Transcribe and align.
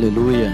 Aleluia. 0.00 0.50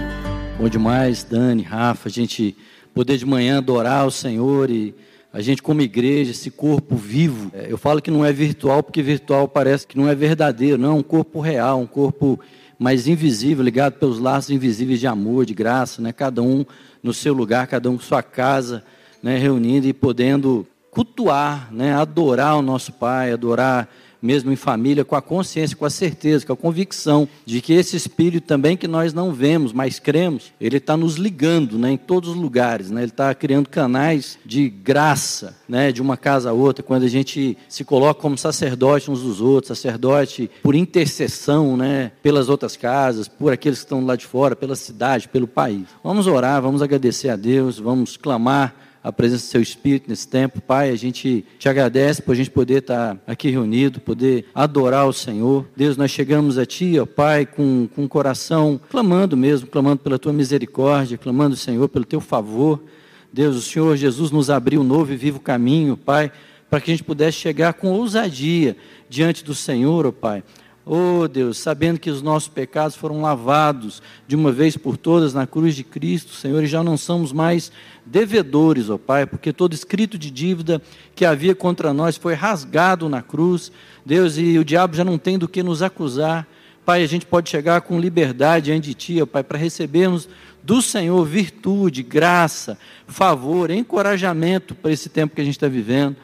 Bom 0.59 0.67
demais, 0.67 1.23
Dani, 1.23 1.63
Rafa, 1.63 2.09
a 2.09 2.11
gente 2.11 2.53
poder 2.93 3.15
de 3.17 3.25
manhã 3.25 3.59
adorar 3.59 4.05
o 4.05 4.11
Senhor 4.11 4.69
e 4.69 4.93
a 5.31 5.39
gente 5.39 5.63
como 5.63 5.79
igreja, 5.79 6.31
esse 6.31 6.51
corpo 6.51 6.97
vivo. 6.97 7.49
É, 7.53 7.71
eu 7.71 7.77
falo 7.77 8.01
que 8.01 8.11
não 8.11 8.25
é 8.25 8.33
virtual 8.33 8.83
porque 8.83 9.01
virtual 9.01 9.47
parece 9.47 9.87
que 9.87 9.97
não 9.97 10.09
é 10.09 10.13
verdadeiro, 10.13 10.77
não, 10.77 10.89
é 10.89 10.93
um 10.95 11.01
corpo 11.01 11.39
real, 11.39 11.79
um 11.79 11.87
corpo 11.87 12.37
mais 12.77 13.07
invisível, 13.07 13.63
ligado 13.63 13.93
pelos 13.93 14.19
laços 14.19 14.49
invisíveis 14.49 14.99
de 14.99 15.07
amor, 15.07 15.45
de 15.45 15.53
graça, 15.53 16.01
né? 16.01 16.11
Cada 16.11 16.43
um 16.43 16.65
no 17.01 17.13
seu 17.13 17.33
lugar, 17.33 17.67
cada 17.67 17.89
um 17.89 17.95
com 17.95 18.03
sua 18.03 18.21
casa, 18.21 18.83
né? 19.23 19.37
Reunindo 19.37 19.87
e 19.87 19.93
podendo 19.93 20.67
cultuar, 20.91 21.69
né? 21.71 21.93
Adorar 21.93 22.57
o 22.57 22.61
nosso 22.61 22.91
Pai, 22.91 23.31
adorar 23.31 23.87
mesmo 24.21 24.51
em 24.51 24.55
família, 24.55 25.05
com 25.05 25.15
a 25.15 25.21
consciência, 25.21 25.75
com 25.75 25.85
a 25.85 25.89
certeza, 25.89 26.45
com 26.45 26.53
a 26.53 26.57
convicção 26.57 27.27
de 27.45 27.61
que 27.61 27.73
esse 27.73 27.95
Espírito 27.95 28.45
também 28.45 28.77
que 28.77 28.87
nós 28.87 29.13
não 29.13 29.33
vemos, 29.33 29.73
mas 29.73 29.99
cremos, 29.99 30.53
ele 30.59 30.77
está 30.77 30.97
nos 30.97 31.15
ligando 31.15 31.77
né, 31.77 31.91
em 31.91 31.97
todos 31.97 32.31
os 32.31 32.35
lugares, 32.35 32.89
né, 32.89 33.01
ele 33.01 33.11
está 33.11 33.33
criando 33.33 33.69
canais 33.69 34.37
de 34.45 34.69
graça, 34.69 35.55
né, 35.67 35.91
de 35.91 36.01
uma 36.01 36.17
casa 36.17 36.49
a 36.49 36.53
outra, 36.53 36.83
quando 36.83 37.03
a 37.03 37.09
gente 37.09 37.57
se 37.67 37.83
coloca 37.83 38.21
como 38.21 38.37
sacerdote 38.37 39.11
uns 39.11 39.21
dos 39.21 39.41
outros, 39.41 39.67
sacerdote 39.67 40.49
por 40.63 40.75
intercessão 40.75 41.77
né, 41.77 42.11
pelas 42.21 42.49
outras 42.49 42.75
casas, 42.75 43.27
por 43.27 43.51
aqueles 43.51 43.79
que 43.79 43.85
estão 43.85 44.05
lá 44.05 44.15
de 44.15 44.25
fora, 44.25 44.55
pela 44.55 44.75
cidade, 44.75 45.27
pelo 45.27 45.47
país. 45.47 45.87
Vamos 46.03 46.27
orar, 46.27 46.61
vamos 46.61 46.81
agradecer 46.81 47.29
a 47.29 47.35
Deus, 47.35 47.79
vamos 47.79 48.17
clamar 48.17 48.86
a 49.03 49.11
presença 49.11 49.45
do 49.45 49.49
seu 49.49 49.61
Espírito 49.61 50.09
nesse 50.09 50.27
tempo. 50.27 50.61
Pai, 50.61 50.89
a 50.89 50.95
gente 50.95 51.45
te 51.57 51.69
agradece 51.69 52.21
por 52.21 52.33
a 52.33 52.35
gente 52.35 52.51
poder 52.51 52.79
estar 52.79 53.17
aqui 53.25 53.49
reunido, 53.49 53.99
poder 53.99 54.45
adorar 54.53 55.07
o 55.07 55.13
Senhor. 55.13 55.65
Deus, 55.75 55.97
nós 55.97 56.11
chegamos 56.11 56.57
a 56.57 56.65
Ti, 56.65 56.99
ó 56.99 57.05
Pai, 57.05 57.45
com, 57.45 57.87
com 57.95 58.05
o 58.05 58.09
coração 58.09 58.79
clamando 58.89 59.37
mesmo, 59.37 59.67
clamando 59.67 59.99
pela 59.99 60.19
Tua 60.19 60.33
misericórdia, 60.33 61.17
clamando, 61.17 61.55
Senhor, 61.55 61.87
pelo 61.89 62.05
Teu 62.05 62.19
favor. 62.19 62.83
Deus, 63.31 63.55
o 63.55 63.61
Senhor 63.61 63.95
Jesus 63.95 64.31
nos 64.31 64.49
abriu 64.49 64.81
um 64.81 64.83
novo 64.83 65.13
e 65.13 65.17
vivo 65.17 65.39
caminho, 65.39 65.95
Pai, 65.95 66.31
para 66.69 66.81
que 66.81 66.91
a 66.91 66.93
gente 66.93 67.03
pudesse 67.03 67.37
chegar 67.37 67.73
com 67.73 67.91
ousadia 67.91 68.75
diante 69.09 69.43
do 69.43 69.55
Senhor, 69.55 70.05
ó 70.05 70.11
Pai. 70.11 70.43
Oh 70.89 71.27
Deus, 71.27 71.57
sabendo 71.57 71.99
que 71.99 72.09
os 72.09 72.21
nossos 72.21 72.47
pecados 72.47 72.95
foram 72.95 73.21
lavados 73.21 74.01
de 74.25 74.37
uma 74.37 74.53
vez 74.53 74.77
por 74.77 74.95
todas 74.95 75.33
na 75.33 75.45
cruz 75.45 75.75
de 75.75 75.83
Cristo, 75.83 76.31
Senhor, 76.31 76.63
e 76.63 76.67
já 76.67 76.81
não 76.81 76.95
somos 76.95 77.33
mais 77.33 77.69
devedores, 78.05 78.89
ó 78.89 78.93
oh 78.95 78.99
Pai, 78.99 79.25
porque 79.25 79.51
todo 79.51 79.73
escrito 79.73 80.17
de 80.17 80.31
dívida 80.31 80.81
que 81.13 81.25
havia 81.25 81.53
contra 81.53 81.91
nós 81.93 82.15
foi 82.15 82.35
rasgado 82.35 83.09
na 83.09 83.21
cruz, 83.21 83.69
Deus, 84.05 84.37
e 84.37 84.57
o 84.57 84.63
diabo 84.63 84.95
já 84.95 85.03
não 85.03 85.17
tem 85.17 85.37
do 85.37 85.45
que 85.45 85.61
nos 85.61 85.81
acusar. 85.81 86.47
Pai, 86.85 87.03
a 87.03 87.07
gente 87.07 87.25
pode 87.25 87.49
chegar 87.49 87.81
com 87.81 87.99
liberdade 87.99 88.67
diante 88.67 88.87
de 88.87 88.93
Ti, 88.93 89.21
ó 89.21 89.25
Pai, 89.25 89.43
para 89.43 89.57
recebermos 89.57 90.29
do 90.63 90.81
Senhor 90.81 91.25
virtude, 91.25 92.01
graça, 92.01 92.77
favor, 93.05 93.71
encorajamento 93.71 94.73
para 94.73 94.93
esse 94.93 95.09
tempo 95.09 95.35
que 95.35 95.41
a 95.41 95.43
gente 95.43 95.57
está 95.57 95.67
vivendo. 95.67 96.15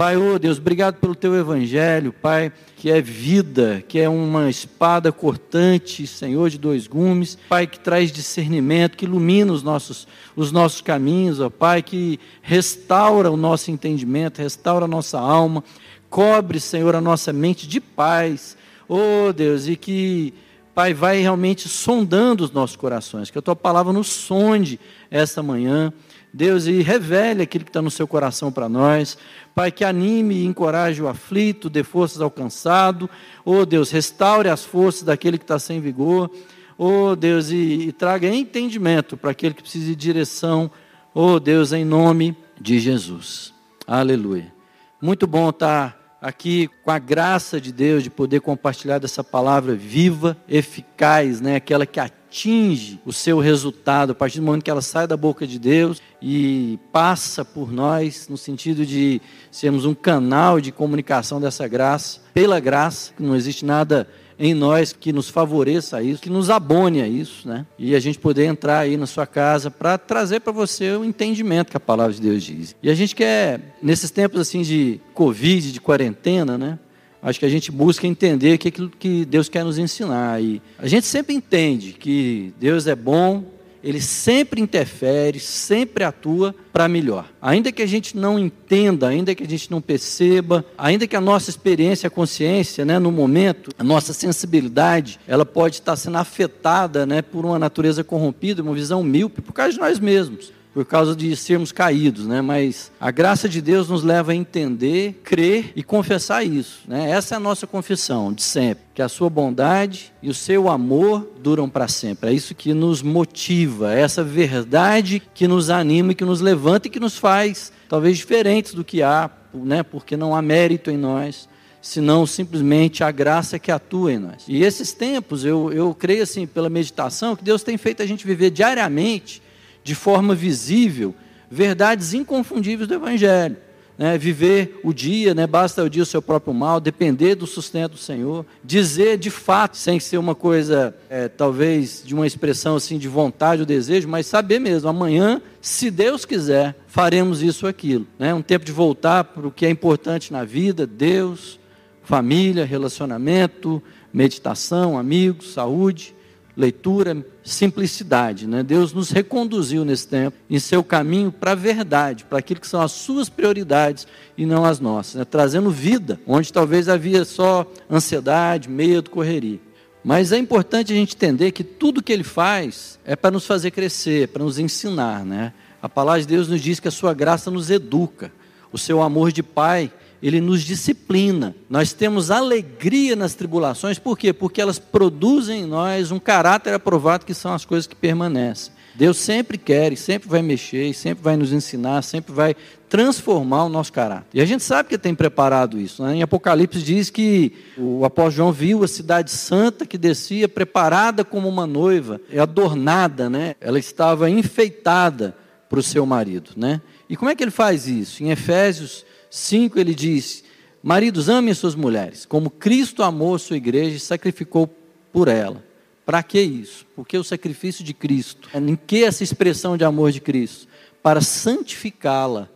Pai, 0.00 0.16
oh 0.16 0.38
Deus, 0.38 0.56
obrigado 0.56 0.94
pelo 0.94 1.14
teu 1.14 1.34
evangelho, 1.36 2.10
Pai, 2.10 2.50
que 2.74 2.90
é 2.90 3.02
vida, 3.02 3.84
que 3.86 3.98
é 3.98 4.08
uma 4.08 4.48
espada 4.48 5.12
cortante, 5.12 6.06
Senhor 6.06 6.48
de 6.48 6.56
dois 6.56 6.86
gumes, 6.86 7.36
Pai, 7.50 7.66
que 7.66 7.78
traz 7.78 8.10
discernimento, 8.10 8.96
que 8.96 9.04
ilumina 9.04 9.52
os 9.52 9.62
nossos, 9.62 10.08
os 10.34 10.50
nossos 10.50 10.80
caminhos, 10.80 11.38
ó 11.38 11.50
Pai, 11.50 11.82
que 11.82 12.18
restaura 12.40 13.30
o 13.30 13.36
nosso 13.36 13.70
entendimento, 13.70 14.38
restaura 14.38 14.86
a 14.86 14.88
nossa 14.88 15.20
alma, 15.20 15.62
cobre, 16.08 16.58
Senhor, 16.60 16.96
a 16.96 17.00
nossa 17.02 17.30
mente 17.30 17.68
de 17.68 17.78
paz, 17.78 18.56
oh 18.88 19.34
Deus, 19.34 19.68
e 19.68 19.76
que 19.76 20.32
Pai, 20.74 20.94
vai 20.94 21.20
realmente 21.20 21.68
sondando 21.68 22.42
os 22.42 22.52
nossos 22.52 22.74
corações, 22.74 23.30
que 23.30 23.38
a 23.38 23.42
tua 23.42 23.54
palavra 23.54 23.92
nos 23.92 24.06
sonde 24.06 24.80
esta 25.10 25.42
manhã, 25.42 25.92
Deus, 26.32 26.66
e 26.66 26.80
revele 26.80 27.42
aquilo 27.42 27.64
que 27.64 27.70
está 27.70 27.82
no 27.82 27.90
seu 27.90 28.06
coração 28.06 28.52
para 28.52 28.68
nós. 28.68 29.18
Pai, 29.54 29.70
que 29.72 29.84
anime 29.84 30.36
e 30.36 30.46
encoraje 30.46 31.02
o 31.02 31.08
aflito, 31.08 31.68
dê 31.68 31.82
forças 31.82 32.20
ao 32.20 32.30
cansado. 32.30 33.10
Oh 33.44 33.66
Deus, 33.66 33.90
restaure 33.90 34.48
as 34.48 34.64
forças 34.64 35.02
daquele 35.02 35.38
que 35.38 35.44
está 35.44 35.58
sem 35.58 35.80
vigor. 35.80 36.30
Oh 36.78 37.14
Deus, 37.16 37.50
e, 37.50 37.88
e 37.88 37.92
traga 37.92 38.28
entendimento 38.28 39.16
para 39.16 39.32
aquele 39.32 39.54
que 39.54 39.62
precisa 39.62 39.86
de 39.86 39.96
direção. 39.96 40.70
Oh 41.12 41.40
Deus, 41.40 41.72
em 41.72 41.84
nome 41.84 42.36
de 42.60 42.78
Jesus. 42.78 43.52
Aleluia. 43.86 44.52
Muito 45.00 45.26
bom 45.26 45.50
estar 45.50 45.99
aqui 46.20 46.68
com 46.84 46.90
a 46.90 46.98
graça 46.98 47.60
de 47.60 47.72
Deus 47.72 48.02
de 48.02 48.10
poder 48.10 48.40
compartilhar 48.40 48.98
dessa 48.98 49.24
palavra 49.24 49.74
viva, 49.74 50.36
eficaz, 50.48 51.40
né? 51.40 51.56
aquela 51.56 51.86
que 51.86 51.98
atinge 51.98 53.00
o 53.04 53.12
seu 53.12 53.38
resultado 53.38 54.12
a 54.12 54.14
partir 54.14 54.38
do 54.38 54.46
momento 54.46 54.62
que 54.62 54.70
ela 54.70 54.82
sai 54.82 55.06
da 55.06 55.16
boca 55.16 55.46
de 55.46 55.58
Deus 55.58 56.00
e 56.20 56.78
passa 56.92 57.44
por 57.44 57.72
nós, 57.72 58.28
no 58.28 58.36
sentido 58.36 58.84
de 58.84 59.20
sermos 59.50 59.84
um 59.84 59.94
canal 59.94 60.60
de 60.60 60.70
comunicação 60.70 61.40
dessa 61.40 61.66
graça, 61.66 62.20
pela 62.34 62.60
graça, 62.60 63.12
não 63.18 63.34
existe 63.34 63.64
nada 63.64 64.06
em 64.40 64.54
nós 64.54 64.94
que 64.94 65.12
nos 65.12 65.28
favoreça 65.28 66.02
isso, 66.02 66.22
que 66.22 66.30
nos 66.30 66.48
abone 66.48 67.02
a 67.02 67.06
isso, 67.06 67.46
né? 67.46 67.66
E 67.78 67.94
a 67.94 68.00
gente 68.00 68.18
poder 68.18 68.46
entrar 68.46 68.78
aí 68.78 68.96
na 68.96 69.06
sua 69.06 69.26
casa 69.26 69.70
para 69.70 69.98
trazer 69.98 70.40
para 70.40 70.50
você 70.50 70.92
o 70.92 71.04
entendimento 71.04 71.70
que 71.70 71.76
a 71.76 71.80
palavra 71.80 72.14
de 72.14 72.22
Deus 72.22 72.42
diz. 72.42 72.74
E 72.82 72.88
a 72.88 72.94
gente 72.94 73.14
quer, 73.14 73.76
nesses 73.82 74.10
tempos 74.10 74.40
assim 74.40 74.62
de 74.62 74.98
Covid, 75.12 75.70
de 75.70 75.80
quarentena, 75.80 76.56
né? 76.56 76.78
Acho 77.22 77.38
que 77.38 77.44
a 77.44 77.50
gente 77.50 77.70
busca 77.70 78.06
entender 78.06 78.54
o 78.54 78.58
que, 78.58 78.70
que 78.70 79.26
Deus 79.26 79.50
quer 79.50 79.62
nos 79.62 79.76
ensinar. 79.76 80.42
E 80.42 80.62
a 80.78 80.88
gente 80.88 81.06
sempre 81.06 81.34
entende 81.34 81.92
que 81.92 82.54
Deus 82.58 82.86
é 82.86 82.96
bom, 82.96 83.44
ele 83.82 84.00
sempre 84.00 84.60
interfere, 84.60 85.40
sempre 85.40 86.04
atua 86.04 86.54
para 86.72 86.88
melhor. 86.88 87.26
Ainda 87.40 87.72
que 87.72 87.82
a 87.82 87.86
gente 87.86 88.16
não 88.16 88.38
entenda, 88.38 89.08
ainda 89.08 89.34
que 89.34 89.42
a 89.42 89.48
gente 89.48 89.70
não 89.70 89.80
perceba, 89.80 90.64
ainda 90.76 91.06
que 91.06 91.16
a 91.16 91.20
nossa 91.20 91.50
experiência, 91.50 92.06
a 92.06 92.10
consciência, 92.10 92.84
né, 92.84 92.98
no 92.98 93.10
momento, 93.10 93.70
a 93.78 93.84
nossa 93.84 94.12
sensibilidade, 94.12 95.18
ela 95.26 95.44
pode 95.44 95.76
estar 95.76 95.96
sendo 95.96 96.18
afetada 96.18 97.06
né, 97.06 97.22
por 97.22 97.44
uma 97.44 97.58
natureza 97.58 98.04
corrompida, 98.04 98.62
uma 98.62 98.74
visão 98.74 99.02
míope, 99.02 99.40
por 99.40 99.52
causa 99.52 99.72
de 99.72 99.78
nós 99.80 99.98
mesmos 99.98 100.52
por 100.72 100.84
causa 100.84 101.16
de 101.16 101.34
sermos 101.34 101.72
caídos, 101.72 102.26
né? 102.26 102.40
Mas 102.40 102.92
a 103.00 103.10
graça 103.10 103.48
de 103.48 103.60
Deus 103.60 103.88
nos 103.88 104.02
leva 104.02 104.32
a 104.32 104.34
entender, 104.34 105.20
crer 105.24 105.72
e 105.74 105.82
confessar 105.82 106.44
isso, 106.44 106.82
né? 106.86 107.10
Essa 107.10 107.34
é 107.34 107.36
a 107.36 107.40
nossa 107.40 107.66
confissão 107.66 108.32
de 108.32 108.42
sempre, 108.42 108.84
que 108.94 109.02
a 109.02 109.08
sua 109.08 109.28
bondade 109.28 110.12
e 110.22 110.30
o 110.30 110.34
seu 110.34 110.68
amor 110.68 111.28
duram 111.42 111.68
para 111.68 111.88
sempre. 111.88 112.30
É 112.30 112.32
isso 112.32 112.54
que 112.54 112.72
nos 112.72 113.02
motiva, 113.02 113.94
é 113.94 114.00
essa 114.00 114.22
verdade 114.22 115.20
que 115.34 115.48
nos 115.48 115.70
anima 115.70 116.12
e 116.12 116.14
que 116.14 116.24
nos 116.24 116.40
levanta 116.40 116.86
e 116.86 116.90
que 116.90 117.00
nos 117.00 117.18
faz 117.18 117.72
talvez 117.88 118.16
diferentes 118.16 118.72
do 118.72 118.84
que 118.84 119.02
há, 119.02 119.28
né? 119.52 119.82
Porque 119.82 120.16
não 120.16 120.36
há 120.36 120.40
mérito 120.40 120.90
em 120.90 120.96
nós, 120.96 121.48
senão 121.82 122.24
simplesmente 122.26 123.02
a 123.02 123.10
graça 123.10 123.58
que 123.58 123.72
atua 123.72 124.12
em 124.12 124.18
nós. 124.18 124.44
E 124.46 124.62
esses 124.62 124.92
tempos, 124.92 125.44
eu, 125.44 125.72
eu 125.72 125.92
creio 125.92 126.22
assim, 126.22 126.46
pela 126.46 126.70
meditação, 126.70 127.34
que 127.34 127.42
Deus 127.42 127.64
tem 127.64 127.76
feito 127.76 128.02
a 128.02 128.06
gente 128.06 128.24
viver 128.24 128.50
diariamente 128.50 129.42
de 129.82 129.94
forma 129.94 130.34
visível 130.34 131.14
verdades 131.50 132.14
inconfundíveis 132.14 132.88
do 132.88 132.94
Evangelho. 132.94 133.56
Né? 133.98 134.16
Viver 134.16 134.80
o 134.82 134.94
dia, 134.94 135.34
né? 135.34 135.46
basta 135.46 135.82
o 135.82 135.90
dia 135.90 136.02
o 136.02 136.06
seu 136.06 136.22
próprio 136.22 136.54
mal, 136.54 136.80
depender 136.80 137.34
do 137.34 137.46
sustento 137.46 137.92
do 137.92 137.98
Senhor, 137.98 138.46
dizer 138.64 139.18
de 139.18 139.28
fato, 139.28 139.76
sem 139.76 140.00
ser 140.00 140.16
uma 140.16 140.34
coisa, 140.34 140.94
é, 141.10 141.28
talvez, 141.28 142.02
de 142.04 142.14
uma 142.14 142.26
expressão 142.26 142.76
assim 142.76 142.96
de 142.96 143.08
vontade 143.08 143.60
ou 143.60 143.66
desejo, 143.66 144.08
mas 144.08 144.26
saber 144.26 144.58
mesmo, 144.58 144.88
amanhã, 144.88 145.42
se 145.60 145.90
Deus 145.90 146.24
quiser, 146.24 146.74
faremos 146.86 147.42
isso 147.42 147.66
ou 147.66 147.70
aquilo. 147.70 148.06
Né? 148.18 148.32
Um 148.32 148.40
tempo 148.40 148.64
de 148.64 148.72
voltar 148.72 149.24
para 149.24 149.46
o 149.46 149.50
que 149.50 149.66
é 149.66 149.70
importante 149.70 150.32
na 150.32 150.44
vida, 150.44 150.86
Deus, 150.86 151.58
família, 152.02 152.64
relacionamento, 152.64 153.82
meditação, 154.14 154.96
amigos, 154.96 155.52
saúde 155.52 156.14
leitura, 156.56 157.24
simplicidade. 157.42 158.46
Né? 158.46 158.62
Deus 158.62 158.92
nos 158.92 159.10
reconduziu 159.10 159.84
nesse 159.84 160.06
tempo 160.08 160.36
em 160.48 160.58
seu 160.58 160.82
caminho 160.82 161.32
para 161.32 161.52
a 161.52 161.54
verdade, 161.54 162.24
para 162.24 162.38
aquilo 162.38 162.60
que 162.60 162.66
são 162.66 162.80
as 162.80 162.92
suas 162.92 163.28
prioridades 163.28 164.06
e 164.36 164.44
não 164.44 164.64
as 164.64 164.80
nossas, 164.80 165.14
né? 165.16 165.24
trazendo 165.24 165.70
vida, 165.70 166.20
onde 166.26 166.52
talvez 166.52 166.88
havia 166.88 167.24
só 167.24 167.66
ansiedade, 167.90 168.68
medo, 168.68 169.10
correria. 169.10 169.60
Mas 170.02 170.32
é 170.32 170.38
importante 170.38 170.92
a 170.92 170.96
gente 170.96 171.14
entender 171.14 171.52
que 171.52 171.62
tudo 171.62 172.02
que 172.02 172.12
ele 172.12 172.24
faz 172.24 172.98
é 173.04 173.14
para 173.14 173.30
nos 173.30 173.46
fazer 173.46 173.70
crescer, 173.70 174.28
para 174.28 174.42
nos 174.42 174.58
ensinar. 174.58 175.24
Né? 175.24 175.52
A 175.82 175.88
palavra 175.88 176.20
de 176.20 176.26
Deus 176.26 176.48
nos 176.48 176.60
diz 176.60 176.80
que 176.80 176.88
a 176.88 176.92
sua 176.92 177.12
graça 177.12 177.50
nos 177.50 177.70
educa, 177.70 178.32
o 178.72 178.78
seu 178.78 179.02
amor 179.02 179.30
de 179.30 179.42
pai 179.42 179.92
ele 180.22 180.40
nos 180.40 180.62
disciplina. 180.62 181.54
Nós 181.68 181.92
temos 181.92 182.30
alegria 182.30 183.16
nas 183.16 183.34
tribulações, 183.34 183.98
por 183.98 184.18
quê? 184.18 184.32
Porque 184.32 184.60
elas 184.60 184.78
produzem 184.78 185.62
em 185.62 185.66
nós 185.66 186.10
um 186.10 186.18
caráter 186.18 186.74
aprovado 186.74 187.24
que 187.24 187.34
são 187.34 187.52
as 187.52 187.64
coisas 187.64 187.86
que 187.86 187.96
permanecem. 187.96 188.72
Deus 188.94 189.18
sempre 189.18 189.56
quer 189.56 189.92
e 189.92 189.96
sempre 189.96 190.28
vai 190.28 190.42
mexer, 190.42 190.86
e 190.86 190.94
sempre 190.94 191.22
vai 191.22 191.36
nos 191.36 191.52
ensinar, 191.52 192.02
sempre 192.02 192.32
vai 192.32 192.56
transformar 192.88 193.64
o 193.64 193.68
nosso 193.68 193.92
caráter. 193.92 194.26
E 194.34 194.40
a 194.40 194.44
gente 194.44 194.64
sabe 194.64 194.88
que 194.88 194.98
tem 194.98 195.14
preparado 195.14 195.80
isso. 195.80 196.02
Né? 196.02 196.16
Em 196.16 196.22
Apocalipse 196.22 196.82
diz 196.82 197.08
que 197.08 197.52
o 197.78 198.04
apóstolo 198.04 198.30
João 198.30 198.52
viu 198.52 198.82
a 198.82 198.88
cidade 198.88 199.30
santa 199.30 199.86
que 199.86 199.96
descia 199.96 200.48
preparada 200.48 201.24
como 201.24 201.48
uma 201.48 201.66
noiva, 201.66 202.20
adornada, 202.36 203.30
né? 203.30 203.54
ela 203.60 203.78
estava 203.78 204.28
enfeitada 204.28 205.36
para 205.68 205.78
o 205.78 205.82
seu 205.82 206.04
marido. 206.04 206.50
Né? 206.56 206.80
E 207.08 207.16
como 207.16 207.30
é 207.30 207.34
que 207.34 207.44
ele 207.44 207.52
faz 207.52 207.86
isso? 207.86 208.24
Em 208.24 208.30
Efésios 208.30 209.04
5 209.30 209.78
ele 209.78 209.94
diz: 209.94 210.44
Maridos, 210.82 211.28
amem 211.28 211.54
suas 211.54 211.74
mulheres, 211.74 212.26
como 212.26 212.50
Cristo 212.50 213.02
amou 213.02 213.36
a 213.36 213.38
sua 213.38 213.56
igreja 213.56 213.96
e 213.96 214.00
sacrificou 214.00 214.68
por 215.12 215.28
ela. 215.28 215.64
Para 216.04 216.22
que 216.22 216.40
isso? 216.40 216.84
Porque 216.96 217.16
o 217.16 217.24
sacrifício 217.24 217.84
de 217.84 217.94
Cristo. 217.94 218.48
Em 218.52 218.74
que 218.74 219.04
essa 219.04 219.22
expressão 219.22 219.76
de 219.76 219.84
amor 219.84 220.10
de 220.10 220.20
Cristo? 220.20 220.66
Para 221.02 221.20
santificá-la 221.20 222.48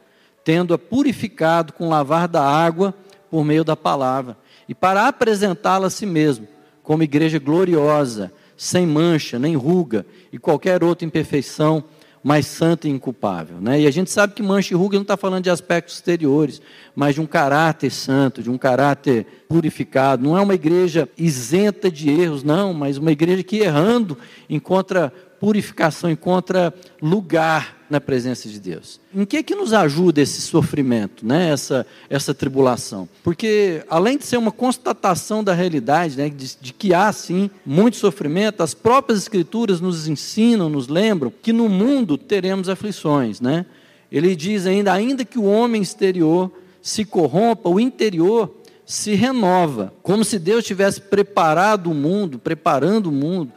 tendo-a 0.44 0.78
purificado 0.78 1.72
com 1.72 1.88
lavar 1.88 2.28
da 2.28 2.42
água 2.42 2.94
por 3.30 3.44
meio 3.44 3.64
da 3.64 3.74
palavra, 3.74 4.36
e 4.68 4.74
para 4.74 5.08
apresentá-la 5.08 5.88
a 5.88 5.90
si 5.90 6.06
mesmo, 6.06 6.46
como 6.82 7.02
igreja 7.02 7.38
gloriosa, 7.38 8.30
sem 8.56 8.86
mancha, 8.86 9.38
nem 9.38 9.56
ruga 9.56 10.06
e 10.32 10.38
qualquer 10.38 10.84
outra 10.84 11.04
imperfeição, 11.04 11.82
mais 12.24 12.46
santa 12.46 12.88
e 12.88 12.90
inculpável. 12.90 13.60
Né? 13.60 13.82
E 13.82 13.86
a 13.86 13.90
gente 13.90 14.10
sabe 14.10 14.32
que 14.32 14.42
mancha 14.42 14.72
e 14.72 14.76
ruga 14.76 14.96
não 14.96 15.02
está 15.02 15.14
falando 15.14 15.44
de 15.44 15.50
aspectos 15.50 15.96
exteriores, 15.96 16.62
mas 16.96 17.14
de 17.14 17.20
um 17.20 17.26
caráter 17.26 17.90
santo, 17.90 18.42
de 18.42 18.50
um 18.50 18.56
caráter 18.56 19.44
purificado. 19.46 20.24
Não 20.24 20.36
é 20.36 20.40
uma 20.40 20.54
igreja 20.54 21.06
isenta 21.18 21.90
de 21.90 22.08
erros, 22.08 22.42
não, 22.42 22.72
mas 22.72 22.96
uma 22.96 23.12
igreja 23.12 23.42
que 23.42 23.58
errando 23.58 24.16
encontra 24.48 25.12
purificação, 25.38 26.10
encontra 26.10 26.72
lugar 27.02 27.83
na 27.94 28.00
presença 28.00 28.48
de 28.48 28.58
Deus. 28.58 29.00
Em 29.14 29.24
que 29.24 29.40
que 29.40 29.54
nos 29.54 29.72
ajuda 29.72 30.20
esse 30.20 30.40
sofrimento, 30.40 31.24
né? 31.24 31.50
essa, 31.50 31.86
essa 32.10 32.34
tribulação? 32.34 33.08
Porque, 33.22 33.84
além 33.88 34.18
de 34.18 34.24
ser 34.24 34.36
uma 34.36 34.50
constatação 34.50 35.44
da 35.44 35.54
realidade, 35.54 36.16
né? 36.16 36.28
de, 36.28 36.56
de 36.60 36.72
que 36.72 36.92
há, 36.92 37.12
sim, 37.12 37.48
muito 37.64 37.96
sofrimento, 37.96 38.64
as 38.64 38.74
próprias 38.74 39.20
Escrituras 39.20 39.80
nos 39.80 40.08
ensinam, 40.08 40.68
nos 40.68 40.88
lembram, 40.88 41.32
que 41.40 41.52
no 41.52 41.68
mundo 41.68 42.18
teremos 42.18 42.68
aflições. 42.68 43.40
Né? 43.40 43.64
Ele 44.10 44.34
diz 44.34 44.66
ainda, 44.66 44.92
ainda 44.92 45.24
que 45.24 45.38
o 45.38 45.44
homem 45.44 45.80
exterior 45.80 46.50
se 46.82 47.04
corrompa, 47.04 47.68
o 47.68 47.78
interior 47.78 48.52
se 48.84 49.14
renova, 49.14 49.94
como 50.02 50.24
se 50.24 50.36
Deus 50.36 50.64
tivesse 50.64 51.00
preparado 51.00 51.92
o 51.92 51.94
mundo, 51.94 52.40
preparando 52.40 53.06
o 53.06 53.12
mundo 53.12 53.52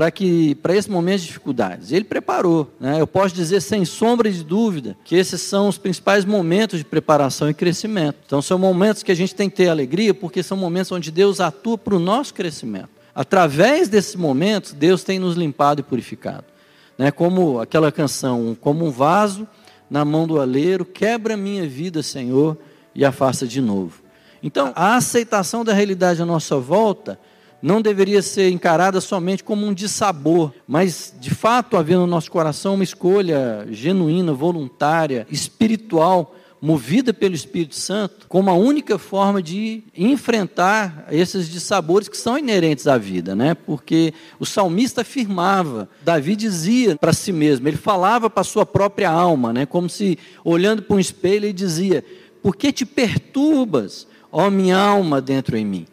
para 0.00 0.10
que 0.10 0.54
para 0.54 0.74
esse 0.74 0.90
momento 0.90 1.20
de 1.20 1.26
dificuldades. 1.26 1.92
Ele 1.92 2.06
preparou. 2.06 2.72
Né? 2.80 2.98
Eu 2.98 3.06
posso 3.06 3.34
dizer 3.34 3.60
sem 3.60 3.84
sombra 3.84 4.30
de 4.30 4.42
dúvida 4.42 4.96
que 5.04 5.14
esses 5.14 5.42
são 5.42 5.68
os 5.68 5.76
principais 5.76 6.24
momentos 6.24 6.78
de 6.78 6.86
preparação 6.86 7.50
e 7.50 7.52
crescimento. 7.52 8.16
Então 8.24 8.40
são 8.40 8.58
momentos 8.58 9.02
que 9.02 9.12
a 9.12 9.14
gente 9.14 9.34
tem 9.34 9.50
que 9.50 9.56
ter 9.56 9.68
alegria, 9.68 10.14
porque 10.14 10.42
são 10.42 10.56
momentos 10.56 10.90
onde 10.90 11.10
Deus 11.10 11.38
atua 11.38 11.76
para 11.76 11.94
o 11.94 11.98
nosso 11.98 12.32
crescimento. 12.32 12.88
Através 13.14 13.90
desses 13.90 14.16
momentos, 14.16 14.72
Deus 14.72 15.04
tem 15.04 15.18
nos 15.18 15.36
limpado 15.36 15.80
e 15.80 15.84
purificado. 15.84 16.46
Né? 16.96 17.10
Como 17.10 17.60
aquela 17.60 17.92
canção, 17.92 18.56
como 18.58 18.86
um 18.86 18.90
vaso 18.90 19.46
na 19.90 20.02
mão 20.02 20.26
do 20.26 20.40
aleiro, 20.40 20.86
quebra 20.86 21.36
minha 21.36 21.68
vida, 21.68 22.02
Senhor, 22.02 22.56
e 22.94 23.04
afasta 23.04 23.46
de 23.46 23.60
novo. 23.60 24.00
Então, 24.42 24.72
a 24.74 24.96
aceitação 24.96 25.62
da 25.62 25.74
realidade 25.74 26.22
à 26.22 26.24
nossa 26.24 26.56
volta 26.56 27.18
não 27.62 27.82
deveria 27.82 28.22
ser 28.22 28.50
encarada 28.50 29.00
somente 29.00 29.44
como 29.44 29.66
um 29.66 29.74
dissabor, 29.74 30.52
mas 30.66 31.14
de 31.20 31.30
fato 31.30 31.76
haver 31.76 31.96
no 31.96 32.06
nosso 32.06 32.30
coração 32.30 32.74
uma 32.74 32.84
escolha 32.84 33.66
genuína, 33.70 34.32
voluntária, 34.32 35.26
espiritual, 35.30 36.34
movida 36.60 37.14
pelo 37.14 37.34
Espírito 37.34 37.74
Santo, 37.74 38.26
como 38.28 38.50
a 38.50 38.54
única 38.54 38.98
forma 38.98 39.42
de 39.42 39.82
enfrentar 39.96 41.06
esses 41.10 41.48
dissabores 41.48 42.08
que 42.08 42.16
são 42.16 42.38
inerentes 42.38 42.86
à 42.86 42.98
vida, 42.98 43.34
né? 43.34 43.54
Porque 43.54 44.12
o 44.38 44.44
salmista 44.44 45.00
afirmava, 45.00 45.88
Davi 46.02 46.36
dizia 46.36 46.96
para 46.96 47.14
si 47.14 47.32
mesmo, 47.32 47.66
ele 47.66 47.78
falava 47.78 48.28
para 48.28 48.44
sua 48.44 48.66
própria 48.66 49.10
alma, 49.10 49.52
né? 49.52 49.64
Como 49.64 49.88
se 49.88 50.18
olhando 50.44 50.82
para 50.82 50.96
um 50.96 51.00
espelho 51.00 51.46
ele 51.46 51.52
dizia: 51.52 52.04
"Por 52.42 52.54
que 52.54 52.72
te 52.72 52.84
perturbas, 52.84 54.06
ó 54.30 54.50
minha 54.50 54.76
alma 54.76 55.20
dentro 55.20 55.56
em 55.56 55.64
mim?" 55.64 55.86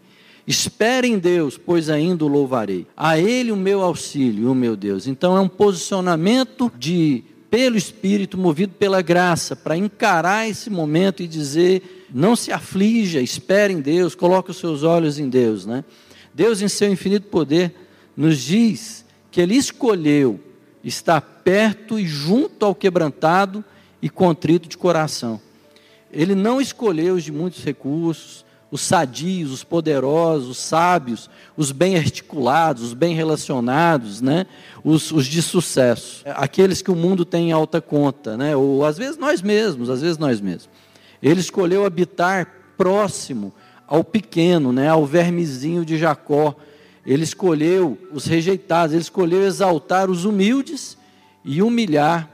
Espere 0.48 1.10
em 1.10 1.20
Deus, 1.20 1.58
pois 1.58 1.90
ainda 1.90 2.24
o 2.24 2.30
louvarei. 2.30 2.88
A 2.96 3.20
Ele 3.20 3.52
o 3.52 3.58
meu 3.58 3.82
auxílio, 3.82 4.50
o 4.50 4.56
meu 4.56 4.78
Deus. 4.78 5.06
Então 5.06 5.36
é 5.36 5.42
um 5.42 5.50
posicionamento 5.50 6.72
de 6.80 7.26
pelo 7.50 7.78
Espírito, 7.78 8.38
movido 8.38 8.74
pela 8.74 9.02
graça, 9.02 9.56
para 9.56 9.76
encarar 9.76 10.48
esse 10.48 10.70
momento 10.70 11.22
e 11.22 11.28
dizer: 11.28 12.08
não 12.14 12.36
se 12.36 12.52
aflija, 12.52 13.22
espere 13.22 13.74
em 13.74 13.82
Deus, 13.82 14.16
coloque 14.16 14.52
os 14.52 14.58
seus 14.58 14.84
olhos 14.84 15.20
em 15.20 15.28
Deus. 15.28 15.66
Né? 15.66 15.84
Deus, 16.34 16.62
em 16.62 16.70
seu 16.70 16.90
infinito 16.90 17.28
poder, 17.28 17.74
nos 18.16 18.40
diz 18.40 19.06
que 19.30 19.42
Ele 19.42 19.56
escolheu 19.56 20.40
estar 20.84 21.20
perto 21.20 22.00
e 22.00 22.08
junto 22.08 22.66
ao 22.66 22.74
quebrantado 22.74 23.64
e 24.02 24.10
contrito 24.10 24.70
de 24.70 24.78
coração. 24.78 25.42
Ele 26.12 26.36
não 26.36 26.62
escolheu 26.62 27.16
os 27.16 27.24
de 27.24 27.32
muitos 27.32 27.64
recursos, 27.64 28.46
os 28.69 28.81
sadios, 28.81 29.52
os 29.52 29.64
poderosos, 29.64 30.50
os 30.50 30.58
sábios, 30.58 31.30
os 31.56 31.72
bem 31.72 31.96
articulados, 31.98 32.84
os 32.84 32.94
bem 32.94 33.16
relacionados, 33.16 34.22
né? 34.22 34.46
os, 34.84 35.12
os 35.12 35.25
de 35.25 35.42
sucesso, 35.42 36.24
aqueles 36.25 36.81
que 36.81 36.92
o 36.92 36.96
mundo 36.96 37.24
tem 37.24 37.50
em 37.50 37.52
alta 37.52 37.80
conta, 37.80 38.36
né? 38.36 38.56
ou 38.56 38.84
às 38.84 38.98
vezes 38.98 39.18
nós 39.18 39.42
mesmos, 39.42 39.90
às 39.90 40.02
vezes 40.02 40.18
nós 40.18 40.42
mesmos. 40.42 40.69
Ele 41.22 41.40
escolheu 41.40 41.86
habitar 41.86 42.48
próximo 42.78 43.54
ao 43.88 44.04
pequeno, 44.04 44.74
né? 44.74 44.90
ao 44.90 45.06
vermezinho 45.06 45.86
de 45.86 45.98
Jacó. 45.98 46.54
Ele 47.06 47.24
escolheu 47.24 47.98
os 48.12 48.25
rejeitados, 48.25 48.94
ele 48.94 49.02
escolheu 49.02 49.44
exaltar 49.44 50.10
os 50.10 50.25
humildes 50.25 50.98
e 51.44 51.62
humilhar 51.62 52.30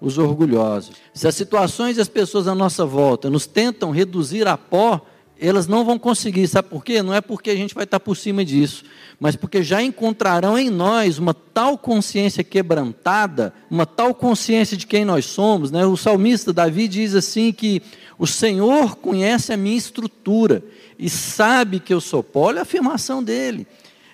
os 0.00 0.16
orgulhosos. 0.16 0.94
Se 1.12 1.26
as 1.26 1.34
situações 1.34 1.96
e 1.96 2.00
as 2.00 2.08
pessoas 2.08 2.46
à 2.46 2.54
nossa 2.54 2.86
volta 2.86 3.28
nos 3.28 3.46
tentam 3.46 3.90
reduzir 3.90 4.46
a 4.46 4.56
pó, 4.56 5.04
elas 5.42 5.66
não 5.66 5.84
vão 5.84 5.98
conseguir, 5.98 6.46
sabe 6.46 6.68
por 6.68 6.84
quê? 6.84 7.02
Não 7.02 7.12
é 7.12 7.20
porque 7.20 7.50
a 7.50 7.56
gente 7.56 7.74
vai 7.74 7.82
estar 7.82 7.98
por 7.98 8.16
cima 8.16 8.44
disso, 8.44 8.84
mas 9.18 9.34
porque 9.34 9.62
já 9.62 9.82
encontrarão 9.82 10.56
em 10.56 10.70
nós 10.70 11.18
uma 11.18 11.34
tal 11.34 11.76
consciência 11.76 12.44
quebrantada, 12.44 13.52
uma 13.68 13.84
tal 13.84 14.14
consciência 14.14 14.76
de 14.76 14.86
quem 14.86 15.04
nós 15.04 15.26
somos. 15.26 15.72
Né? 15.72 15.84
O 15.84 15.96
salmista 15.96 16.52
Davi 16.52 16.86
diz 16.86 17.14
assim 17.14 17.52
que 17.52 17.82
o 18.16 18.26
Senhor 18.26 18.96
conhece 18.96 19.52
a 19.52 19.56
minha 19.56 19.76
estrutura 19.76 20.62
e 20.96 21.10
sabe 21.10 21.80
que 21.80 21.92
eu 21.92 22.00
sou 22.00 22.22
pó. 22.22 22.42
Olha 22.42 22.60
a 22.60 22.62
afirmação 22.62 23.22
dele. 23.22 23.66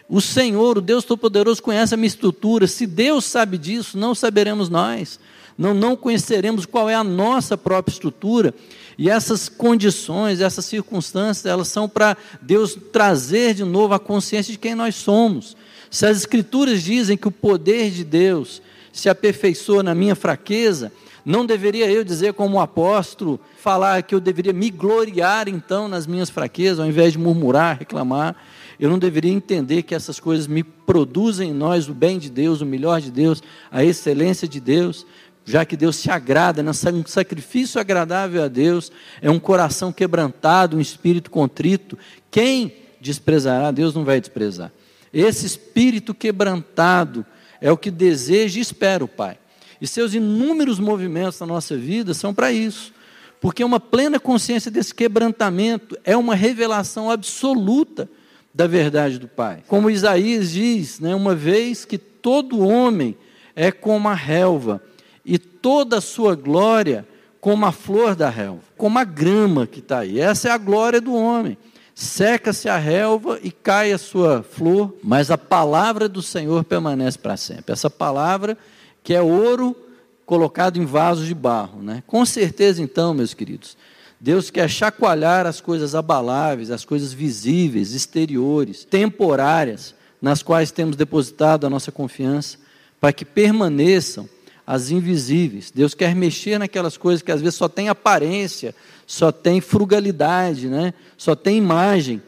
O 0.09 0.23
Senhor, 0.23 0.79
o 0.79 0.81
Deus 0.81 1.05
Todo-Poderoso, 1.05 1.63
conhece 1.63 1.93
a 1.93 1.97
minha 1.99 2.07
estrutura. 2.07 2.67
Se 2.67 2.87
Deus 2.87 3.27
sabe 3.27 3.59
disso, 3.59 3.99
não 3.99 4.15
saberemos 4.15 4.71
nós. 4.71 5.21
Não, 5.59 5.75
não 5.75 5.95
conheceremos 5.95 6.65
qual 6.65 6.89
é 6.89 6.95
a 6.95 7.05
nossa 7.05 7.59
própria 7.59 7.93
estrutura. 7.93 8.55
E 8.99 9.09
essas 9.09 9.49
condições, 9.49 10.41
essas 10.41 10.65
circunstâncias, 10.65 11.47
elas 11.47 11.69
são 11.69 11.89
para 11.89 12.17
Deus 12.43 12.77
trazer 12.93 13.55
de 13.55 13.63
novo 13.63 13.95
a 13.95 13.99
consciência 13.99 14.51
de 14.51 14.59
quem 14.59 14.75
nós 14.75 14.97
somos. 14.97 15.57
Se 15.89 16.05
as 16.05 16.17
Escrituras 16.17 16.83
dizem 16.83 17.17
que 17.17 17.29
o 17.29 17.33
poder 17.33 17.93
de 17.93 18.03
Deus 18.03 18.61
se 18.93 19.09
aperfeiçoa 19.09 19.85
na 19.85 19.95
minha 19.95 20.17
fraqueza, 20.17 20.93
não 21.25 21.47
deveria 21.47 21.89
eu 21.89 22.03
dizer, 22.03 22.33
como 22.33 22.61
apóstolo, 22.61 23.39
falar 23.59 24.03
que 24.03 24.15
eu 24.15 24.21
deveria 24.21 24.53
me 24.53 24.71
gloriar 24.71 25.49
então 25.49 25.87
nas 25.87 26.07
minhas 26.07 26.29
fraquezas, 26.29 26.81
ao 26.81 26.87
invés 26.87 27.13
de 27.13 27.19
murmurar, 27.19 27.79
reclamar. 27.79 28.35
Eu 28.81 28.89
não 28.91 28.99
deveria 28.99 29.33
entender 29.33 29.83
que 29.83 29.95
essas 29.95 30.19
coisas 30.19 30.47
me 30.47 30.63
produzem 30.63 31.51
em 31.51 31.55
nós 31.55 31.89
o 31.89 31.95
bem 31.95 32.19
de 32.19 32.31
Deus, 32.31 32.61
o 32.61 32.67
melhor 32.67 33.01
de 33.01 33.11
Deus, 33.11 33.43
a 33.71 33.85
excelência 33.85 34.49
de 34.49 34.59
Deus 34.59 35.07
já 35.49 35.65
que 35.65 35.79
Deus 35.79 35.97
se 35.97 36.11
agrada, 36.11 36.63
né? 36.63 36.71
um 36.71 37.07
sacrifício 37.07 37.81
agradável 37.81 38.43
a 38.43 38.49
Deus, 38.49 38.93
é 39.23 39.31
um 39.31 39.41
coração 39.41 39.91
quebrantado, 39.91 40.77
um 40.77 40.81
espírito 40.81 41.31
contrito. 41.31 41.97
Quem 42.31 42.77
desprezará, 43.01 43.71
Deus 43.71 43.95
não 43.95 44.05
vai 44.05 44.21
desprezar. 44.21 44.71
Esse 45.11 45.47
espírito 45.47 46.13
quebrantado 46.13 47.25
é 47.63 47.73
o 47.73 47.79
que 47.79 47.91
deseja 47.91 48.59
e 48.59 48.63
espera 48.63 49.03
o 49.03 49.09
Pai. 49.09 49.39
E 49.81 49.87
seus 49.87 50.13
inúmeros 50.13 50.79
movimentos 50.79 51.41
na 51.41 51.47
nossa 51.47 51.79
vida 51.79 52.13
são 52.13 52.35
para 52.35 52.53
isso. 52.53 52.93
Porque 53.41 53.65
uma 53.65 53.81
plena 53.81 54.21
consciência 54.21 54.71
desse 54.71 54.95
quebrantamento 54.95 55.97
é 56.05 56.15
uma 56.15 56.35
revelação 56.35 57.11
absoluta 57.11 58.07
da 58.53 58.67
verdade 58.67 59.19
do 59.19 59.29
Pai. 59.29 59.63
Como 59.67 59.89
Isaías 59.89 60.51
diz, 60.51 61.01
né, 61.01 61.15
uma 61.15 61.35
vez 61.35 61.87
que 61.87 61.97
todo 61.97 62.67
homem 62.67 63.17
é 63.57 63.73
como 63.73 64.09
a 64.09 64.15
relva, 64.15 64.83
e 65.29 65.39
toda 65.39 65.99
a 65.99 66.01
sua 66.01 66.35
glória 66.35 67.07
como 67.39 67.67
a 67.67 67.71
flor 67.71 68.17
da 68.17 68.31
relva, 68.31 68.63
como 68.79 68.99
a 68.99 69.05
grama 69.05 69.67
que 69.67 69.81
está 69.81 69.99
aí. 69.99 70.19
Essa 70.19 70.49
é 70.49 70.51
a 70.51 70.57
glória 70.57 71.03
do 71.03 71.15
homem. 71.15 71.59
Seca-se 71.95 72.67
a 72.69 72.79
relva 72.79 73.39
e 73.43 73.51
cai 73.51 73.93
a 73.93 73.99
sua 73.99 74.43
flor, 74.43 74.97
mas 75.03 75.31
a 75.31 75.37
palavra 75.37 76.09
do 76.09 76.23
Senhor 76.23 76.65
permanece 76.65 77.19
para 77.19 77.37
sempre. 77.37 77.73
Essa 77.73 77.91
palavra 77.91 78.57
que 79.03 79.13
é 79.13 79.21
ouro 79.21 79.77
colocado 80.25 80.79
em 80.79 80.87
vasos 80.87 81.27
de 81.27 81.35
barro. 81.35 81.83
Né? 81.83 82.03
Com 82.07 82.25
certeza, 82.25 82.83
então, 82.83 83.13
meus 83.13 83.35
queridos, 83.35 83.77
Deus 84.19 84.49
quer 84.49 84.69
chacoalhar 84.69 85.47
as 85.47 85.61
coisas 85.61 85.95
abaláveis, 85.95 86.71
as 86.71 86.87
coisas 86.87 87.13
visíveis, 87.13 87.93
exteriores, 87.93 88.83
temporárias, 88.85 89.95
nas 90.23 90.43
quais 90.43 90.71
temos 90.71 90.97
depositado 90.97 91.67
a 91.67 91.71
nossa 91.71 91.93
confiança, 91.93 92.57
para 92.99 93.13
que 93.13 93.25
permaneçam 93.25 94.29
as 94.69 94.91
invisíveis. 94.91 95.71
Deus 95.75 95.95
quer 95.95 96.15
mexer 96.15 96.59
naquelas 96.59 96.99
coisas 96.99 97.23
que 97.23 97.33
às 97.33 97.41
vezes 97.41 97.55
só 97.55 97.71
tem 97.71 97.89
aparência, 97.89 98.75
só 99.07 99.33
tem 99.33 99.63
frugalidade, 99.63 100.69
né? 100.69 100.93
só 101.17 101.35
tem 101.35 101.57
imagem, 101.57 102.21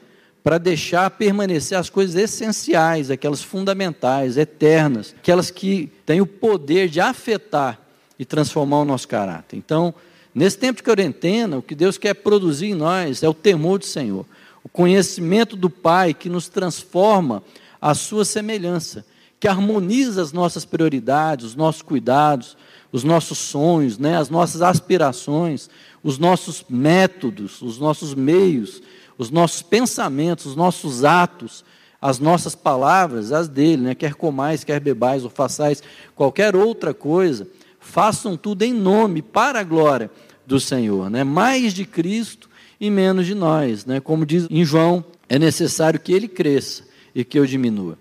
para 0.43 0.57
deixar 0.57 1.11
permanecer 1.11 1.77
as 1.77 1.91
coisas 1.91 2.17
essenciais, 2.17 3.11
aquelas 3.11 3.43
fundamentais, 3.43 4.39
eternas, 4.39 5.15
aquelas 5.19 5.51
que 5.51 5.93
têm 6.07 6.23
o 6.23 6.27
poder 6.27 6.89
de 6.89 6.99
afetar 6.99 7.79
e 8.19 8.25
transformar 8.25 8.79
o 8.79 8.85
nosso 8.87 9.07
caráter. 9.07 9.59
Então, 9.59 9.93
nesse 10.35 10.57
tempo 10.57 10.79
de 10.79 10.83
quarentena, 10.83 11.59
o 11.59 11.63
que 11.63 11.75
Deus 11.75 11.99
quer 11.99 12.15
produzir 12.15 12.69
em 12.69 12.75
nós 12.75 13.23
é 13.23 13.29
o 13.29 13.35
temor 13.35 13.81
do 13.81 13.85
Senhor, 13.85 14.25
o 14.65 14.69
conhecimento 14.71 15.57
do 15.57 15.69
Pai 15.69 16.15
que 16.15 16.31
nos 16.31 16.49
transforma 16.49 17.43
à 17.79 17.95
sua 17.95 18.25
semelhança, 18.25 19.05
que 19.41 19.49
harmoniza 19.49 20.21
as 20.21 20.33
nossas 20.33 20.67
prioridades, 20.67 21.47
os 21.47 21.57
nossos 21.57 21.81
cuidados, 21.81 22.59
os 22.93 23.03
nossos 23.03 23.39
sonhos, 23.39 23.99
né, 23.99 24.19
as 24.19 24.29
nossas 24.29 24.61
aspirações, 24.61 25.71
os 26.05 26.19
nossos 26.19 26.63
métodos, 26.69 27.63
os 27.63 27.79
nossos 27.79 28.15
meios, 28.15 28.83
os 29.17 29.31
nossos 29.31 29.63
pensamentos, 29.63 30.45
os 30.45 30.57
nossos 30.57 31.05
atos, 31.05 31.65
as 32.03 32.19
nossas 32.19 32.55
palavras, 32.55 33.33
as 33.33 33.49
dele, 33.49 33.83
né, 33.83 33.95
quer 33.95 34.15
comais, 34.15 34.63
quer 34.63 34.79
bebais 34.79 35.25
ou 35.25 35.31
façais 35.31 35.83
qualquer 36.15 36.55
outra 36.55 36.93
coisa, 36.93 37.49
façam 37.79 38.37
tudo 38.37 38.63
em 38.63 38.75
nome, 38.75 39.23
para 39.23 39.61
a 39.61 39.65
glória 39.65 40.11
do 40.47 40.61
Senhor, 40.61 41.09
né, 41.09 41.25
mais 41.25 41.73
de 41.73 41.87
Cristo 41.87 42.51
e 42.79 42.91
menos 42.91 43.25
de 43.25 43.35
nós, 43.35 43.87
né, 43.87 44.01
como 44.01 44.27
diz 44.27 44.47
em 44.51 44.65
João, 44.67 45.03
é 45.31 45.39
necessário 45.39 45.99
que 45.99 46.13
ele 46.13 46.29
cresça 46.29 46.85
e 47.15 47.25
que 47.25 47.39
eu 47.39 47.47
diminua. 47.47 47.97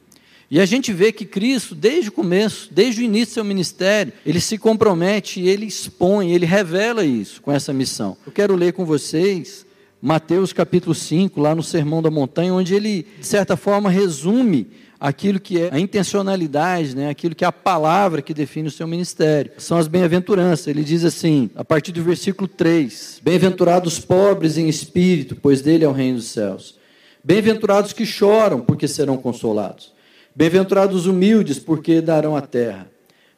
E 0.52 0.60
a 0.60 0.66
gente 0.66 0.92
vê 0.92 1.12
que 1.12 1.26
Cristo, 1.26 1.76
desde 1.76 2.10
o 2.10 2.12
começo, 2.12 2.70
desde 2.72 3.02
o 3.02 3.04
início 3.04 3.28
do 3.28 3.34
seu 3.36 3.44
ministério, 3.44 4.12
ele 4.26 4.40
se 4.40 4.58
compromete, 4.58 5.42
ele 5.42 5.66
expõe, 5.66 6.32
ele 6.32 6.46
revela 6.46 7.06
isso 7.06 7.40
com 7.42 7.52
essa 7.52 7.72
missão. 7.72 8.18
Eu 8.26 8.32
quero 8.32 8.56
ler 8.56 8.74
com 8.74 8.84
vocês 8.84 9.66
Mateus 10.02 10.52
capítulo 10.52 10.96
5, 10.96 11.40
lá 11.40 11.54
no 11.54 11.62
Sermão 11.62 12.02
da 12.02 12.10
Montanha, 12.10 12.54
onde 12.54 12.74
ele, 12.74 13.06
de 13.20 13.28
certa 13.28 13.56
forma, 13.56 13.90
resume 13.90 14.68
aquilo 15.00 15.40
que 15.40 15.60
é 15.60 15.70
a 15.72 15.80
intencionalidade, 15.80 16.96
né, 16.96 17.10
aquilo 17.10 17.36
que 17.36 17.44
é 17.44 17.48
a 17.48 17.52
palavra 17.52 18.22
que 18.22 18.34
define 18.34 18.70
o 18.70 18.72
seu 18.72 18.88
ministério. 18.88 19.52
São 19.58 19.78
as 19.78 19.88
bem-aventuranças. 19.88 20.68
Ele 20.68 20.84
diz 20.84 21.04
assim, 21.04 21.50
a 21.56 21.64
partir 21.64 21.92
do 21.92 22.02
versículo 22.02 22.48
3: 22.48 23.20
Bem-aventurados 23.22 23.94
os 23.94 24.00
pobres 24.00 24.58
em 24.58 24.68
espírito, 24.68 25.36
pois 25.36 25.62
dele 25.62 25.84
é 25.84 25.88
o 25.88 25.94
reino 25.94 26.18
dos 26.18 26.28
céus. 26.28 26.76
Bem-aventurados 27.24 27.94
que 27.94 28.06
choram, 28.06 28.62
porque 28.62 28.88
serão 28.88 29.18
consolados. 29.18 29.92
Bem-aventurados 30.40 31.02
os 31.02 31.06
humildes, 31.06 31.60
porque 31.60 32.00
darão 32.00 32.34
a 32.34 32.40
terra. 32.40 32.90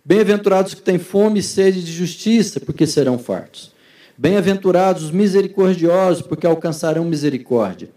Bem-aventurados 0.05 0.75
que 0.75 0.83
têm 0.83 0.99
fome 0.99 1.39
e 1.39 1.41
sede 1.41 1.83
de 1.83 1.91
justiça, 1.91 2.59
porque 2.59 2.85
serão 2.85 3.17
fartos. 3.17 3.71
Bem-aventurados 4.15 5.05
os 5.05 5.09
misericordiosos, 5.09 6.21
porque 6.21 6.45
alcançarão 6.45 7.03
misericórdia. 7.03 7.89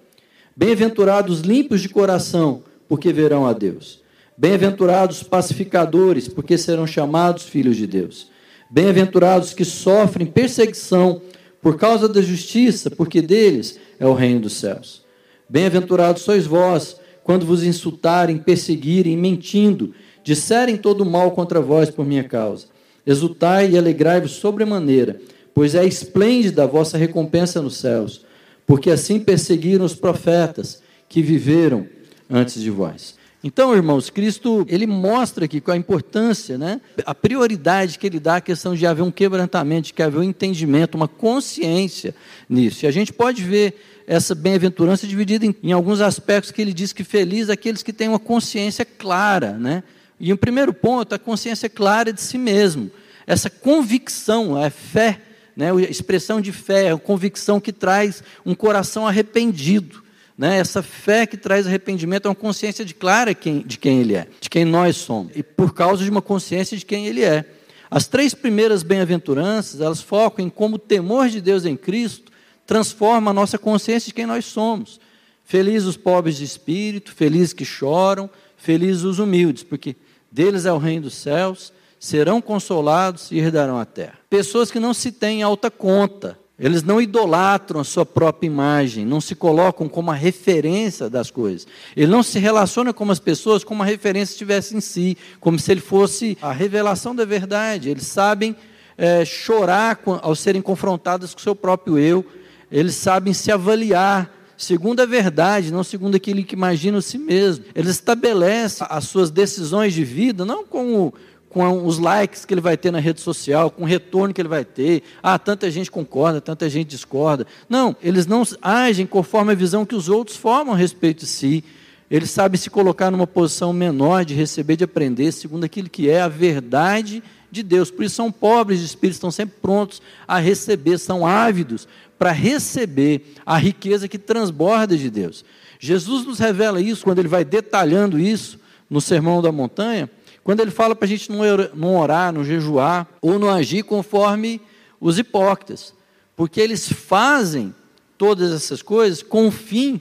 Bem-aventurados 0.56 1.40
os 1.40 1.44
limpos 1.44 1.82
de 1.82 1.90
coração, 1.90 2.62
porque 2.88 3.12
verão 3.12 3.46
a 3.46 3.52
Deus. 3.52 4.00
Bem-aventurados 4.38 5.18
os 5.18 5.22
pacificadores, 5.22 6.26
porque 6.26 6.56
serão 6.56 6.86
chamados 6.86 7.42
filhos 7.42 7.76
de 7.76 7.86
Deus. 7.86 8.30
Bem-aventurados 8.70 9.52
que 9.52 9.66
sofrem 9.66 10.26
perseguição 10.26 11.20
por 11.60 11.76
causa 11.76 12.08
da 12.08 12.22
justiça, 12.22 12.90
porque 12.90 13.20
deles 13.20 13.78
é 14.00 14.06
o 14.06 14.14
reino 14.14 14.40
dos 14.40 14.54
céus. 14.54 15.04
Bem-aventurados 15.46 16.22
sois 16.22 16.46
vós, 16.46 17.03
quando 17.24 17.46
vos 17.46 17.64
insultarem, 17.64 18.36
perseguirem, 18.36 19.16
mentindo, 19.16 19.94
disserem 20.22 20.76
todo 20.76 21.04
mal 21.04 21.32
contra 21.32 21.60
vós 21.60 21.90
por 21.90 22.04
minha 22.04 22.22
causa. 22.22 22.66
Exultai 23.06 23.70
e 23.70 23.78
alegrai-vos 23.78 24.32
sobremaneira, 24.32 25.18
pois 25.54 25.74
é 25.74 25.84
esplêndida 25.84 26.62
a 26.62 26.66
vossa 26.66 26.98
recompensa 26.98 27.60
nos 27.60 27.78
céus, 27.78 28.24
porque 28.66 28.90
assim 28.90 29.18
perseguiram 29.18 29.84
os 29.84 29.94
profetas 29.94 30.82
que 31.08 31.22
viveram 31.22 31.86
antes 32.30 32.62
de 32.62 32.70
vós. 32.70 33.14
Então, 33.46 33.74
irmãos, 33.74 34.08
Cristo, 34.08 34.64
ele 34.70 34.86
mostra 34.86 35.44
aqui 35.44 35.60
com 35.60 35.70
a 35.70 35.76
importância, 35.76 36.56
né, 36.56 36.80
a 37.04 37.14
prioridade 37.14 37.98
que 37.98 38.06
ele 38.06 38.18
dá 38.18 38.36
à 38.36 38.40
questão 38.40 38.74
de 38.74 38.86
haver 38.86 39.02
um 39.02 39.10
quebrantamento, 39.10 39.92
de 39.94 40.02
haver 40.02 40.18
um 40.18 40.22
entendimento, 40.22 40.94
uma 40.94 41.06
consciência 41.06 42.14
nisso. 42.48 42.86
E 42.86 42.88
a 42.88 42.90
gente 42.90 43.12
pode 43.12 43.44
ver 43.44 43.78
essa 44.06 44.34
bem-aventurança 44.34 45.06
dividida 45.06 45.44
em, 45.44 45.54
em, 45.62 45.72
alguns 45.72 46.00
aspectos 46.00 46.50
que 46.50 46.62
ele 46.62 46.72
diz 46.72 46.94
que 46.94 47.04
feliz 47.04 47.50
aqueles 47.50 47.82
que 47.82 47.92
têm 47.92 48.08
uma 48.08 48.18
consciência 48.18 48.82
clara, 48.82 49.52
né? 49.58 49.82
E 50.18 50.32
o 50.32 50.38
primeiro 50.38 50.72
ponto, 50.72 51.14
a 51.14 51.18
consciência 51.18 51.68
clara 51.68 52.14
de 52.14 52.22
si 52.22 52.38
mesmo. 52.38 52.90
Essa 53.26 53.50
convicção, 53.50 54.56
a 54.56 54.70
fé, 54.70 55.20
né? 55.54 55.70
a 55.70 55.80
expressão 55.82 56.40
de 56.40 56.50
fé, 56.50 56.92
a 56.92 56.96
convicção 56.96 57.60
que 57.60 57.72
traz 57.72 58.22
um 58.44 58.54
coração 58.54 59.06
arrependido. 59.06 60.03
Né? 60.36 60.58
Essa 60.58 60.82
fé 60.82 61.26
que 61.26 61.36
traz 61.36 61.66
arrependimento 61.66 62.26
é 62.26 62.28
uma 62.28 62.34
consciência 62.34 62.84
de 62.84 62.94
clara 62.94 63.34
de 63.34 63.78
quem 63.78 64.00
ele 64.00 64.14
é, 64.14 64.26
de 64.40 64.50
quem 64.50 64.64
nós 64.64 64.96
somos, 64.96 65.32
e 65.34 65.42
por 65.42 65.72
causa 65.72 66.02
de 66.02 66.10
uma 66.10 66.22
consciência 66.22 66.76
de 66.76 66.84
quem 66.84 67.06
ele 67.06 67.22
é. 67.22 67.44
As 67.90 68.08
três 68.08 68.34
primeiras 68.34 68.82
bem-aventuranças, 68.82 69.80
elas 69.80 70.00
focam 70.00 70.44
em 70.44 70.50
como 70.50 70.76
o 70.76 70.78
temor 70.78 71.28
de 71.28 71.40
Deus 71.40 71.64
em 71.64 71.76
Cristo 71.76 72.32
transforma 72.66 73.30
a 73.30 73.34
nossa 73.34 73.58
consciência 73.58 74.08
de 74.08 74.14
quem 74.14 74.26
nós 74.26 74.44
somos. 74.46 75.00
Felizes 75.44 75.86
os 75.86 75.96
pobres 75.96 76.36
de 76.36 76.44
espírito, 76.44 77.14
felizes 77.14 77.52
que 77.52 77.64
choram, 77.64 78.28
felizes 78.56 79.02
os 79.04 79.18
humildes, 79.18 79.62
porque 79.62 79.94
deles 80.32 80.64
é 80.64 80.72
o 80.72 80.78
reino 80.78 81.02
dos 81.02 81.14
céus, 81.14 81.72
serão 82.00 82.40
consolados 82.40 83.30
e 83.30 83.38
herdarão 83.38 83.78
a 83.78 83.84
terra. 83.84 84.18
Pessoas 84.28 84.70
que 84.70 84.80
não 84.80 84.94
se 84.94 85.12
têm 85.12 85.42
alta 85.42 85.70
conta, 85.70 86.38
eles 86.58 86.84
não 86.84 87.00
idolatram 87.00 87.80
a 87.80 87.84
sua 87.84 88.06
própria 88.06 88.46
imagem, 88.46 89.04
não 89.04 89.20
se 89.20 89.34
colocam 89.34 89.88
como 89.88 90.12
a 90.12 90.14
referência 90.14 91.10
das 91.10 91.30
coisas. 91.30 91.66
Ele 91.96 92.06
não 92.06 92.22
se 92.22 92.38
relaciona 92.38 92.92
com 92.92 93.10
as 93.10 93.18
pessoas 93.18 93.64
como 93.64 93.82
a 93.82 93.86
referência 93.86 94.34
estivesse 94.34 94.76
em 94.76 94.80
si, 94.80 95.18
como 95.40 95.58
se 95.58 95.72
ele 95.72 95.80
fosse 95.80 96.38
a 96.40 96.52
revelação 96.52 97.14
da 97.14 97.24
verdade. 97.24 97.90
Eles 97.90 98.06
sabem 98.06 98.54
é, 98.96 99.24
chorar 99.24 100.00
ao 100.22 100.36
serem 100.36 100.62
confrontados 100.62 101.34
com 101.34 101.40
o 101.40 101.42
seu 101.42 101.56
próprio 101.56 101.98
eu, 101.98 102.24
eles 102.70 102.94
sabem 102.94 103.32
se 103.32 103.50
avaliar 103.50 104.32
segundo 104.56 105.00
a 105.00 105.06
verdade, 105.06 105.72
não 105.72 105.82
segundo 105.82 106.16
aquilo 106.16 106.44
que 106.44 106.54
imaginam 106.54 107.00
si 107.00 107.18
mesmo. 107.18 107.64
Eles 107.74 107.90
estabelecem 107.90 108.86
as 108.88 109.04
suas 109.04 109.30
decisões 109.30 109.92
de 109.92 110.04
vida 110.04 110.44
não 110.44 110.64
com, 110.64 110.94
o, 110.94 111.14
com 111.54 111.86
os 111.86 112.00
likes 112.00 112.44
que 112.44 112.52
ele 112.52 112.60
vai 112.60 112.76
ter 112.76 112.90
na 112.90 112.98
rede 112.98 113.20
social, 113.20 113.70
com 113.70 113.84
o 113.84 113.86
retorno 113.86 114.34
que 114.34 114.40
ele 114.40 114.48
vai 114.48 114.64
ter. 114.64 115.04
Ah, 115.22 115.38
tanta 115.38 115.70
gente 115.70 115.88
concorda, 115.88 116.40
tanta 116.40 116.68
gente 116.68 116.88
discorda. 116.88 117.46
Não, 117.68 117.94
eles 118.02 118.26
não 118.26 118.42
agem 118.60 119.06
conforme 119.06 119.52
a 119.52 119.54
visão 119.54 119.86
que 119.86 119.94
os 119.94 120.08
outros 120.08 120.36
formam 120.36 120.74
a 120.74 120.76
respeito 120.76 121.20
de 121.20 121.26
si. 121.26 121.62
Eles 122.10 122.32
sabem 122.32 122.58
se 122.58 122.68
colocar 122.68 123.08
numa 123.08 123.24
posição 123.24 123.72
menor 123.72 124.24
de 124.24 124.34
receber, 124.34 124.74
de 124.74 124.82
aprender, 124.82 125.30
segundo 125.30 125.62
aquilo 125.62 125.88
que 125.88 126.10
é 126.10 126.22
a 126.22 126.28
verdade 126.28 127.22
de 127.52 127.62
Deus. 127.62 127.88
Por 127.88 128.04
isso 128.04 128.16
são 128.16 128.32
pobres 128.32 128.80
de 128.80 128.86
espírito, 128.86 129.14
estão 129.14 129.30
sempre 129.30 129.54
prontos 129.62 130.02
a 130.26 130.40
receber, 130.40 130.98
são 130.98 131.24
ávidos 131.24 131.86
para 132.18 132.32
receber 132.32 133.32
a 133.46 133.56
riqueza 133.56 134.08
que 134.08 134.18
transborda 134.18 134.98
de 134.98 135.08
Deus. 135.08 135.44
Jesus 135.78 136.26
nos 136.26 136.40
revela 136.40 136.80
isso 136.80 137.04
quando 137.04 137.20
ele 137.20 137.28
vai 137.28 137.44
detalhando 137.44 138.18
isso 138.18 138.58
no 138.90 139.00
Sermão 139.00 139.40
da 139.40 139.52
Montanha, 139.52 140.10
quando 140.44 140.60
ele 140.60 140.70
fala 140.70 140.94
para 140.94 141.06
a 141.06 141.08
gente 141.08 141.32
não 141.32 141.96
orar, 141.96 142.32
não 142.32 142.44
jejuar 142.44 143.08
ou 143.22 143.38
não 143.38 143.48
agir 143.48 143.82
conforme 143.82 144.60
os 145.00 145.18
hipócritas, 145.18 145.94
porque 146.36 146.60
eles 146.60 146.86
fazem 146.86 147.74
todas 148.18 148.52
essas 148.52 148.82
coisas 148.82 149.22
com 149.22 149.48
o 149.48 149.50
fim 149.50 150.00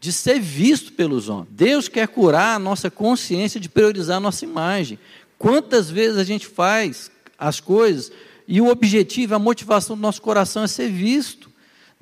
de 0.00 0.10
ser 0.10 0.40
visto 0.40 0.94
pelos 0.94 1.28
homens. 1.28 1.48
Deus 1.50 1.88
quer 1.88 2.08
curar 2.08 2.56
a 2.56 2.58
nossa 2.58 2.90
consciência 2.90 3.60
de 3.60 3.68
priorizar 3.68 4.16
a 4.16 4.20
nossa 4.20 4.44
imagem. 4.44 4.98
Quantas 5.38 5.90
vezes 5.90 6.16
a 6.16 6.24
gente 6.24 6.46
faz 6.46 7.10
as 7.38 7.60
coisas 7.60 8.10
e 8.48 8.60
o 8.60 8.68
objetivo, 8.68 9.34
a 9.34 9.38
motivação 9.38 9.94
do 9.94 10.02
nosso 10.02 10.22
coração 10.22 10.64
é 10.64 10.66
ser 10.66 10.90
visto. 10.90 11.51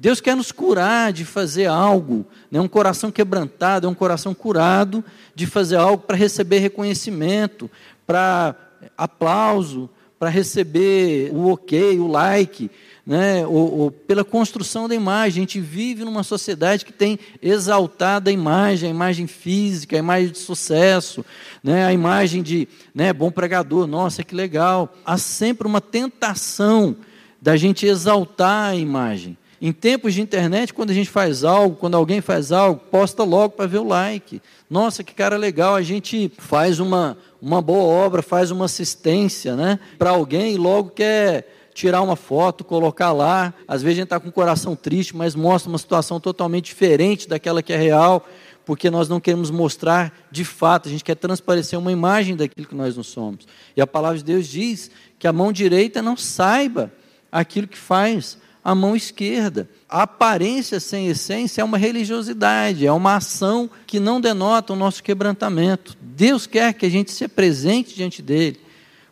Deus 0.00 0.18
quer 0.18 0.34
nos 0.34 0.50
curar 0.50 1.12
de 1.12 1.26
fazer 1.26 1.66
algo, 1.66 2.24
né? 2.50 2.58
um 2.58 2.66
coração 2.66 3.10
quebrantado, 3.10 3.86
é 3.86 3.90
um 3.90 3.94
coração 3.94 4.32
curado 4.32 5.04
de 5.34 5.46
fazer 5.46 5.76
algo 5.76 6.04
para 6.04 6.16
receber 6.16 6.58
reconhecimento, 6.58 7.70
para 8.06 8.56
aplauso, 8.96 9.90
para 10.18 10.30
receber 10.30 11.30
o 11.34 11.52
ok, 11.52 12.00
o 12.00 12.06
like, 12.06 12.70
né, 13.06 13.46
ou, 13.46 13.78
ou, 13.78 13.90
pela 13.90 14.24
construção 14.24 14.88
da 14.88 14.94
imagem. 14.94 15.42
A 15.42 15.46
gente 15.46 15.60
vive 15.60 16.02
numa 16.02 16.22
sociedade 16.22 16.86
que 16.86 16.94
tem 16.94 17.18
exaltado 17.42 18.30
a 18.30 18.32
imagem, 18.32 18.88
a 18.88 18.94
imagem 18.94 19.26
física, 19.26 19.96
a 19.96 19.98
imagem 19.98 20.30
de 20.30 20.38
sucesso, 20.38 21.22
né, 21.62 21.84
a 21.84 21.92
imagem 21.92 22.42
de 22.42 22.66
né, 22.94 23.12
bom 23.12 23.30
pregador, 23.30 23.86
nossa, 23.86 24.24
que 24.24 24.34
legal. 24.34 24.94
Há 25.04 25.18
sempre 25.18 25.68
uma 25.68 25.80
tentação 25.82 26.96
da 27.40 27.54
gente 27.54 27.84
exaltar 27.84 28.70
a 28.70 28.76
imagem. 28.76 29.36
Em 29.60 29.72
tempos 29.72 30.14
de 30.14 30.22
internet, 30.22 30.72
quando 30.72 30.90
a 30.90 30.94
gente 30.94 31.10
faz 31.10 31.44
algo, 31.44 31.76
quando 31.76 31.94
alguém 31.94 32.22
faz 32.22 32.50
algo, 32.50 32.80
posta 32.90 33.22
logo 33.22 33.50
para 33.50 33.66
ver 33.66 33.78
o 33.78 33.86
like. 33.86 34.40
Nossa, 34.70 35.04
que 35.04 35.12
cara 35.12 35.36
legal, 35.36 35.74
a 35.74 35.82
gente 35.82 36.32
faz 36.38 36.80
uma, 36.80 37.18
uma 37.42 37.60
boa 37.60 37.82
obra, 37.82 38.22
faz 38.22 38.50
uma 38.50 38.64
assistência 38.64 39.54
né, 39.54 39.78
para 39.98 40.10
alguém 40.10 40.54
e 40.54 40.56
logo 40.56 40.90
quer 40.90 41.46
tirar 41.74 42.00
uma 42.00 42.16
foto, 42.16 42.64
colocar 42.64 43.12
lá. 43.12 43.52
Às 43.68 43.82
vezes 43.82 43.98
a 43.98 44.00
gente 44.00 44.04
está 44.04 44.18
com 44.18 44.30
o 44.30 44.32
coração 44.32 44.74
triste, 44.74 45.14
mas 45.14 45.34
mostra 45.34 45.68
uma 45.68 45.78
situação 45.78 46.18
totalmente 46.18 46.64
diferente 46.66 47.28
daquela 47.28 47.62
que 47.62 47.74
é 47.74 47.76
real, 47.76 48.26
porque 48.64 48.88
nós 48.88 49.10
não 49.10 49.20
queremos 49.20 49.50
mostrar 49.50 50.26
de 50.30 50.44
fato, 50.44 50.88
a 50.88 50.90
gente 50.90 51.04
quer 51.04 51.16
transparecer 51.16 51.78
uma 51.78 51.92
imagem 51.92 52.34
daquilo 52.34 52.66
que 52.66 52.74
nós 52.74 52.96
não 52.96 53.02
somos. 53.02 53.46
E 53.76 53.80
a 53.82 53.86
palavra 53.86 54.16
de 54.16 54.24
Deus 54.24 54.48
diz 54.48 54.90
que 55.18 55.26
a 55.26 55.34
mão 55.34 55.52
direita 55.52 56.00
não 56.00 56.16
saiba 56.16 56.90
aquilo 57.30 57.68
que 57.68 57.76
faz 57.76 58.38
a 58.64 58.74
mão 58.74 58.94
esquerda. 58.94 59.68
A 59.88 60.02
aparência 60.02 60.78
sem 60.78 61.08
essência 61.08 61.62
é 61.62 61.64
uma 61.64 61.78
religiosidade, 61.78 62.86
é 62.86 62.92
uma 62.92 63.16
ação 63.16 63.68
que 63.86 63.98
não 63.98 64.20
denota 64.20 64.72
o 64.72 64.76
nosso 64.76 65.02
quebrantamento. 65.02 65.96
Deus 66.00 66.46
quer 66.46 66.74
que 66.74 66.86
a 66.86 66.90
gente 66.90 67.10
se 67.10 67.24
apresente 67.24 67.94
diante 67.94 68.22
dele, 68.22 68.60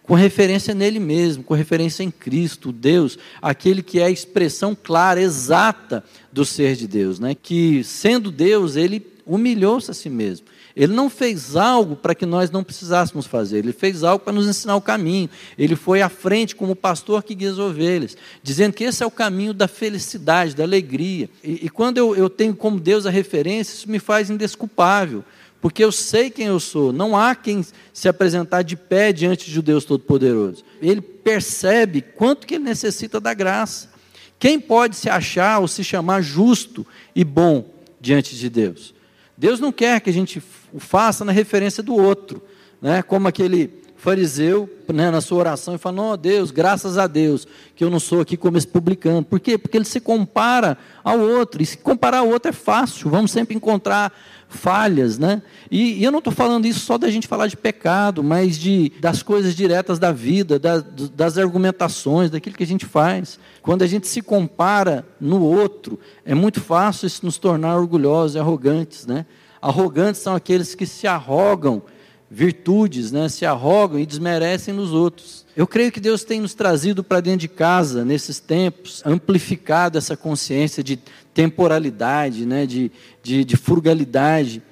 com 0.03 0.15
referência 0.15 0.75
nele 0.75 0.99
mesmo, 0.99 1.43
com 1.43 1.55
referência 1.55 2.03
em 2.03 2.11
Cristo, 2.11 2.73
Deus, 2.73 3.19
aquele 3.43 3.83
que 3.83 3.99
é 4.01 4.05
a 4.05 4.11
expressão 4.11 4.75
clara, 4.75 5.21
exata 5.21 6.05
do 6.33 6.45
ser 6.45 6.77
de 6.77 6.87
Deus, 6.87 7.19
né? 7.19 7.35
que 7.35 7.85
sendo 7.85 8.31
Deus, 8.31 8.77
ele 8.77 9.07
humilhou-se 9.27 9.91
a 9.91 9.95
si 9.95 10.09
mesmo. 10.09 10.47
Ele 10.79 10.93
não 10.93 11.11
fez 11.11 11.57
algo 11.57 11.97
para 11.97 12.15
que 12.15 12.25
nós 12.25 12.53
não 12.53 12.63
precisássemos 12.63 13.27
fazer, 13.27 13.59
ele 13.59 13.73
fez 13.73 14.05
algo 14.05 14.25
para 14.25 14.33
nos 14.33 14.47
ensinar 14.47 14.77
o 14.77 14.81
caminho. 14.81 15.29
Ele 15.59 15.75
foi 15.75 16.01
à 16.01 16.09
frente 16.09 16.55
como 16.55 16.77
pastor 16.77 17.25
que 17.25 17.35
guia 17.35 17.51
as 17.51 17.59
ovelhas, 17.59 18.17
dizendo 18.45 18.75
que 18.75 18.85
esse 18.85 19.03
é 19.03 19.07
o 19.07 19.11
caminho 19.11 19.53
da 19.53 19.67
felicidade, 19.67 20.55
da 20.55 20.63
alegria. 20.63 21.29
E, 21.43 21.67
e 21.67 21.69
quando 21.69 21.99
eu, 21.99 22.15
eu 22.15 22.31
tenho 22.31 22.55
como 22.55 22.79
Deus 22.79 23.07
a 23.07 23.11
referência, 23.11 23.75
isso 23.75 23.91
me 23.91 23.99
faz 23.99 24.31
indesculpável, 24.31 25.25
porque 25.61 25.83
eu 25.83 25.91
sei 25.91 26.31
quem 26.31 26.47
eu 26.47 26.61
sou. 26.61 26.93
Não 26.93 27.17
há 27.17 27.35
quem 27.35 27.67
se 27.93 28.09
apresentar 28.09 28.63
de 28.63 28.77
pé 28.77 29.13
diante 29.13 29.51
de 29.51 29.61
Deus 29.61 29.85
Todo-Poderoso. 29.85 30.63
Ele 30.81 31.01
percebe 31.01 32.03
quanto 32.03 32.47
que 32.47 32.55
ele 32.55 32.63
necessita 32.63 33.19
da 33.19 33.35
graça. 33.35 33.91
Quem 34.39 34.61
pode 34.61 34.95
se 34.95 35.11
achar 35.11 35.59
ou 35.59 35.67
se 35.67 35.83
chamar 35.83 36.23
justo 36.23 36.87
e 37.17 37.25
bom 37.25 37.69
diante 38.01 38.37
de 38.37 38.49
Deus? 38.49 38.95
Deus 39.37 39.59
não 39.59 39.73
quer 39.73 40.01
que 40.01 40.11
a 40.11 40.13
gente 40.13 40.41
o 40.73 40.81
faça 40.81 41.25
na 41.25 41.33
referência 41.33 41.83
do 41.83 41.95
outro, 41.95 42.43
né? 42.81 43.03
como 43.03 43.29
aquele 43.29 43.79
fariseu 43.99 44.71
né, 44.89 45.11
na 45.11 45.21
sua 45.21 45.39
oração 45.39 45.75
e 45.75 45.79
fala: 45.79 45.97
Não, 45.97 46.17
Deus, 46.17 46.51
graças 46.51 46.97
a 46.97 47.07
Deus 47.07 47.47
que 47.75 47.85
eu 47.85 47.91
não 47.91 48.01
sou 48.01 48.21
aqui 48.21 48.37
como 48.37 48.57
esse 48.57 48.67
publicano. 48.67 49.25
Por 49.25 49.39
quê? 49.41 49.59
Porque 49.59 49.77
ele 49.77 49.85
se 49.85 50.01
compara 50.01 50.79
ao 51.05 51.19
outro, 51.19 51.63
e 51.63 51.67
se 51.67 51.77
comparar 51.77 52.19
ao 52.19 52.29
outro 52.29 52.49
é 52.49 52.53
fácil, 52.53 53.11
vamos 53.11 53.31
sempre 53.31 53.57
encontrar 53.57 54.13
falhas, 54.49 55.19
né? 55.19 55.43
E, 55.71 55.99
e 55.99 56.05
eu 56.05 56.11
não 56.11 56.21
estou 56.21 56.33
falando 56.33 56.65
isso 56.65 56.81
só 56.81 56.97
da 56.97 57.11
gente 57.11 57.29
falar 57.29 57.49
de 57.49 57.57
pecado, 57.57 58.23
mas 58.23 58.57
de, 58.59 58.93
das 59.01 59.23
coisas 59.23 59.55
diretas 59.55 59.99
da 59.99 60.11
vida, 60.11 60.59
da, 60.59 60.83
das 61.15 61.37
argumentações, 61.37 62.31
daquilo 62.31 62.57
que 62.57 62.63
a 62.63 62.67
gente 62.67 62.87
faz. 62.87 63.39
Quando 63.61 63.83
a 63.83 63.87
gente 63.87 64.09
se 64.09 64.23
compara 64.23 65.07
no 65.21 65.43
outro, 65.43 65.99
é 66.25 66.35
muito 66.35 66.61
fácil 66.61 67.07
isso 67.07 67.27
nos 67.27 67.37
tornar 67.37 67.77
orgulhosos 67.77 68.37
e 68.37 68.39
arrogantes, 68.39 69.07
né? 69.07 69.27
Arrogantes 69.61 70.21
são 70.21 70.35
aqueles 70.35 70.75
que 70.75 70.87
se 70.87 71.07
arrogam 71.07 71.83
virtudes, 72.31 73.11
né? 73.11 73.29
se 73.29 73.47
arrogam 73.47 73.99
e 73.99 74.07
desmerecem 74.07 74.75
nos 74.75 74.93
outros. 74.93 75.47
Eu 75.57 75.67
creio 75.67 75.91
que 75.91 76.01
Deus 76.01 76.25
tem 76.25 76.41
nos 76.41 76.55
trazido 76.55 77.03
para 77.03 77.21
dentro 77.21 77.41
de 77.41 77.49
casa, 77.49 78.05
nesses 78.05 78.39
tempos, 78.39 79.03
amplificado 79.05 79.97
essa 79.97 80.17
consciência 80.17 80.83
de 80.83 80.99
temporalidade, 81.33 82.45
né? 82.45 82.67
de, 82.67 82.93
de, 83.23 83.45
de 83.45 83.57
frugalidade, 83.57 84.63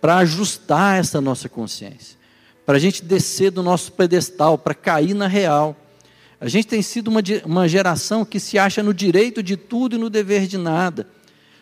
para 0.00 0.18
ajustar 0.18 0.98
essa 0.98 1.20
nossa 1.20 1.48
consciência, 1.48 2.16
para 2.64 2.76
a 2.76 2.80
gente 2.80 3.04
descer 3.04 3.50
do 3.50 3.62
nosso 3.62 3.92
pedestal, 3.92 4.56
para 4.56 4.74
cair 4.74 5.14
na 5.14 5.26
real. 5.26 5.76
A 6.40 6.48
gente 6.48 6.68
tem 6.68 6.80
sido 6.80 7.08
uma, 7.08 7.20
uma 7.44 7.68
geração 7.68 8.24
que 8.24 8.40
se 8.40 8.58
acha 8.58 8.82
no 8.82 8.94
direito 8.94 9.42
de 9.42 9.56
tudo 9.56 9.96
e 9.96 9.98
no 9.98 10.08
dever 10.08 10.46
de 10.46 10.56
nada. 10.56 11.06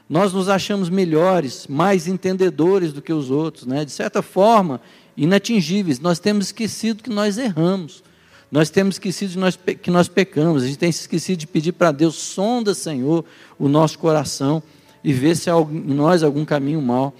Nós 0.08 0.32
nos 0.32 0.48
achamos 0.48 0.88
melhores, 0.88 1.66
mais 1.68 2.06
entendedores 2.06 2.92
do 2.92 3.02
que 3.02 3.12
os 3.12 3.30
outros, 3.30 3.66
né? 3.66 3.84
de 3.84 3.90
certa 3.90 4.22
forma, 4.22 4.80
inatingíveis. 5.16 6.00
Nós 6.00 6.18
temos 6.18 6.46
esquecido 6.46 7.02
que 7.02 7.10
nós 7.10 7.36
erramos. 7.36 8.02
Nós 8.50 8.70
temos 8.70 8.94
esquecido 8.94 9.32
que 9.32 9.38
nós, 9.38 9.58
que 9.82 9.90
nós 9.90 10.08
pecamos. 10.08 10.62
A 10.62 10.66
gente 10.66 10.78
tem 10.78 10.88
esquecido 10.88 11.38
de 11.38 11.46
pedir 11.46 11.72
para 11.72 11.92
Deus, 11.92 12.14
sonda, 12.14 12.72
Senhor, 12.72 13.24
o 13.58 13.68
nosso 13.68 13.98
coração 13.98 14.62
e 15.04 15.12
vê 15.12 15.34
se 15.34 15.50
há 15.50 15.54
em 15.54 15.94
nós 15.94 16.22
algum 16.22 16.44
caminho 16.44 16.80
mal. 16.80 17.14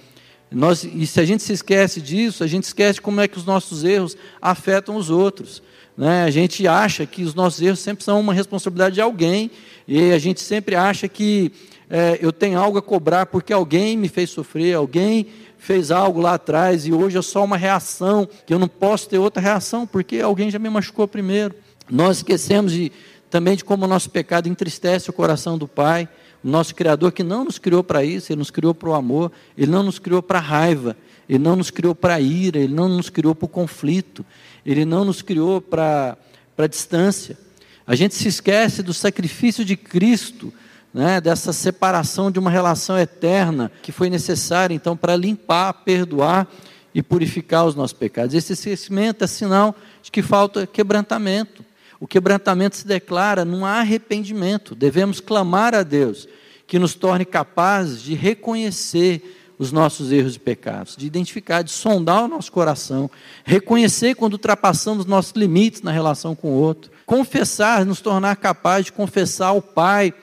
Nós, 0.51 0.83
e 0.83 1.05
se 1.05 1.19
a 1.19 1.25
gente 1.25 1.43
se 1.43 1.53
esquece 1.53 2.01
disso, 2.01 2.43
a 2.43 2.47
gente 2.47 2.63
esquece 2.63 2.99
como 2.99 3.21
é 3.21 3.27
que 3.27 3.37
os 3.37 3.45
nossos 3.45 3.83
erros 3.83 4.17
afetam 4.41 4.95
os 4.95 5.11
outros. 5.11 5.61
Né? 5.95 6.23
A 6.23 6.31
gente 6.31 6.67
acha 6.67 7.05
que 7.05 7.23
os 7.23 7.35
nossos 7.35 7.61
erros 7.61 7.79
sempre 7.79 8.03
são 8.03 8.19
uma 8.19 8.33
responsabilidade 8.33 8.95
de 8.95 9.01
alguém, 9.01 9.51
e 9.87 10.11
a 10.11 10.17
gente 10.17 10.41
sempre 10.41 10.75
acha 10.75 11.07
que 11.07 11.51
é, 11.89 12.19
eu 12.21 12.31
tenho 12.31 12.59
algo 12.59 12.77
a 12.77 12.81
cobrar 12.81 13.25
porque 13.25 13.51
alguém 13.51 13.97
me 13.97 14.07
fez 14.07 14.29
sofrer, 14.29 14.75
alguém 14.75 15.27
fez 15.57 15.89
algo 15.91 16.21
lá 16.21 16.35
atrás 16.35 16.85
e 16.85 16.93
hoje 16.93 17.17
é 17.17 17.21
só 17.21 17.43
uma 17.43 17.57
reação, 17.57 18.27
que 18.45 18.53
eu 18.53 18.59
não 18.59 18.67
posso 18.67 19.09
ter 19.09 19.17
outra 19.17 19.41
reação 19.41 19.87
porque 19.87 20.19
alguém 20.19 20.51
já 20.51 20.59
me 20.59 20.69
machucou 20.69 21.07
primeiro. 21.07 21.55
Nós 21.89 22.17
esquecemos 22.17 22.71
de, 22.71 22.91
também 23.29 23.55
de 23.55 23.65
como 23.65 23.85
o 23.85 23.87
nosso 23.87 24.09
pecado 24.09 24.47
entristece 24.47 25.09
o 25.09 25.13
coração 25.13 25.57
do 25.57 25.67
Pai, 25.67 26.07
o 26.43 26.47
nosso 26.47 26.75
Criador 26.75 27.11
que 27.11 27.23
não 27.23 27.43
nos 27.43 27.57
criou 27.57 27.83
para 27.83 28.03
isso, 28.03 28.31
Ele 28.31 28.39
nos 28.39 28.51
criou 28.51 28.73
para 28.73 28.89
o 28.89 28.93
amor, 28.93 29.31
Ele 29.57 29.71
não 29.71 29.83
nos 29.83 29.97
criou 29.97 30.21
para 30.21 30.37
a 30.37 30.41
raiva, 30.41 30.95
Ele 31.27 31.39
não 31.39 31.55
nos 31.55 31.71
criou 31.71 31.95
para 31.95 32.15
a 32.15 32.21
ira, 32.21 32.59
Ele 32.59 32.73
não 32.73 32.87
nos 32.87 33.09
criou 33.09 33.33
para 33.33 33.45
o 33.45 33.49
conflito, 33.49 34.23
Ele 34.63 34.85
não 34.85 35.03
nos 35.03 35.21
criou 35.23 35.59
para 35.59 36.15
a 36.55 36.67
distância. 36.67 37.37
A 37.85 37.95
gente 37.95 38.13
se 38.13 38.27
esquece 38.27 38.83
do 38.83 38.93
sacrifício 38.93 39.65
de 39.65 39.75
Cristo 39.75 40.53
né, 40.93 41.21
dessa 41.21 41.53
separação 41.53 42.31
de 42.31 42.39
uma 42.39 42.49
relação 42.49 42.97
eterna 42.97 43.71
que 43.81 43.91
foi 43.91 44.09
necessária 44.09 44.73
então 44.73 44.97
para 44.97 45.15
limpar, 45.15 45.73
perdoar 45.85 46.47
e 46.93 47.01
purificar 47.01 47.65
os 47.65 47.75
nossos 47.75 47.93
pecados. 47.93 48.33
Esse 48.33 48.53
esquecimento 48.53 49.23
é 49.23 49.27
sinal 49.27 49.75
de 50.01 50.11
que 50.11 50.21
falta 50.21 50.65
quebrantamento. 50.65 51.63
O 51.99 52.07
quebrantamento 52.07 52.77
se 52.77 52.87
declara 52.87 53.45
num 53.45 53.65
arrependimento. 53.65 54.73
Devemos 54.73 55.19
clamar 55.19 55.75
a 55.75 55.83
Deus 55.83 56.27
que 56.65 56.79
nos 56.79 56.93
torne 56.93 57.25
capazes 57.25 58.01
de 58.01 58.15
reconhecer 58.15 59.35
os 59.59 59.73
nossos 59.73 60.11
erros 60.11 60.35
e 60.35 60.39
pecados, 60.39 60.95
de 60.95 61.05
identificar, 61.05 61.61
de 61.61 61.71
sondar 61.71 62.23
o 62.23 62.27
nosso 62.29 62.49
coração, 62.49 63.11
reconhecer 63.43 64.15
quando 64.15 64.33
ultrapassamos 64.33 65.05
nossos 65.05 65.33
limites 65.33 65.81
na 65.81 65.91
relação 65.91 66.33
com 66.33 66.51
o 66.51 66.53
outro, 66.53 66.89
confessar, 67.05 67.85
nos 67.85 67.99
tornar 67.99 68.37
capazes 68.37 68.85
de 68.85 68.93
confessar 68.93 69.47
ao 69.47 69.61
Pai 69.61 70.13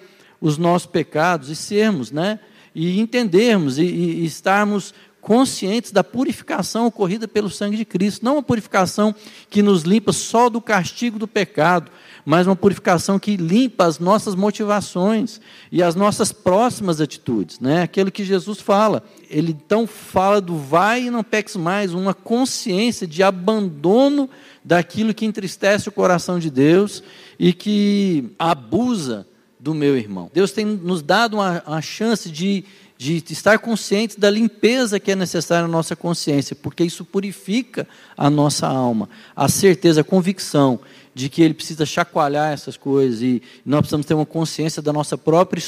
os 0.40 0.58
nossos 0.58 0.86
pecados 0.86 1.48
e 1.48 1.56
sermos, 1.56 2.10
né? 2.10 2.38
E 2.74 3.00
entendermos 3.00 3.78
e, 3.78 3.84
e, 3.84 4.24
estarmos 4.24 4.92
conscientes 5.26 5.90
da 5.90 6.04
purificação 6.04 6.86
ocorrida 6.86 7.26
pelo 7.26 7.50
sangue 7.50 7.76
de 7.76 7.84
Cristo, 7.84 8.24
não 8.24 8.34
uma 8.34 8.42
purificação 8.44 9.12
que 9.50 9.60
nos 9.60 9.82
limpa 9.82 10.12
só 10.12 10.48
do 10.48 10.60
castigo 10.60 11.18
do 11.18 11.26
pecado, 11.26 11.90
mas 12.24 12.46
uma 12.46 12.54
purificação 12.54 13.18
que 13.18 13.36
limpa 13.36 13.86
as 13.86 13.98
nossas 13.98 14.36
motivações 14.36 15.40
e 15.72 15.82
as 15.82 15.96
nossas 15.96 16.30
próximas 16.30 17.00
atitudes, 17.00 17.58
né? 17.58 17.82
Aquilo 17.82 18.12
que 18.12 18.24
Jesus 18.24 18.60
fala. 18.60 19.02
Ele 19.28 19.50
então 19.50 19.84
fala 19.84 20.40
do 20.40 20.56
vai 20.56 21.04
e 21.04 21.10
não 21.10 21.24
peques 21.24 21.56
mais, 21.56 21.92
uma 21.92 22.14
consciência 22.14 23.04
de 23.04 23.22
abandono 23.22 24.30
daquilo 24.64 25.14
que 25.14 25.26
entristece 25.26 25.88
o 25.88 25.92
coração 25.92 26.38
de 26.38 26.50
Deus 26.50 27.02
e 27.36 27.52
que 27.52 28.30
abusa 28.38 29.26
do 29.66 29.74
meu 29.74 29.98
irmão. 29.98 30.30
Deus 30.32 30.52
tem 30.52 30.64
nos 30.64 31.02
dado 31.02 31.38
uma, 31.38 31.60
uma 31.66 31.82
chance 31.82 32.30
de, 32.30 32.64
de 32.96 33.20
estar 33.30 33.58
conscientes 33.58 34.14
da 34.14 34.30
limpeza 34.30 35.00
que 35.00 35.10
é 35.10 35.16
necessária 35.16 35.66
na 35.66 35.72
nossa 35.72 35.96
consciência, 35.96 36.54
porque 36.54 36.84
isso 36.84 37.04
purifica 37.04 37.84
a 38.16 38.30
nossa 38.30 38.68
alma. 38.68 39.08
A 39.34 39.48
certeza, 39.48 40.02
a 40.02 40.04
convicção 40.04 40.78
de 41.12 41.28
que 41.28 41.42
Ele 41.42 41.52
precisa 41.52 41.84
chacoalhar 41.84 42.52
essas 42.52 42.76
coisas 42.76 43.20
e 43.22 43.42
nós 43.64 43.80
precisamos 43.80 44.06
ter 44.06 44.14
uma 44.14 44.24
consciência 44.24 44.80
da 44.80 44.92
nossa 44.92 45.18
própria 45.18 45.60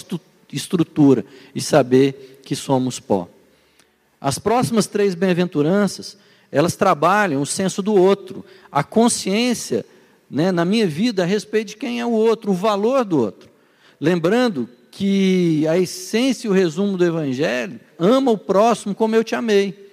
estrutura 0.53 1.25
e 1.53 1.61
saber 1.61 2.41
que 2.45 2.55
somos 2.55 3.01
pó. 3.01 3.29
As 4.21 4.39
próximas 4.39 4.87
três 4.87 5.17
bem-aventuranças, 5.17 6.17
elas 6.53 6.77
trabalham 6.77 7.43
o 7.43 7.47
senso 7.47 7.83
do 7.83 7.97
outro, 7.97 8.45
a 8.71 8.85
consciência 8.85 9.85
né, 10.31 10.53
na 10.53 10.65
minha 10.65 10.87
vida 10.87 11.25
a 11.25 11.27
respeito 11.27 11.71
de 11.71 11.77
quem 11.77 11.99
é 11.99 12.07
o 12.07 12.13
outro, 12.13 12.53
o 12.53 12.55
valor 12.55 13.05
do 13.05 13.19
outro. 13.19 13.48
Lembrando 14.01 14.69
que 14.91 15.67
a 15.69 15.79
essência 15.79 16.47
e 16.47 16.51
o 16.51 16.55
resumo 16.55 16.97
do 16.97 17.05
Evangelho, 17.05 17.79
ama 17.99 18.31
o 18.31 18.39
próximo 18.39 18.95
como 18.95 19.15
eu 19.15 19.25
te 19.25 19.35
amei. 19.35 19.89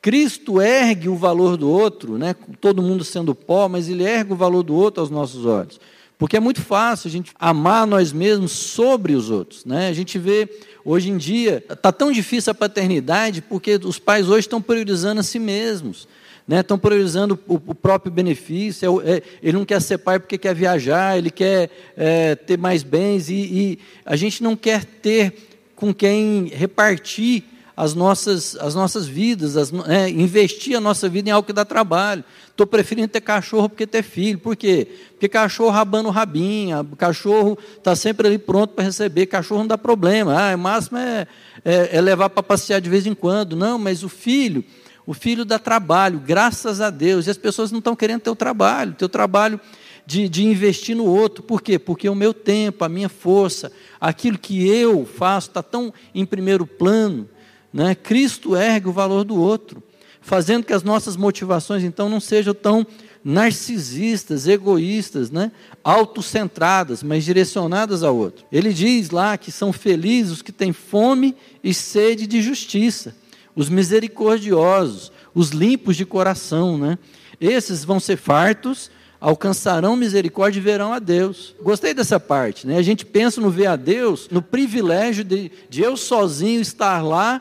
Cristo 0.00 0.60
ergue 0.60 1.08
o 1.08 1.14
valor 1.14 1.56
do 1.56 1.70
outro, 1.70 2.18
né, 2.18 2.34
todo 2.60 2.82
mundo 2.82 3.04
sendo 3.04 3.34
pó, 3.34 3.68
mas 3.68 3.88
ele 3.88 4.02
ergue 4.02 4.32
o 4.32 4.36
valor 4.36 4.62
do 4.62 4.74
outro 4.74 5.00
aos 5.00 5.10
nossos 5.10 5.46
olhos. 5.46 5.78
Porque 6.18 6.36
é 6.36 6.40
muito 6.40 6.60
fácil 6.60 7.08
a 7.08 7.10
gente 7.10 7.32
amar 7.38 7.86
nós 7.86 8.12
mesmos 8.12 8.52
sobre 8.52 9.14
os 9.14 9.28
outros. 9.28 9.64
Né? 9.64 9.88
A 9.88 9.92
gente 9.92 10.18
vê, 10.18 10.48
hoje 10.84 11.10
em 11.10 11.16
dia, 11.16 11.64
está 11.68 11.90
tão 11.90 12.12
difícil 12.12 12.52
a 12.52 12.54
paternidade 12.54 13.42
porque 13.42 13.74
os 13.82 13.98
pais 13.98 14.28
hoje 14.28 14.40
estão 14.40 14.62
priorizando 14.62 15.20
a 15.20 15.24
si 15.24 15.38
mesmos. 15.40 16.06
Né? 16.46 16.60
Estão 16.60 16.78
priorizando 16.78 17.38
o, 17.46 17.54
o 17.54 17.74
próprio 17.74 18.12
benefício. 18.12 19.00
É, 19.02 19.10
é, 19.10 19.22
ele 19.42 19.58
não 19.58 19.64
quer 19.64 19.80
ser 19.80 19.98
pai 19.98 20.18
porque 20.18 20.38
quer 20.38 20.54
viajar, 20.54 21.16
ele 21.16 21.30
quer 21.30 21.70
é, 21.96 22.34
ter 22.34 22.58
mais 22.58 22.82
bens. 22.82 23.28
E, 23.28 23.34
e 23.34 23.78
a 24.04 24.16
gente 24.16 24.42
não 24.42 24.56
quer 24.56 24.84
ter 24.84 25.34
com 25.74 25.92
quem 25.92 26.46
repartir 26.46 27.44
as 27.76 27.94
nossas, 27.94 28.56
as 28.56 28.74
nossas 28.74 29.06
vidas, 29.06 29.56
as, 29.56 29.72
é, 29.88 30.08
investir 30.08 30.76
a 30.76 30.80
nossa 30.80 31.08
vida 31.08 31.28
em 31.28 31.32
algo 31.32 31.46
que 31.46 31.52
dá 31.52 31.64
trabalho. 31.64 32.24
Estou 32.48 32.66
preferindo 32.66 33.08
ter 33.08 33.20
cachorro 33.20 33.68
porque 33.68 33.86
ter 33.86 34.02
filho. 34.02 34.38
Por 34.38 34.54
quê? 34.54 34.86
Porque 35.12 35.28
cachorro 35.28 35.70
rabando 35.70 36.10
rabinha, 36.10 36.86
cachorro 36.98 37.58
está 37.76 37.96
sempre 37.96 38.28
ali 38.28 38.38
pronto 38.38 38.74
para 38.74 38.84
receber, 38.84 39.26
cachorro 39.26 39.60
não 39.60 39.66
dá 39.66 39.78
problema. 39.78 40.34
Ah, 40.38 40.54
o 40.54 40.58
máximo 40.58 40.98
é, 40.98 41.26
é, 41.64 41.96
é 41.96 42.00
levar 42.00 42.28
para 42.28 42.42
passear 42.42 42.80
de 42.80 42.90
vez 42.90 43.06
em 43.06 43.14
quando. 43.14 43.56
Não, 43.56 43.78
mas 43.78 44.02
o 44.02 44.08
filho, 44.08 44.62
o 45.06 45.14
filho 45.14 45.44
dá 45.44 45.58
trabalho, 45.58 46.18
graças 46.18 46.80
a 46.80 46.90
Deus. 46.90 47.26
E 47.26 47.30
as 47.30 47.38
pessoas 47.38 47.70
não 47.70 47.78
estão 47.78 47.96
querendo 47.96 48.20
ter 48.20 48.30
o 48.30 48.36
trabalho, 48.36 48.94
ter 48.94 49.04
o 49.04 49.08
trabalho 49.08 49.60
de, 50.06 50.28
de 50.28 50.44
investir 50.44 50.96
no 50.96 51.06
outro. 51.06 51.42
Por 51.42 51.60
quê? 51.60 51.78
Porque 51.78 52.08
o 52.08 52.14
meu 52.14 52.32
tempo, 52.32 52.84
a 52.84 52.88
minha 52.88 53.08
força, 53.08 53.72
aquilo 54.00 54.38
que 54.38 54.66
eu 54.68 55.04
faço 55.04 55.48
está 55.48 55.62
tão 55.62 55.92
em 56.14 56.24
primeiro 56.24 56.66
plano 56.66 57.28
né? 57.72 57.94
Cristo 57.94 58.56
ergue 58.56 58.88
o 58.88 58.92
valor 58.92 59.24
do 59.24 59.36
outro, 59.36 59.82
fazendo 60.20 60.64
que 60.64 60.72
as 60.72 60.82
nossas 60.82 61.16
motivações 61.16 61.82
então 61.82 62.08
não 62.08 62.20
sejam 62.20 62.52
tão 62.52 62.86
narcisistas, 63.24 64.48
egoístas, 64.48 65.30
né? 65.30 65.52
autocentradas, 65.82 67.02
mas 67.02 67.24
direcionadas 67.24 68.02
ao 68.02 68.16
outro. 68.16 68.44
Ele 68.52 68.72
diz 68.72 69.10
lá 69.10 69.38
que 69.38 69.50
são 69.50 69.72
felizes 69.72 70.32
os 70.32 70.42
que 70.42 70.52
têm 70.52 70.72
fome 70.72 71.34
e 71.62 71.72
sede 71.72 72.26
de 72.26 72.42
justiça, 72.42 73.14
os 73.54 73.68
misericordiosos, 73.68 75.12
os 75.34 75.50
limpos 75.50 75.96
de 75.96 76.04
coração, 76.04 76.78
né? 76.78 76.98
Esses 77.40 77.84
vão 77.84 77.98
ser 77.98 78.16
fartos, 78.16 78.90
alcançarão 79.20 79.96
misericórdia 79.96 80.58
e 80.58 80.62
verão 80.62 80.92
a 80.92 80.98
Deus. 80.98 81.54
Gostei 81.62 81.94
dessa 81.94 82.18
parte, 82.18 82.66
né? 82.66 82.76
A 82.76 82.82
gente 82.82 83.04
pensa 83.04 83.40
no 83.40 83.50
ver 83.50 83.66
a 83.66 83.76
Deus, 83.76 84.28
no 84.30 84.42
privilégio 84.42 85.24
de, 85.24 85.50
de 85.68 85.82
eu 85.82 85.96
sozinho 85.96 86.60
estar 86.60 87.02
lá 87.02 87.40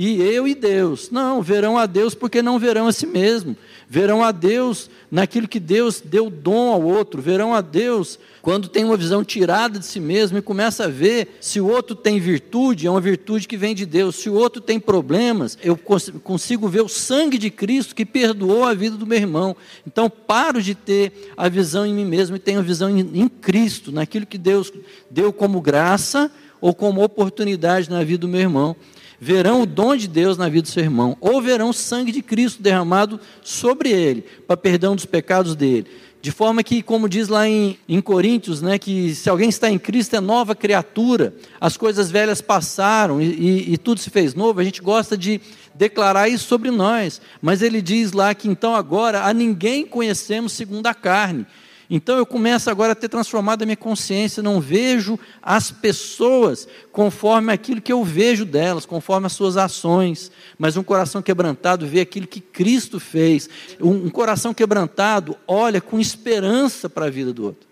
e 0.00 0.22
eu 0.22 0.46
e 0.46 0.54
Deus. 0.54 1.10
Não, 1.10 1.42
verão 1.42 1.76
a 1.76 1.84
Deus 1.84 2.14
porque 2.14 2.40
não 2.40 2.56
verão 2.56 2.86
a 2.86 2.92
si 2.92 3.04
mesmo. 3.04 3.56
Verão 3.88 4.22
a 4.22 4.30
Deus 4.30 4.88
naquilo 5.10 5.48
que 5.48 5.58
Deus 5.58 6.00
deu 6.00 6.30
dom 6.30 6.72
ao 6.72 6.80
outro. 6.80 7.20
Verão 7.20 7.52
a 7.52 7.60
Deus 7.60 8.16
quando 8.40 8.68
tem 8.68 8.84
uma 8.84 8.96
visão 8.96 9.24
tirada 9.24 9.76
de 9.76 9.84
si 9.84 9.98
mesmo 9.98 10.38
e 10.38 10.42
começa 10.42 10.84
a 10.84 10.86
ver 10.86 11.36
se 11.40 11.60
o 11.60 11.66
outro 11.66 11.96
tem 11.96 12.20
virtude, 12.20 12.86
é 12.86 12.90
uma 12.90 13.00
virtude 13.00 13.48
que 13.48 13.56
vem 13.56 13.74
de 13.74 13.84
Deus. 13.84 14.14
Se 14.14 14.30
o 14.30 14.34
outro 14.34 14.62
tem 14.62 14.78
problemas, 14.78 15.58
eu 15.64 15.76
consigo 15.76 16.68
ver 16.68 16.82
o 16.82 16.88
sangue 16.88 17.36
de 17.36 17.50
Cristo 17.50 17.92
que 17.92 18.06
perdoou 18.06 18.62
a 18.66 18.74
vida 18.74 18.96
do 18.96 19.04
meu 19.04 19.18
irmão. 19.18 19.56
Então 19.84 20.08
paro 20.08 20.62
de 20.62 20.76
ter 20.76 21.32
a 21.36 21.48
visão 21.48 21.84
em 21.84 21.92
mim 21.92 22.04
mesmo 22.04 22.36
e 22.36 22.38
tenho 22.38 22.60
a 22.60 22.62
visão 22.62 22.96
em, 22.96 23.28
Cristo, 23.28 23.90
naquilo 23.90 24.26
que 24.26 24.38
Deus 24.38 24.72
deu 25.10 25.32
como 25.32 25.60
graça 25.60 26.30
ou 26.60 26.72
como 26.72 27.02
oportunidade 27.02 27.90
na 27.90 28.04
vida 28.04 28.18
do 28.18 28.28
meu 28.28 28.42
irmão 28.42 28.76
verão 29.20 29.62
o 29.62 29.66
dom 29.66 29.96
de 29.96 30.06
Deus 30.06 30.36
na 30.36 30.48
vida 30.48 30.62
do 30.62 30.68
seu 30.68 30.82
irmão, 30.82 31.16
ou 31.20 31.42
verão 31.42 31.70
o 31.70 31.74
sangue 31.74 32.12
de 32.12 32.22
Cristo 32.22 32.62
derramado 32.62 33.20
sobre 33.42 33.90
ele, 33.90 34.24
para 34.46 34.56
perdão 34.56 34.94
dos 34.94 35.06
pecados 35.06 35.54
dele. 35.54 35.86
De 36.20 36.32
forma 36.32 36.64
que, 36.64 36.82
como 36.82 37.08
diz 37.08 37.28
lá 37.28 37.48
em, 37.48 37.78
em 37.88 38.00
Coríntios, 38.00 38.60
né, 38.60 38.76
que 38.76 39.14
se 39.14 39.30
alguém 39.30 39.48
está 39.48 39.70
em 39.70 39.78
Cristo 39.78 40.16
é 40.16 40.20
nova 40.20 40.54
criatura, 40.54 41.32
as 41.60 41.76
coisas 41.76 42.10
velhas 42.10 42.40
passaram 42.40 43.20
e, 43.20 43.26
e, 43.26 43.72
e 43.74 43.78
tudo 43.78 44.00
se 44.00 44.10
fez 44.10 44.34
novo, 44.34 44.58
a 44.58 44.64
gente 44.64 44.82
gosta 44.82 45.16
de 45.16 45.40
declarar 45.74 46.28
isso 46.28 46.44
sobre 46.44 46.72
nós, 46.72 47.20
mas 47.40 47.62
ele 47.62 47.80
diz 47.80 48.10
lá 48.10 48.34
que 48.34 48.48
então 48.48 48.74
agora 48.74 49.22
a 49.22 49.32
ninguém 49.32 49.86
conhecemos 49.86 50.52
segundo 50.52 50.88
a 50.88 50.94
carne, 50.94 51.46
então 51.90 52.18
eu 52.18 52.26
começo 52.26 52.68
agora 52.68 52.92
a 52.92 52.96
ter 52.96 53.08
transformado 53.08 53.62
a 53.62 53.64
minha 53.64 53.76
consciência, 53.76 54.42
não 54.42 54.60
vejo 54.60 55.18
as 55.42 55.70
pessoas 55.70 56.68
conforme 56.92 57.50
aquilo 57.50 57.80
que 57.80 57.92
eu 57.92 58.04
vejo 58.04 58.44
delas, 58.44 58.84
conforme 58.84 59.26
as 59.26 59.32
suas 59.32 59.56
ações, 59.56 60.30
mas 60.58 60.76
um 60.76 60.82
coração 60.82 61.22
quebrantado 61.22 61.86
vê 61.86 62.00
aquilo 62.00 62.26
que 62.26 62.40
Cristo 62.40 63.00
fez. 63.00 63.48
Um, 63.80 64.10
coração 64.10 64.52
quebrantado 64.52 65.34
olha 65.46 65.80
com 65.80 65.98
esperança 65.98 66.90
para 66.90 67.06
a 67.06 67.10
vida 67.10 67.32
do 67.32 67.44
outro. 67.44 67.66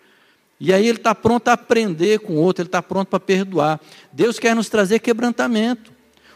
E 0.59 0.72
aí 0.72 0.88
ele 0.88 0.96
está 0.96 1.14
pronto 1.14 1.48
a 1.48 1.52
aprender 1.52 2.20
com 2.20 2.35
o 2.35 2.40
outro, 2.40 2.62
ele 2.62 2.68
está 2.68 2.81
pronto 2.81 3.09
para 3.09 3.20
perdoar. 3.20 3.79
Deus 4.11 4.38
quer 4.38 4.57
nos 4.57 4.70
trazer 4.70 5.00
quebrantamento, 5.00 5.92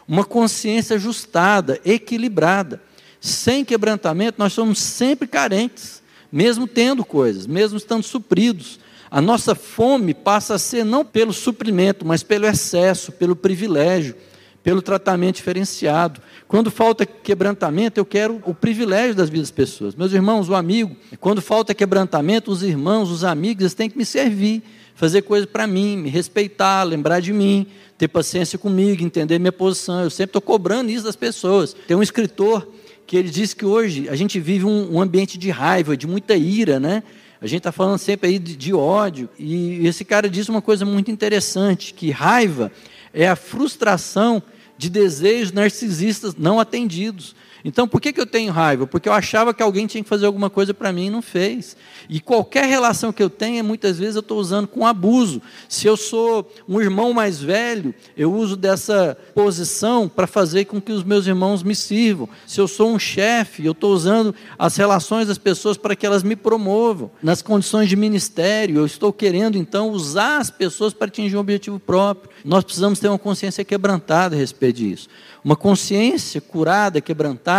uma 0.07 0.23
consciência 0.23 0.97
ajustada, 0.97 1.81
equilibrada. 1.83 2.79
Sem 3.19 3.65
quebrantamento, 3.65 4.37
nós 4.37 4.53
somos 4.53 4.77
sempre 4.77 5.27
carentes 5.27 6.00
mesmo 6.31 6.67
tendo 6.67 7.03
coisas, 7.03 7.45
mesmo 7.45 7.77
estando 7.77 8.03
supridos. 8.03 8.79
A 9.09 9.19
nossa 9.19 9.53
fome 9.53 10.13
passa 10.13 10.55
a 10.55 10.59
ser 10.59 10.85
não 10.85 11.03
pelo 11.03 11.33
suprimento, 11.33 12.05
mas 12.05 12.23
pelo 12.23 12.45
excesso, 12.45 13.11
pelo 13.11 13.35
privilégio, 13.35 14.15
pelo 14.63 14.81
tratamento 14.81 15.35
diferenciado. 15.35 16.21
Quando 16.47 16.71
falta 16.71 17.05
quebrantamento, 17.05 17.99
eu 17.99 18.05
quero 18.05 18.41
o 18.45 18.53
privilégio 18.53 19.15
das 19.15 19.29
vidas 19.29 19.49
das 19.49 19.55
pessoas. 19.55 19.95
Meus 19.95 20.13
irmãos, 20.13 20.47
o 20.47 20.55
amigo, 20.55 20.95
quando 21.19 21.41
falta 21.41 21.73
quebrantamento, 21.73 22.51
os 22.51 22.63
irmãos, 22.63 23.09
os 23.09 23.23
amigos, 23.23 23.63
eles 23.63 23.73
têm 23.73 23.89
que 23.89 23.97
me 23.97 24.05
servir, 24.05 24.63
fazer 24.95 25.23
coisas 25.23 25.49
para 25.49 25.67
mim, 25.67 25.97
me 25.97 26.09
respeitar, 26.09 26.83
lembrar 26.83 27.19
de 27.19 27.33
mim, 27.33 27.67
ter 27.97 28.07
paciência 28.07 28.57
comigo, 28.57 29.03
entender 29.03 29.39
minha 29.39 29.51
posição. 29.51 30.03
Eu 30.03 30.09
sempre 30.09 30.29
estou 30.29 30.41
cobrando 30.41 30.89
isso 30.89 31.03
das 31.03 31.15
pessoas. 31.15 31.75
Tem 31.87 31.97
um 31.97 32.03
escritor 32.03 32.67
que 33.11 33.17
ele 33.17 33.29
diz 33.29 33.53
que 33.53 33.65
hoje 33.65 34.07
a 34.07 34.15
gente 34.15 34.39
vive 34.39 34.63
um, 34.63 34.95
um 34.95 35.01
ambiente 35.01 35.37
de 35.37 35.49
raiva, 35.49 35.97
de 35.97 36.07
muita 36.07 36.33
ira, 36.33 36.79
né? 36.79 37.03
A 37.41 37.45
gente 37.45 37.57
está 37.57 37.69
falando 37.69 37.97
sempre 37.97 38.29
aí 38.29 38.39
de, 38.39 38.55
de, 38.55 38.73
ódio. 38.73 39.27
E 39.37 39.85
esse 39.85 40.05
cara 40.05 40.29
diz 40.29 40.47
uma 40.47 40.61
coisa 40.61 40.85
muito 40.85 41.11
interessante: 41.11 41.93
que 41.93 42.09
raiva 42.09 42.71
é 43.13 43.27
a 43.27 43.35
frustração 43.35 44.41
de 44.77 44.89
desejos 44.89 45.51
narcisistas 45.51 46.37
não 46.37 46.57
atendidos. 46.57 47.35
Então, 47.63 47.87
por 47.87 48.01
que, 48.01 48.11
que 48.11 48.19
eu 48.19 48.25
tenho 48.25 48.51
raiva? 48.51 48.87
Porque 48.87 49.07
eu 49.07 49.13
achava 49.13 49.53
que 49.53 49.61
alguém 49.61 49.87
tinha 49.87 50.03
que 50.03 50.09
fazer 50.09 50.25
alguma 50.25 50.49
coisa 50.49 50.73
para 50.73 50.91
mim 50.91 51.07
e 51.07 51.09
não 51.09 51.21
fez. 51.21 51.75
E 52.09 52.19
qualquer 52.19 52.65
relação 52.65 53.13
que 53.13 53.21
eu 53.21 53.29
tenha, 53.29 53.63
muitas 53.63 53.99
vezes 53.99 54.15
eu 54.15 54.21
estou 54.21 54.39
usando 54.39 54.67
com 54.67 54.85
abuso. 54.85 55.41
Se 55.69 55.87
eu 55.87 55.95
sou 55.95 56.51
um 56.67 56.81
irmão 56.81 57.13
mais 57.13 57.39
velho, 57.39 57.93
eu 58.17 58.33
uso 58.33 58.55
dessa 58.55 59.17
posição 59.35 60.09
para 60.09 60.27
fazer 60.27 60.65
com 60.65 60.81
que 60.81 60.91
os 60.91 61.03
meus 61.03 61.27
irmãos 61.27 61.63
me 61.63 61.75
sirvam. 61.75 62.27
Se 62.47 62.59
eu 62.59 62.67
sou 62.67 62.89
um 62.91 62.99
chefe, 62.99 63.65
eu 63.65 63.71
estou 63.71 63.93
usando 63.93 64.33
as 64.57 64.75
relações 64.75 65.27
das 65.27 65.37
pessoas 65.37 65.77
para 65.77 65.95
que 65.95 66.05
elas 66.05 66.23
me 66.23 66.35
promovam. 66.35 67.11
Nas 67.21 67.41
condições 67.41 67.89
de 67.89 67.95
ministério, 67.95 68.77
eu 68.77 68.85
estou 68.85 69.13
querendo 69.13 69.57
então 69.57 69.91
usar 69.91 70.39
as 70.39 70.49
pessoas 70.49 70.93
para 70.93 71.07
atingir 71.07 71.37
um 71.37 71.41
objetivo 71.41 71.79
próprio. 71.79 72.31
Nós 72.43 72.63
precisamos 72.63 72.99
ter 72.99 73.07
uma 73.07 73.19
consciência 73.19 73.63
quebrantada 73.63 74.35
a 74.35 74.39
respeito 74.39 74.77
disso. 74.77 75.07
Uma 75.43 75.55
consciência 75.55 76.39
curada, 76.39 77.01
quebrantada, 77.01 77.50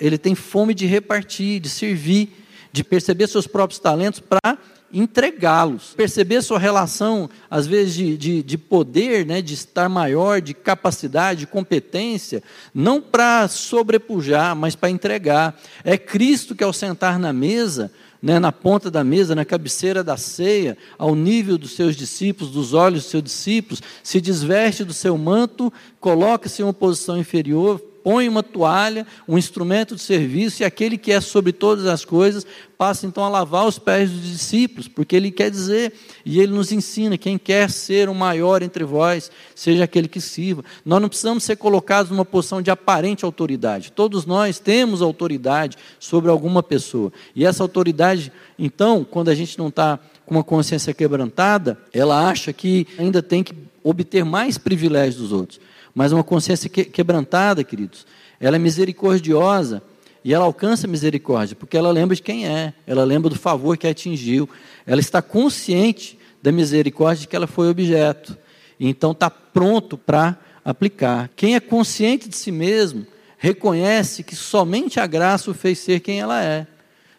ele 0.00 0.18
tem 0.18 0.34
fome 0.34 0.74
de 0.74 0.86
repartir, 0.86 1.60
de 1.60 1.68
servir, 1.68 2.32
de 2.72 2.82
perceber 2.82 3.26
seus 3.26 3.46
próprios 3.46 3.78
talentos 3.78 4.20
para 4.20 4.58
entregá-los. 4.92 5.94
Perceber 5.94 6.42
sua 6.42 6.58
relação, 6.58 7.30
às 7.50 7.66
vezes, 7.66 7.94
de, 7.94 8.16
de, 8.16 8.42
de, 8.42 8.58
poder, 8.58 9.24
né, 9.24 9.40
de 9.40 9.54
estar 9.54 9.88
maior, 9.88 10.40
de 10.40 10.52
capacidade, 10.52 11.40
de 11.40 11.46
competência, 11.46 12.42
não 12.74 13.00
para 13.00 13.48
sobrepujar, 13.48 14.54
mas 14.54 14.76
para 14.76 14.90
entregar. 14.90 15.58
É 15.82 15.96
Cristo 15.96 16.54
que, 16.54 16.62
ao 16.62 16.72
sentar 16.72 17.18
na 17.18 17.32
mesa, 17.32 17.90
né, 18.20 18.38
na 18.38 18.52
ponta 18.52 18.90
da 18.90 19.02
mesa, 19.02 19.34
na 19.34 19.44
cabeceira 19.44 20.04
da 20.04 20.16
ceia, 20.16 20.76
ao 20.98 21.14
nível 21.14 21.56
dos 21.56 21.72
seus 21.72 21.96
discípulos, 21.96 22.52
dos 22.52 22.74
olhos 22.74 23.02
dos 23.02 23.10
seus 23.10 23.22
discípulos, 23.22 23.82
se 24.02 24.20
desveste 24.20 24.84
do 24.84 24.92
seu 24.92 25.16
manto, 25.16 25.72
coloca-se 25.98 26.62
em 26.62 26.64
uma 26.64 26.74
posição 26.74 27.18
inferior, 27.18 27.82
põe 28.02 28.28
uma 28.28 28.42
toalha, 28.42 29.06
um 29.28 29.38
instrumento 29.38 29.94
de 29.94 30.02
serviço, 30.02 30.62
e 30.62 30.64
aquele 30.64 30.98
que 30.98 31.12
é 31.12 31.20
sobre 31.20 31.52
todas 31.52 31.86
as 31.86 32.04
coisas 32.04 32.46
passa 32.76 33.06
então 33.06 33.22
a 33.22 33.28
lavar 33.28 33.64
os 33.64 33.78
pés 33.78 34.10
dos 34.10 34.22
discípulos, 34.22 34.88
porque 34.88 35.14
ele 35.14 35.30
quer 35.30 35.50
dizer, 35.50 35.92
e 36.24 36.40
ele 36.40 36.52
nos 36.52 36.72
ensina: 36.72 37.16
quem 37.16 37.38
quer 37.38 37.70
ser 37.70 38.08
o 38.08 38.14
maior 38.14 38.62
entre 38.62 38.82
vós, 38.84 39.30
seja 39.54 39.84
aquele 39.84 40.08
que 40.08 40.20
sirva. 40.20 40.64
Nós 40.84 41.00
não 41.00 41.08
precisamos 41.08 41.44
ser 41.44 41.56
colocados 41.56 42.10
numa 42.10 42.24
posição 42.24 42.60
de 42.60 42.70
aparente 42.70 43.24
autoridade, 43.24 43.92
todos 43.92 44.26
nós 44.26 44.58
temos 44.58 45.00
autoridade 45.00 45.76
sobre 46.00 46.30
alguma 46.30 46.62
pessoa, 46.62 47.12
e 47.36 47.44
essa 47.44 47.62
autoridade, 47.62 48.32
então, 48.58 49.04
quando 49.08 49.28
a 49.28 49.34
gente 49.34 49.58
não 49.58 49.68
está 49.68 49.98
com 50.26 50.34
uma 50.34 50.44
consciência 50.44 50.92
quebrantada, 50.94 51.78
ela 51.92 52.28
acha 52.28 52.52
que 52.52 52.86
ainda 52.98 53.22
tem 53.22 53.42
que 53.44 53.54
obter 53.84 54.24
mais 54.24 54.56
privilégios 54.58 55.16
dos 55.16 55.32
outros. 55.32 55.60
Mas 55.94 56.12
uma 56.12 56.24
consciência 56.24 56.68
quebrantada, 56.68 57.62
queridos, 57.62 58.06
ela 58.40 58.56
é 58.56 58.58
misericordiosa 58.58 59.82
e 60.24 60.32
ela 60.32 60.44
alcança 60.44 60.86
misericórdia, 60.86 61.56
porque 61.56 61.76
ela 61.76 61.90
lembra 61.90 62.14
de 62.14 62.22
quem 62.22 62.46
é, 62.46 62.72
ela 62.86 63.04
lembra 63.04 63.28
do 63.28 63.38
favor 63.38 63.76
que 63.76 63.86
atingiu, 63.86 64.48
ela 64.86 65.00
está 65.00 65.20
consciente 65.20 66.18
da 66.42 66.52
misericórdia 66.52 67.22
de 67.22 67.28
que 67.28 67.36
ela 67.36 67.46
foi 67.46 67.68
objeto, 67.68 68.36
então 68.78 69.12
está 69.12 69.28
pronto 69.28 69.98
para 69.98 70.38
aplicar. 70.64 71.30
Quem 71.34 71.54
é 71.54 71.60
consciente 71.60 72.28
de 72.28 72.36
si 72.36 72.52
mesmo, 72.52 73.06
reconhece 73.36 74.22
que 74.22 74.36
somente 74.36 75.00
a 75.00 75.06
graça 75.06 75.50
o 75.50 75.54
fez 75.54 75.78
ser 75.78 76.00
quem 76.00 76.20
ela 76.20 76.42
é. 76.42 76.66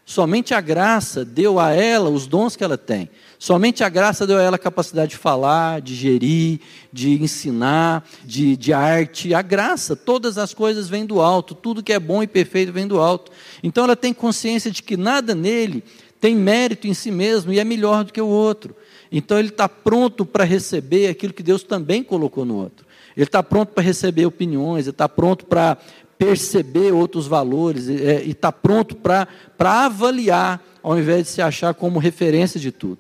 Somente 0.05 0.53
a 0.53 0.62
graça 0.62 1.23
deu 1.23 1.59
a 1.59 1.71
ela 1.71 2.09
os 2.09 2.27
dons 2.27 2.55
que 2.55 2.63
ela 2.63 2.77
tem. 2.77 3.09
Somente 3.43 3.84
a 3.84 3.89
graça 3.89 4.25
deu 4.25 4.38
a 4.38 4.41
ela 4.41 4.56
a 4.56 4.58
capacidade 4.58 5.12
de 5.12 5.17
falar, 5.17 5.82
de 5.82 5.93
gerir, 5.93 6.62
de 6.93 7.21
ensinar, 7.21 8.08
de, 8.23 8.56
de 8.56 8.71
arte. 8.71 9.34
A 9.34 9.41
graça, 9.41 9.97
todas 9.97 10.38
as 10.38 10.53
coisas 10.53 10.88
vêm 10.88 11.06
do 11.06 11.19
alto, 11.19 11.53
tudo 11.53 11.84
que 11.84 11.91
é 11.91 11.99
bom 11.99 12.23
e 12.23 12.27
perfeito 12.27 12.71
vem 12.71 12.88
do 12.88 13.01
alto. 13.01 13.34
Então 13.62 13.84
ela 13.84 13.97
tem 13.97 14.13
consciência 14.13 14.71
de 14.71 14.82
que 14.82 14.95
nada 14.95 15.36
nele 15.36 15.84
tem 16.21 16.34
mérito 16.34 16.88
em 16.88 16.93
si 16.93 17.12
mesmo 17.12 17.51
e 17.51 17.60
é 17.60 17.65
melhor 17.65 18.06
do 18.06 18.13
que 18.13 18.21
o 18.21 18.27
outro. 18.27 18.73
Então 19.12 19.38
ele 19.38 19.49
está 19.49 19.67
pronto 19.67 20.25
para 20.25 20.45
receber 20.45 21.10
aquilo 21.10 21.34
que 21.34 21.43
Deus 21.43 21.63
também 21.63 22.01
colocou 22.01 22.45
no 22.45 22.56
outro. 22.56 22.86
Ele 23.13 23.25
está 23.25 23.43
pronto 23.43 23.73
para 23.73 23.84
receber 23.84 24.25
opiniões, 24.25 24.86
ele 24.86 24.91
está 24.91 25.10
pronto 25.10 25.45
para 25.45 25.77
perceber 26.17 26.93
outros 26.93 27.27
valores 27.27 27.89
é, 27.89 28.23
e 28.23 28.32
está 28.32 28.53
pronto 28.53 28.95
para 28.95 29.27
avaliar, 29.60 30.63
ao 30.82 30.97
invés 30.97 31.25
de 31.25 31.29
se 31.29 31.41
achar 31.41 31.73
como 31.73 31.99
referência 31.99 32.58
de 32.58 32.71
tudo. 32.71 32.99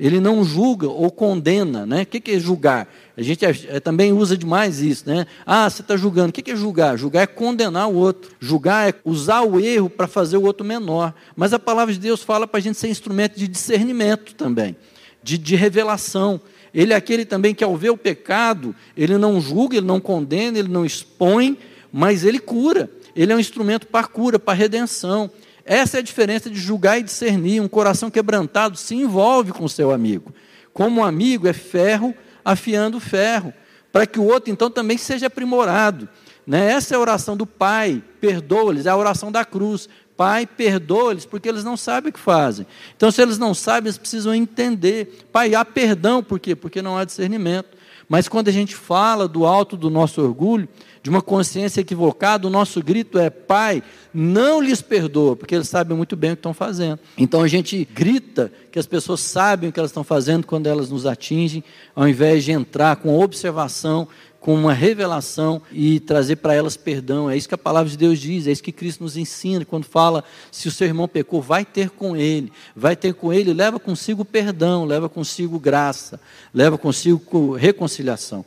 Ele 0.00 0.18
não 0.18 0.42
julga 0.42 0.88
ou 0.88 1.10
condena, 1.10 1.84
né? 1.84 2.02
O 2.02 2.06
que, 2.06 2.30
é 2.30 2.40
julgar? 2.40 2.88
A 3.14 3.20
gente 3.20 3.44
é, 3.44 3.78
também 3.78 4.14
usa 4.14 4.34
demais 4.34 4.80
isso, 4.80 5.06
né? 5.06 5.26
Ah, 5.44 5.68
você 5.68 5.82
está 5.82 5.94
julgando. 5.94 6.30
O 6.30 6.32
que, 6.32 6.40
que 6.40 6.52
é 6.52 6.56
julgar? 6.56 6.96
Julgar 6.96 7.20
é 7.20 7.26
condenar 7.26 7.86
o 7.86 7.94
outro. 7.94 8.30
Julgar 8.40 8.88
é 8.88 8.94
usar 9.04 9.42
o 9.42 9.60
erro 9.60 9.90
para 9.90 10.06
fazer 10.06 10.38
o 10.38 10.42
outro 10.42 10.64
menor. 10.64 11.12
Mas 11.36 11.52
a 11.52 11.58
palavra 11.58 11.92
de 11.92 12.00
Deus 12.00 12.22
fala 12.22 12.46
para 12.46 12.56
a 12.56 12.62
gente 12.62 12.78
ser 12.78 12.88
instrumento 12.88 13.38
de 13.38 13.46
discernimento 13.46 14.34
também, 14.34 14.74
de, 15.22 15.36
de 15.36 15.54
revelação. 15.54 16.40
Ele 16.72 16.94
é 16.94 16.96
aquele 16.96 17.26
também 17.26 17.54
que, 17.54 17.62
ao 17.62 17.76
ver 17.76 17.90
o 17.90 17.96
pecado, 17.96 18.74
ele 18.96 19.18
não 19.18 19.38
julga, 19.38 19.76
ele 19.76 19.86
não 19.86 20.00
condena, 20.00 20.58
ele 20.58 20.68
não 20.68 20.86
expõe, 20.86 21.58
mas 21.92 22.24
ele 22.24 22.38
cura. 22.38 22.88
Ele 23.14 23.34
é 23.34 23.36
um 23.36 23.40
instrumento 23.40 23.86
para 23.86 24.06
cura, 24.06 24.38
para 24.38 24.54
redenção. 24.54 25.30
Essa 25.64 25.98
é 25.98 26.00
a 26.00 26.02
diferença 26.02 26.50
de 26.50 26.58
julgar 26.58 26.98
e 26.98 27.02
discernir. 27.02 27.60
Um 27.60 27.68
coração 27.68 28.10
quebrantado 28.10 28.76
se 28.76 28.94
envolve 28.94 29.52
com 29.52 29.68
seu 29.68 29.90
amigo. 29.90 30.34
Como 30.72 31.00
um 31.00 31.04
amigo 31.04 31.46
é 31.46 31.52
ferro 31.52 32.14
afiando 32.44 32.98
ferro, 33.00 33.52
para 33.92 34.06
que 34.06 34.18
o 34.18 34.24
outro 34.24 34.50
então 34.50 34.70
também 34.70 34.96
seja 34.96 35.26
aprimorado. 35.26 36.08
Né? 36.46 36.72
Essa 36.72 36.94
é 36.94 36.96
a 36.96 37.00
oração 37.00 37.36
do 37.36 37.46
Pai, 37.46 38.02
perdoa-lhes, 38.20 38.86
é 38.86 38.90
a 38.90 38.96
oração 38.96 39.30
da 39.30 39.44
cruz. 39.44 39.88
Pai, 40.16 40.46
perdoa-lhes, 40.46 41.24
porque 41.24 41.48
eles 41.48 41.64
não 41.64 41.78
sabem 41.78 42.10
o 42.10 42.12
que 42.12 42.20
fazem. 42.20 42.66
Então, 42.94 43.10
se 43.10 43.22
eles 43.22 43.38
não 43.38 43.54
sabem, 43.54 43.88
eles 43.88 43.96
precisam 43.96 44.34
entender. 44.34 45.26
Pai, 45.32 45.54
há 45.54 45.64
perdão, 45.64 46.22
por 46.22 46.38
quê? 46.38 46.54
Porque 46.54 46.82
não 46.82 46.98
há 46.98 47.04
discernimento. 47.04 47.79
Mas 48.10 48.26
quando 48.26 48.48
a 48.48 48.52
gente 48.52 48.74
fala 48.74 49.28
do 49.28 49.46
alto 49.46 49.76
do 49.76 49.88
nosso 49.88 50.20
orgulho, 50.20 50.68
de 51.00 51.08
uma 51.08 51.22
consciência 51.22 51.80
equivocada, 51.80 52.44
o 52.44 52.50
nosso 52.50 52.82
grito 52.82 53.20
é: 53.20 53.30
Pai, 53.30 53.84
não 54.12 54.60
lhes 54.60 54.82
perdoa, 54.82 55.36
porque 55.36 55.54
eles 55.54 55.68
sabem 55.68 55.96
muito 55.96 56.16
bem 56.16 56.32
o 56.32 56.34
que 56.34 56.40
estão 56.40 56.52
fazendo. 56.52 56.98
Então 57.16 57.40
a 57.40 57.46
gente 57.46 57.88
grita 57.94 58.50
que 58.72 58.80
as 58.80 58.86
pessoas 58.86 59.20
sabem 59.20 59.70
o 59.70 59.72
que 59.72 59.78
elas 59.78 59.92
estão 59.92 60.02
fazendo 60.02 60.44
quando 60.44 60.66
elas 60.66 60.90
nos 60.90 61.06
atingem, 61.06 61.62
ao 61.94 62.08
invés 62.08 62.42
de 62.42 62.50
entrar 62.50 62.96
com 62.96 63.16
observação, 63.16 64.08
com 64.40 64.54
uma 64.54 64.72
revelação 64.72 65.60
e 65.70 66.00
trazer 66.00 66.36
para 66.36 66.54
elas 66.54 66.76
perdão. 66.76 67.30
É 67.30 67.36
isso 67.36 67.48
que 67.48 67.54
a 67.54 67.58
palavra 67.58 67.90
de 67.90 67.96
Deus 67.96 68.18
diz, 68.18 68.46
é 68.46 68.52
isso 68.52 68.62
que 68.62 68.72
Cristo 68.72 69.04
nos 69.04 69.16
ensina 69.16 69.64
quando 69.64 69.84
fala: 69.84 70.24
se 70.50 70.66
o 70.66 70.70
seu 70.70 70.86
irmão 70.86 71.06
pecou, 71.06 71.42
vai 71.42 71.64
ter 71.64 71.90
com 71.90 72.16
ele, 72.16 72.50
vai 72.74 72.96
ter 72.96 73.14
com 73.14 73.32
ele, 73.32 73.52
leva 73.52 73.78
consigo 73.78 74.24
perdão, 74.24 74.84
leva 74.84 75.08
consigo 75.08 75.60
graça, 75.60 76.18
leva 76.52 76.78
consigo 76.78 77.54
reconciliação. 77.54 78.44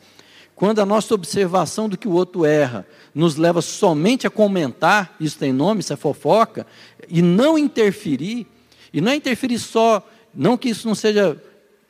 Quando 0.56 0.80
a 0.80 0.86
nossa 0.86 1.14
observação 1.14 1.90
do 1.90 1.98
que 1.98 2.08
o 2.08 2.14
outro 2.14 2.46
erra 2.46 2.86
nos 3.14 3.36
leva 3.36 3.62
somente 3.62 4.26
a 4.26 4.30
comentar, 4.30 5.16
isso 5.20 5.38
tem 5.38 5.52
nome, 5.52 5.82
isso 5.82 5.94
é 5.94 5.96
fofoca, 5.96 6.66
e 7.08 7.22
não 7.22 7.58
interferir, 7.58 8.48
e 8.92 9.02
não 9.02 9.12
é 9.12 9.16
interferir 9.16 9.60
só, 9.60 10.08
não 10.34 10.58
que 10.58 10.70
isso 10.70 10.88
não 10.88 10.96
seja 10.96 11.40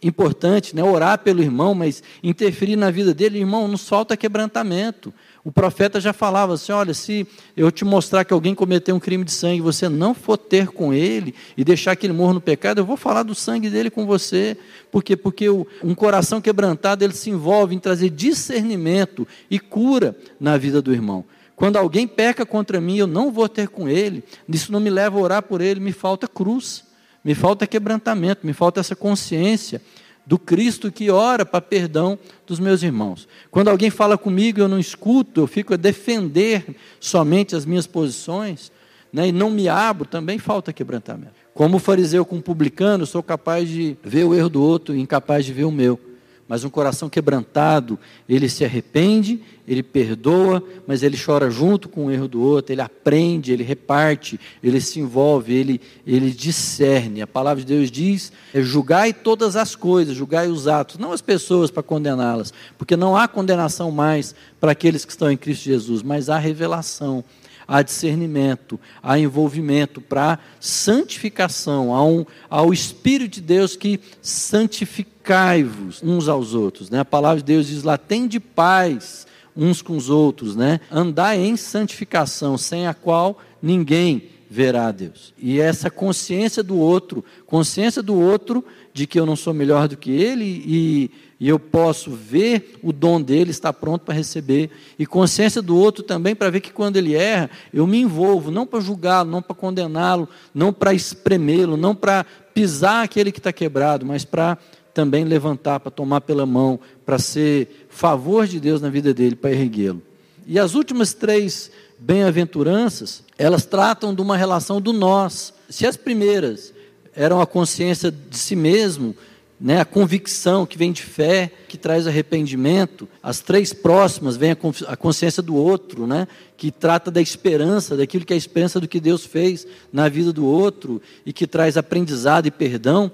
importante, 0.03 0.75
né, 0.75 0.83
orar 0.83 1.19
pelo 1.19 1.41
irmão, 1.41 1.73
mas 1.73 2.03
interferir 2.21 2.75
na 2.75 2.91
vida 2.91 3.13
dele, 3.13 3.39
irmão, 3.39 3.67
nos 3.67 3.87
falta 3.87 4.17
quebrantamento. 4.17 5.13
O 5.43 5.51
profeta 5.51 5.99
já 5.99 6.13
falava 6.13 6.53
assim: 6.53 6.71
olha, 6.71 6.93
se 6.93 7.27
eu 7.55 7.71
te 7.71 7.83
mostrar 7.83 8.23
que 8.23 8.33
alguém 8.33 8.55
cometeu 8.55 8.95
um 8.95 8.99
crime 8.99 9.23
de 9.23 9.31
sangue, 9.31 9.61
você 9.61 9.89
não 9.89 10.13
for 10.13 10.37
ter 10.37 10.67
com 10.67 10.93
ele 10.93 11.35
e 11.57 11.63
deixar 11.63 11.95
que 11.95 12.05
ele 12.05 12.13
morra 12.13 12.33
no 12.33 12.41
pecado, 12.41 12.79
eu 12.79 12.85
vou 12.85 12.95
falar 12.95 13.23
do 13.23 13.35
sangue 13.35 13.69
dele 13.69 13.89
com 13.89 14.05
você. 14.05 14.57
Por 14.91 15.03
quê? 15.03 15.17
Porque 15.17 15.49
um 15.49 15.95
coração 15.95 16.39
quebrantado 16.39 17.03
ele 17.03 17.13
se 17.13 17.29
envolve 17.29 17.75
em 17.75 17.79
trazer 17.79 18.09
discernimento 18.09 19.27
e 19.49 19.59
cura 19.59 20.15
na 20.39 20.57
vida 20.57 20.81
do 20.81 20.93
irmão. 20.93 21.25
Quando 21.55 21.77
alguém 21.77 22.07
peca 22.07 22.45
contra 22.45 22.81
mim, 22.81 22.97
eu 22.97 23.07
não 23.07 23.31
vou 23.31 23.47
ter 23.47 23.67
com 23.67 23.87
ele, 23.87 24.23
isso 24.49 24.71
não 24.71 24.79
me 24.79 24.89
leva 24.89 25.17
a 25.17 25.21
orar 25.21 25.43
por 25.43 25.61
ele, 25.61 25.79
me 25.79 25.91
falta 25.91 26.27
cruz, 26.27 26.83
me 27.23 27.33
falta 27.33 27.65
quebrantamento, 27.65 28.45
me 28.45 28.53
falta 28.53 28.79
essa 28.79 28.95
consciência 28.95 29.81
do 30.25 30.39
Cristo 30.39 30.91
que 30.91 31.09
ora 31.09 31.45
para 31.45 31.61
perdão 31.61 32.17
dos 32.47 32.59
meus 32.59 32.81
irmãos. 32.83 33.27
Quando 33.51 33.69
alguém 33.69 33.89
fala 33.89 34.17
comigo 34.17 34.59
eu 34.59 34.67
não 34.67 34.79
escuto, 34.79 35.41
eu 35.41 35.47
fico 35.47 35.73
a 35.73 35.77
defender 35.77 36.75
somente 36.99 37.55
as 37.55 37.65
minhas 37.65 37.87
posições, 37.87 38.71
né, 39.11 39.27
e 39.27 39.31
não 39.31 39.49
me 39.49 39.69
abro, 39.69 40.07
também 40.07 40.39
falta 40.39 40.73
quebrantamento. 40.73 41.33
Como 41.53 41.77
fariseu 41.77 42.25
com 42.25 42.41
publicano, 42.41 43.03
eu 43.03 43.07
sou 43.07 43.21
capaz 43.21 43.69
de 43.69 43.95
ver 44.03 44.23
o 44.23 44.33
erro 44.33 44.49
do 44.49 44.63
outro 44.63 44.95
e 44.95 44.99
incapaz 44.99 45.45
de 45.45 45.53
ver 45.53 45.65
o 45.65 45.71
meu. 45.71 45.99
Mas 46.47 46.63
um 46.63 46.69
coração 46.69 47.09
quebrantado, 47.09 47.97
ele 48.27 48.49
se 48.49 48.65
arrepende, 48.65 49.41
ele 49.67 49.81
perdoa, 49.81 50.61
mas 50.85 51.01
ele 51.01 51.17
chora 51.17 51.49
junto 51.49 51.87
com 51.87 52.05
o 52.05 52.11
erro 52.11 52.27
do 52.27 52.41
outro, 52.41 52.73
ele 52.73 52.81
aprende, 52.81 53.53
ele 53.53 53.63
reparte, 53.63 54.39
ele 54.61 54.81
se 54.81 54.99
envolve, 54.99 55.53
ele, 55.53 55.79
ele 56.05 56.31
discerne. 56.31 57.21
A 57.21 57.27
palavra 57.27 57.63
de 57.63 57.73
Deus 57.73 57.89
diz: 57.89 58.31
é, 58.53 58.61
julgai 58.61 59.13
todas 59.13 59.55
as 59.55 59.75
coisas, 59.75 60.15
julgai 60.15 60.47
os 60.49 60.67
atos, 60.67 60.97
não 60.97 61.13
as 61.13 61.21
pessoas 61.21 61.71
para 61.71 61.81
condená-las, 61.81 62.53
porque 62.77 62.97
não 62.97 63.15
há 63.15 63.27
condenação 63.27 63.89
mais 63.89 64.35
para 64.59 64.73
aqueles 64.73 65.05
que 65.05 65.11
estão 65.11 65.31
em 65.31 65.37
Cristo 65.37 65.63
Jesus, 65.63 66.03
mas 66.03 66.29
há 66.29 66.37
revelação 66.37 67.23
há 67.67 67.81
discernimento, 67.81 68.79
há 69.01 69.17
envolvimento 69.17 70.01
para 70.01 70.39
santificação, 70.59 71.93
há, 71.93 72.03
um, 72.05 72.25
há 72.49 72.61
o 72.61 72.73
Espírito 72.73 73.35
de 73.35 73.41
Deus 73.41 73.75
que 73.75 73.99
santificai-vos 74.21 76.01
uns 76.03 76.27
aos 76.27 76.53
outros. 76.53 76.89
Né? 76.89 76.99
A 76.99 77.05
palavra 77.05 77.37
de 77.37 77.45
Deus 77.45 77.67
diz 77.67 77.83
lá: 77.83 77.97
tem 77.97 78.27
de 78.27 78.39
paz 78.39 79.27
uns 79.55 79.81
com 79.81 79.95
os 79.95 80.09
outros, 80.09 80.55
né? 80.55 80.79
andar 80.91 81.37
em 81.37 81.55
santificação, 81.55 82.57
sem 82.57 82.87
a 82.87 82.93
qual 82.93 83.39
ninguém 83.61 84.29
verá 84.49 84.87
a 84.87 84.91
Deus. 84.91 85.33
E 85.37 85.59
essa 85.59 85.89
consciência 85.89 86.61
do 86.61 86.77
outro, 86.77 87.25
consciência 87.45 88.03
do 88.03 88.15
outro 88.15 88.63
de 88.93 89.07
que 89.07 89.19
eu 89.19 89.25
não 89.25 89.35
sou 89.35 89.53
melhor 89.53 89.87
do 89.87 89.97
que 89.97 90.11
ele 90.11 90.45
e 90.45 91.11
e 91.43 91.49
eu 91.49 91.59
posso 91.59 92.09
ver 92.11 92.79
o 92.81 92.93
dom 92.93 93.21
dele, 93.21 93.51
está 93.51 93.73
pronto 93.73 94.05
para 94.05 94.13
receber, 94.13 94.69
e 94.97 95.05
consciência 95.05 95.61
do 95.61 95.75
outro 95.75 96.01
também, 96.01 96.33
para 96.33 96.49
ver 96.49 96.61
que 96.61 96.71
quando 96.71 96.95
ele 96.95 97.15
erra, 97.15 97.49
eu 97.73 97.85
me 97.85 97.99
envolvo, 97.99 98.49
não 98.49 98.65
para 98.65 98.79
julgá-lo, 98.79 99.29
não 99.29 99.41
para 99.41 99.53
condená-lo, 99.53 100.29
não 100.55 100.71
para 100.71 100.93
espremê-lo, 100.93 101.75
não 101.75 101.93
para 101.93 102.25
pisar 102.53 103.03
aquele 103.03 103.29
que 103.29 103.39
está 103.39 103.51
quebrado, 103.51 104.05
mas 104.05 104.23
para 104.23 104.57
também 104.93 105.25
levantar, 105.25 105.81
para 105.81 105.91
tomar 105.91 106.21
pela 106.21 106.45
mão, 106.45 106.79
para 107.05 107.19
ser 107.19 107.87
favor 107.89 108.47
de 108.47 108.57
Deus 108.57 108.79
na 108.79 108.89
vida 108.89 109.13
dele, 109.13 109.35
para 109.35 109.51
erguê-lo. 109.51 110.01
E 110.47 110.57
as 110.57 110.75
últimas 110.75 111.13
três 111.13 111.69
bem-aventuranças, 111.99 113.21
elas 113.37 113.65
tratam 113.65 114.15
de 114.15 114.21
uma 114.21 114.37
relação 114.37 114.79
do 114.79 114.93
nós. 114.93 115.53
Se 115.69 115.85
as 115.85 115.97
primeiras 115.97 116.73
eram 117.13 117.41
a 117.41 117.45
consciência 117.45 118.09
de 118.09 118.37
si 118.37 118.55
mesmo, 118.55 119.13
né, 119.63 119.79
a 119.79 119.85
convicção 119.85 120.65
que 120.65 120.77
vem 120.77 120.91
de 120.91 121.01
fé, 121.01 121.49
que 121.69 121.77
traz 121.77 122.05
arrependimento. 122.05 123.07
As 123.23 123.39
três 123.39 123.71
próximas 123.71 124.35
vem 124.35 124.51
a 124.51 124.97
consciência 124.97 125.41
do 125.41 125.55
outro, 125.55 126.05
né, 126.05 126.27
que 126.57 126.69
trata 126.69 127.09
da 127.09 127.21
esperança, 127.21 127.95
daquilo 127.95 128.25
que 128.25 128.33
é 128.33 128.35
a 128.35 128.37
esperança 128.37 128.77
do 128.77 128.89
que 128.89 128.99
Deus 128.99 129.25
fez 129.25 129.65
na 129.91 130.09
vida 130.09 130.33
do 130.33 130.45
outro 130.45 131.01
e 131.25 131.31
que 131.31 131.47
traz 131.47 131.77
aprendizado 131.77 132.45
e 132.45 132.51
perdão. 132.51 133.09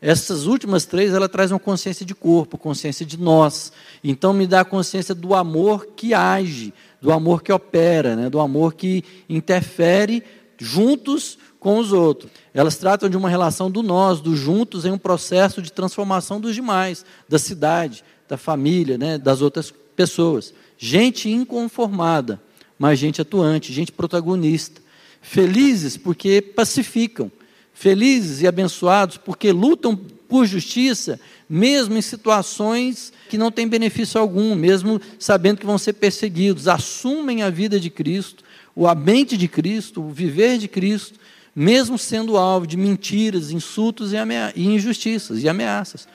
Essas 0.00 0.46
últimas 0.46 0.86
três, 0.86 1.12
ela 1.12 1.28
traz 1.28 1.50
uma 1.50 1.58
consciência 1.58 2.06
de 2.06 2.14
corpo, 2.14 2.56
consciência 2.56 3.04
de 3.04 3.18
nós. 3.18 3.72
Então 4.04 4.32
me 4.32 4.46
dá 4.46 4.60
a 4.60 4.64
consciência 4.64 5.16
do 5.16 5.34
amor 5.34 5.88
que 5.96 6.14
age, 6.14 6.72
do 7.02 7.10
amor 7.10 7.42
que 7.42 7.52
opera, 7.52 8.14
né, 8.14 8.30
do 8.30 8.38
amor 8.38 8.74
que 8.74 9.02
interfere 9.28 10.22
juntos 10.56 11.38
com 11.58 11.78
os 11.78 11.92
outros. 11.92 12.30
Elas 12.54 12.76
tratam 12.76 13.08
de 13.08 13.16
uma 13.16 13.28
relação 13.28 13.70
do 13.70 13.82
nós, 13.82 14.20
do 14.20 14.36
juntos, 14.36 14.84
em 14.84 14.90
um 14.90 14.98
processo 14.98 15.60
de 15.60 15.72
transformação 15.72 16.40
dos 16.40 16.54
demais, 16.54 17.04
da 17.28 17.38
cidade, 17.38 18.04
da 18.28 18.36
família, 18.36 18.98
né, 18.98 19.18
das 19.18 19.40
outras 19.40 19.72
pessoas. 19.96 20.52
Gente 20.76 21.28
inconformada, 21.28 22.40
mas 22.78 22.98
gente 22.98 23.20
atuante, 23.20 23.72
gente 23.72 23.90
protagonista. 23.90 24.80
Felizes 25.20 25.96
porque 25.96 26.40
pacificam. 26.40 27.30
Felizes 27.72 28.42
e 28.42 28.46
abençoados 28.46 29.16
porque 29.18 29.52
lutam 29.52 29.96
por 30.28 30.46
justiça, 30.46 31.18
mesmo 31.48 31.96
em 31.96 32.02
situações 32.02 33.12
que 33.28 33.38
não 33.38 33.50
têm 33.50 33.66
benefício 33.66 34.20
algum, 34.20 34.54
mesmo 34.54 35.00
sabendo 35.18 35.58
que 35.58 35.66
vão 35.66 35.78
ser 35.78 35.94
perseguidos. 35.94 36.68
Assumem 36.68 37.42
a 37.42 37.50
vida 37.50 37.80
de 37.80 37.88
Cristo, 37.88 38.44
o 38.74 38.92
mente 38.94 39.36
de 39.36 39.48
Cristo, 39.48 40.02
o 40.02 40.10
viver 40.10 40.58
de 40.58 40.68
Cristo, 40.68 41.18
mesmo 41.58 41.98
sendo 41.98 42.36
alvo 42.36 42.68
de 42.68 42.76
mentiras, 42.76 43.50
insultos 43.50 44.12
e, 44.12 44.16
injustiças 44.62 45.42
e 45.42 45.48
ameaças. 45.48 46.06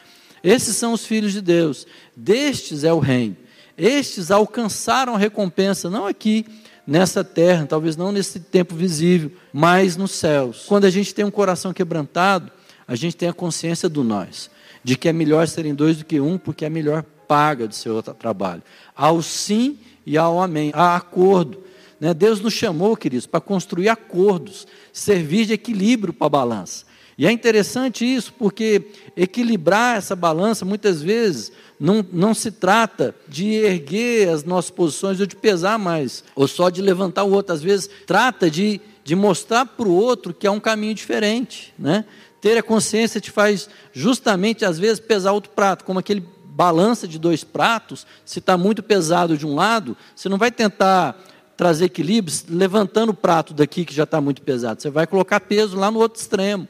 Esses 0.41 0.77
são 0.77 0.93
os 0.93 1.05
filhos 1.05 1.33
de 1.33 1.41
Deus. 1.41 1.85
Destes 2.15 2.85
é 2.85 2.93
o 2.93 2.99
reino. 2.99 3.35
Estes 3.77 4.31
alcançaram 4.31 5.15
a 5.15 5.17
recompensa, 5.17 5.89
não 5.89 6.07
aqui, 6.07 6.45
nessa 6.87 7.25
terra, 7.25 7.65
talvez 7.65 7.97
não 7.97 8.09
nesse 8.09 8.39
tempo 8.39 8.73
visível, 8.73 9.33
mas 9.51 9.97
nos 9.97 10.11
céus. 10.11 10.63
Quando 10.65 10.85
a 10.85 10.89
gente 10.89 11.13
tem 11.13 11.25
um 11.25 11.31
coração 11.31 11.73
quebrantado, 11.73 12.49
a 12.87 12.95
gente 12.95 13.17
tem 13.17 13.27
a 13.27 13.33
consciência 13.33 13.89
do 13.89 14.01
nós, 14.01 14.49
de 14.81 14.95
que 14.95 15.09
é 15.09 15.13
melhor 15.13 15.45
serem 15.49 15.75
dois 15.75 15.97
do 15.97 16.05
que 16.05 16.21
um, 16.21 16.37
porque 16.37 16.63
é 16.63 16.69
melhor 16.69 17.03
paga 17.27 17.67
do 17.67 17.75
seu 17.75 18.01
trabalho. 18.01 18.63
Ao 18.95 19.21
sim 19.21 19.77
e 20.05 20.17
ao 20.17 20.41
amém, 20.41 20.71
há 20.73 20.95
acordo. 20.95 21.62
Né? 22.03 22.13
Deus 22.13 22.41
nos 22.41 22.53
chamou, 22.53 22.97
queridos, 22.97 23.25
para 23.25 23.39
construir 23.39 23.87
acordos, 23.87 24.67
servir 24.91 25.45
de 25.45 25.53
equilíbrio 25.53 26.11
para 26.11 26.27
a 26.27 26.29
balança. 26.29 26.83
E 27.17 27.25
é 27.25 27.31
interessante 27.31 28.03
isso, 28.03 28.33
porque 28.33 28.87
equilibrar 29.15 29.95
essa 29.95 30.13
balança, 30.13 30.65
muitas 30.65 31.01
vezes, 31.01 31.53
não, 31.79 32.05
não 32.11 32.33
se 32.33 32.51
trata 32.51 33.15
de 33.25 33.53
erguer 33.53 34.27
as 34.27 34.43
nossas 34.43 34.69
posições 34.69 35.21
ou 35.21 35.25
de 35.25 35.37
pesar 35.37 35.79
mais, 35.79 36.25
ou 36.35 36.45
só 36.45 36.69
de 36.69 36.81
levantar 36.81 37.23
o 37.23 37.31
outro. 37.31 37.53
Às 37.53 37.61
vezes, 37.61 37.89
trata 38.05 38.51
de, 38.51 38.81
de 39.01 39.15
mostrar 39.15 39.65
para 39.65 39.87
o 39.87 39.95
outro 39.95 40.33
que 40.33 40.45
é 40.45 40.51
um 40.51 40.59
caminho 40.59 40.93
diferente. 40.93 41.73
Né? 41.79 42.03
Ter 42.41 42.57
a 42.57 42.63
consciência 42.63 43.21
te 43.21 43.31
faz 43.31 43.69
justamente, 43.93 44.65
às 44.65 44.77
vezes, 44.77 44.99
pesar 44.99 45.31
outro 45.31 45.51
prato, 45.51 45.85
como 45.85 45.99
aquele 45.99 46.21
balança 46.43 47.07
de 47.07 47.17
dois 47.17 47.45
pratos, 47.45 48.05
se 48.25 48.39
está 48.39 48.57
muito 48.57 48.83
pesado 48.83 49.37
de 49.37 49.47
um 49.47 49.55
lado, 49.55 49.95
você 50.13 50.27
não 50.27 50.37
vai 50.37 50.51
tentar 50.51 51.17
trazer 51.55 51.85
equilíbrio 51.85 52.35
levantando 52.49 53.09
o 53.09 53.13
prato 53.13 53.53
daqui 53.53 53.85
que 53.85 53.93
já 53.93 54.03
está 54.03 54.19
muito 54.19 54.41
pesado. 54.41 54.81
Você 54.81 54.89
vai 54.89 55.05
colocar 55.05 55.39
peso 55.39 55.77
lá 55.77 55.91
no 55.91 55.99
outro 55.99 56.19
extremo. 56.19 56.67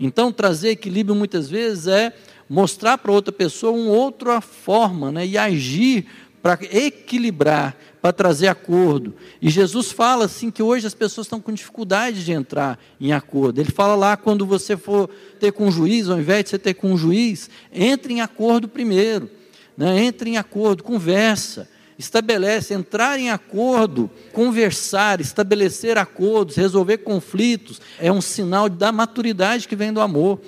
Então, 0.00 0.32
trazer 0.32 0.70
equilíbrio 0.70 1.14
muitas 1.14 1.48
vezes 1.48 1.86
é 1.86 2.12
mostrar 2.48 2.98
para 2.98 3.12
outra 3.12 3.32
pessoa 3.32 3.72
uma 3.72 3.92
outra 3.92 4.40
forma 4.40 5.12
né, 5.12 5.26
e 5.26 5.38
agir 5.38 6.06
para 6.42 6.58
equilibrar, 6.72 7.76
para 8.00 8.12
trazer 8.12 8.48
acordo. 8.48 9.14
E 9.40 9.48
Jesus 9.48 9.92
fala 9.92 10.24
assim 10.24 10.50
que 10.50 10.62
hoje 10.62 10.86
as 10.86 10.94
pessoas 10.94 11.26
estão 11.26 11.40
com 11.40 11.52
dificuldade 11.52 12.24
de 12.24 12.32
entrar 12.32 12.78
em 13.00 13.12
acordo. 13.12 13.60
Ele 13.60 13.70
fala 13.70 13.94
lá 13.94 14.16
quando 14.16 14.44
você 14.44 14.76
for 14.76 15.08
ter 15.38 15.52
com 15.52 15.68
um 15.68 15.70
juiz, 15.70 16.08
ao 16.08 16.18
invés 16.18 16.44
de 16.44 16.50
você 16.50 16.58
ter 16.58 16.74
com 16.74 16.92
um 16.92 16.96
juiz, 16.96 17.48
entre 17.72 18.14
em 18.14 18.20
acordo 18.20 18.66
primeiro. 18.66 19.30
Né? 19.76 20.02
Entre 20.02 20.30
em 20.30 20.36
acordo, 20.36 20.82
conversa 20.82 21.68
estabelece 22.02 22.74
entrar 22.74 23.18
em 23.18 23.30
acordo, 23.30 24.10
conversar, 24.32 25.20
estabelecer 25.20 25.96
acordos, 25.96 26.56
resolver 26.56 26.98
conflitos, 26.98 27.80
é 27.98 28.10
um 28.10 28.20
sinal 28.20 28.68
da 28.68 28.90
maturidade 28.90 29.68
que 29.68 29.76
vem 29.76 29.92
do 29.92 30.00
amor. 30.00 30.40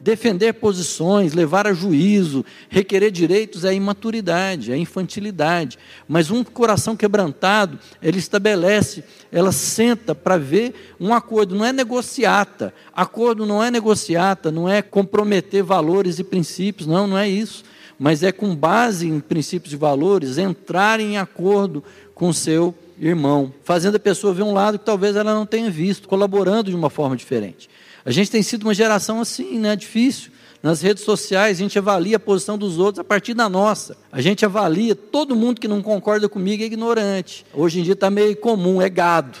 Defender 0.00 0.54
posições, 0.54 1.32
levar 1.32 1.64
a 1.64 1.72
juízo, 1.72 2.44
requerer 2.68 3.12
direitos 3.12 3.64
é 3.64 3.72
imaturidade, 3.72 4.72
é 4.72 4.76
infantilidade. 4.76 5.78
Mas 6.08 6.28
um 6.28 6.42
coração 6.42 6.96
quebrantado, 6.96 7.78
ele 8.02 8.18
estabelece, 8.18 9.04
ela 9.30 9.52
senta 9.52 10.12
para 10.12 10.36
ver 10.36 10.94
um 10.98 11.14
acordo, 11.14 11.54
não 11.54 11.64
é 11.64 11.72
negociata. 11.72 12.74
Acordo 12.92 13.46
não 13.46 13.62
é 13.62 13.70
negociata, 13.70 14.50
não 14.50 14.68
é 14.68 14.82
comprometer 14.82 15.62
valores 15.62 16.18
e 16.18 16.24
princípios, 16.24 16.88
não, 16.88 17.06
não 17.06 17.16
é 17.16 17.28
isso 17.28 17.62
mas 18.02 18.24
é 18.24 18.32
com 18.32 18.52
base 18.52 19.06
em 19.06 19.20
princípios 19.20 19.72
e 19.72 19.76
valores 19.76 20.36
entrar 20.36 20.98
em 20.98 21.18
acordo 21.18 21.84
com 22.16 22.32
seu 22.32 22.74
irmão, 22.98 23.54
fazendo 23.62 23.94
a 23.94 24.00
pessoa 24.00 24.34
ver 24.34 24.42
um 24.42 24.52
lado 24.52 24.76
que 24.76 24.84
talvez 24.84 25.14
ela 25.14 25.32
não 25.32 25.46
tenha 25.46 25.70
visto, 25.70 26.08
colaborando 26.08 26.68
de 26.68 26.74
uma 26.74 26.90
forma 26.90 27.16
diferente. 27.16 27.70
A 28.04 28.10
gente 28.10 28.28
tem 28.28 28.42
sido 28.42 28.64
uma 28.64 28.74
geração 28.74 29.20
assim, 29.20 29.56
né? 29.56 29.76
Difícil. 29.76 30.32
Nas 30.60 30.82
redes 30.82 31.04
sociais, 31.04 31.58
a 31.58 31.60
gente 31.60 31.78
avalia 31.78 32.16
a 32.16 32.20
posição 32.20 32.58
dos 32.58 32.76
outros 32.76 32.98
a 32.98 33.04
partir 33.04 33.34
da 33.34 33.48
nossa. 33.48 33.96
A 34.10 34.20
gente 34.20 34.44
avalia 34.44 34.96
todo 34.96 35.36
mundo 35.36 35.60
que 35.60 35.68
não 35.68 35.80
concorda 35.80 36.28
comigo 36.28 36.64
é 36.64 36.66
ignorante. 36.66 37.46
Hoje 37.54 37.78
em 37.78 37.84
dia 37.84 37.92
está 37.92 38.10
meio 38.10 38.36
comum, 38.36 38.82
é 38.82 38.88
gado. 38.88 39.38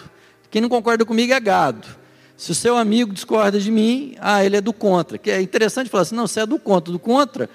Quem 0.52 0.62
não 0.62 0.68
concorda 0.68 1.04
comigo 1.04 1.32
é 1.32 1.40
gado. 1.40 1.88
Se 2.36 2.52
o 2.52 2.54
seu 2.54 2.76
amigo 2.76 3.12
discorda 3.12 3.58
de 3.58 3.72
mim, 3.72 4.14
ah, 4.20 4.44
ele 4.44 4.56
é 4.56 4.60
do 4.60 4.72
contra. 4.72 5.18
Que 5.18 5.32
é 5.32 5.42
interessante 5.42 5.90
falar 5.90 6.02
assim, 6.02 6.14
não, 6.14 6.28
você 6.28 6.38
é 6.38 6.46
do 6.46 6.60
contra. 6.60 6.92
Do 6.92 6.98
contra, 7.00 7.50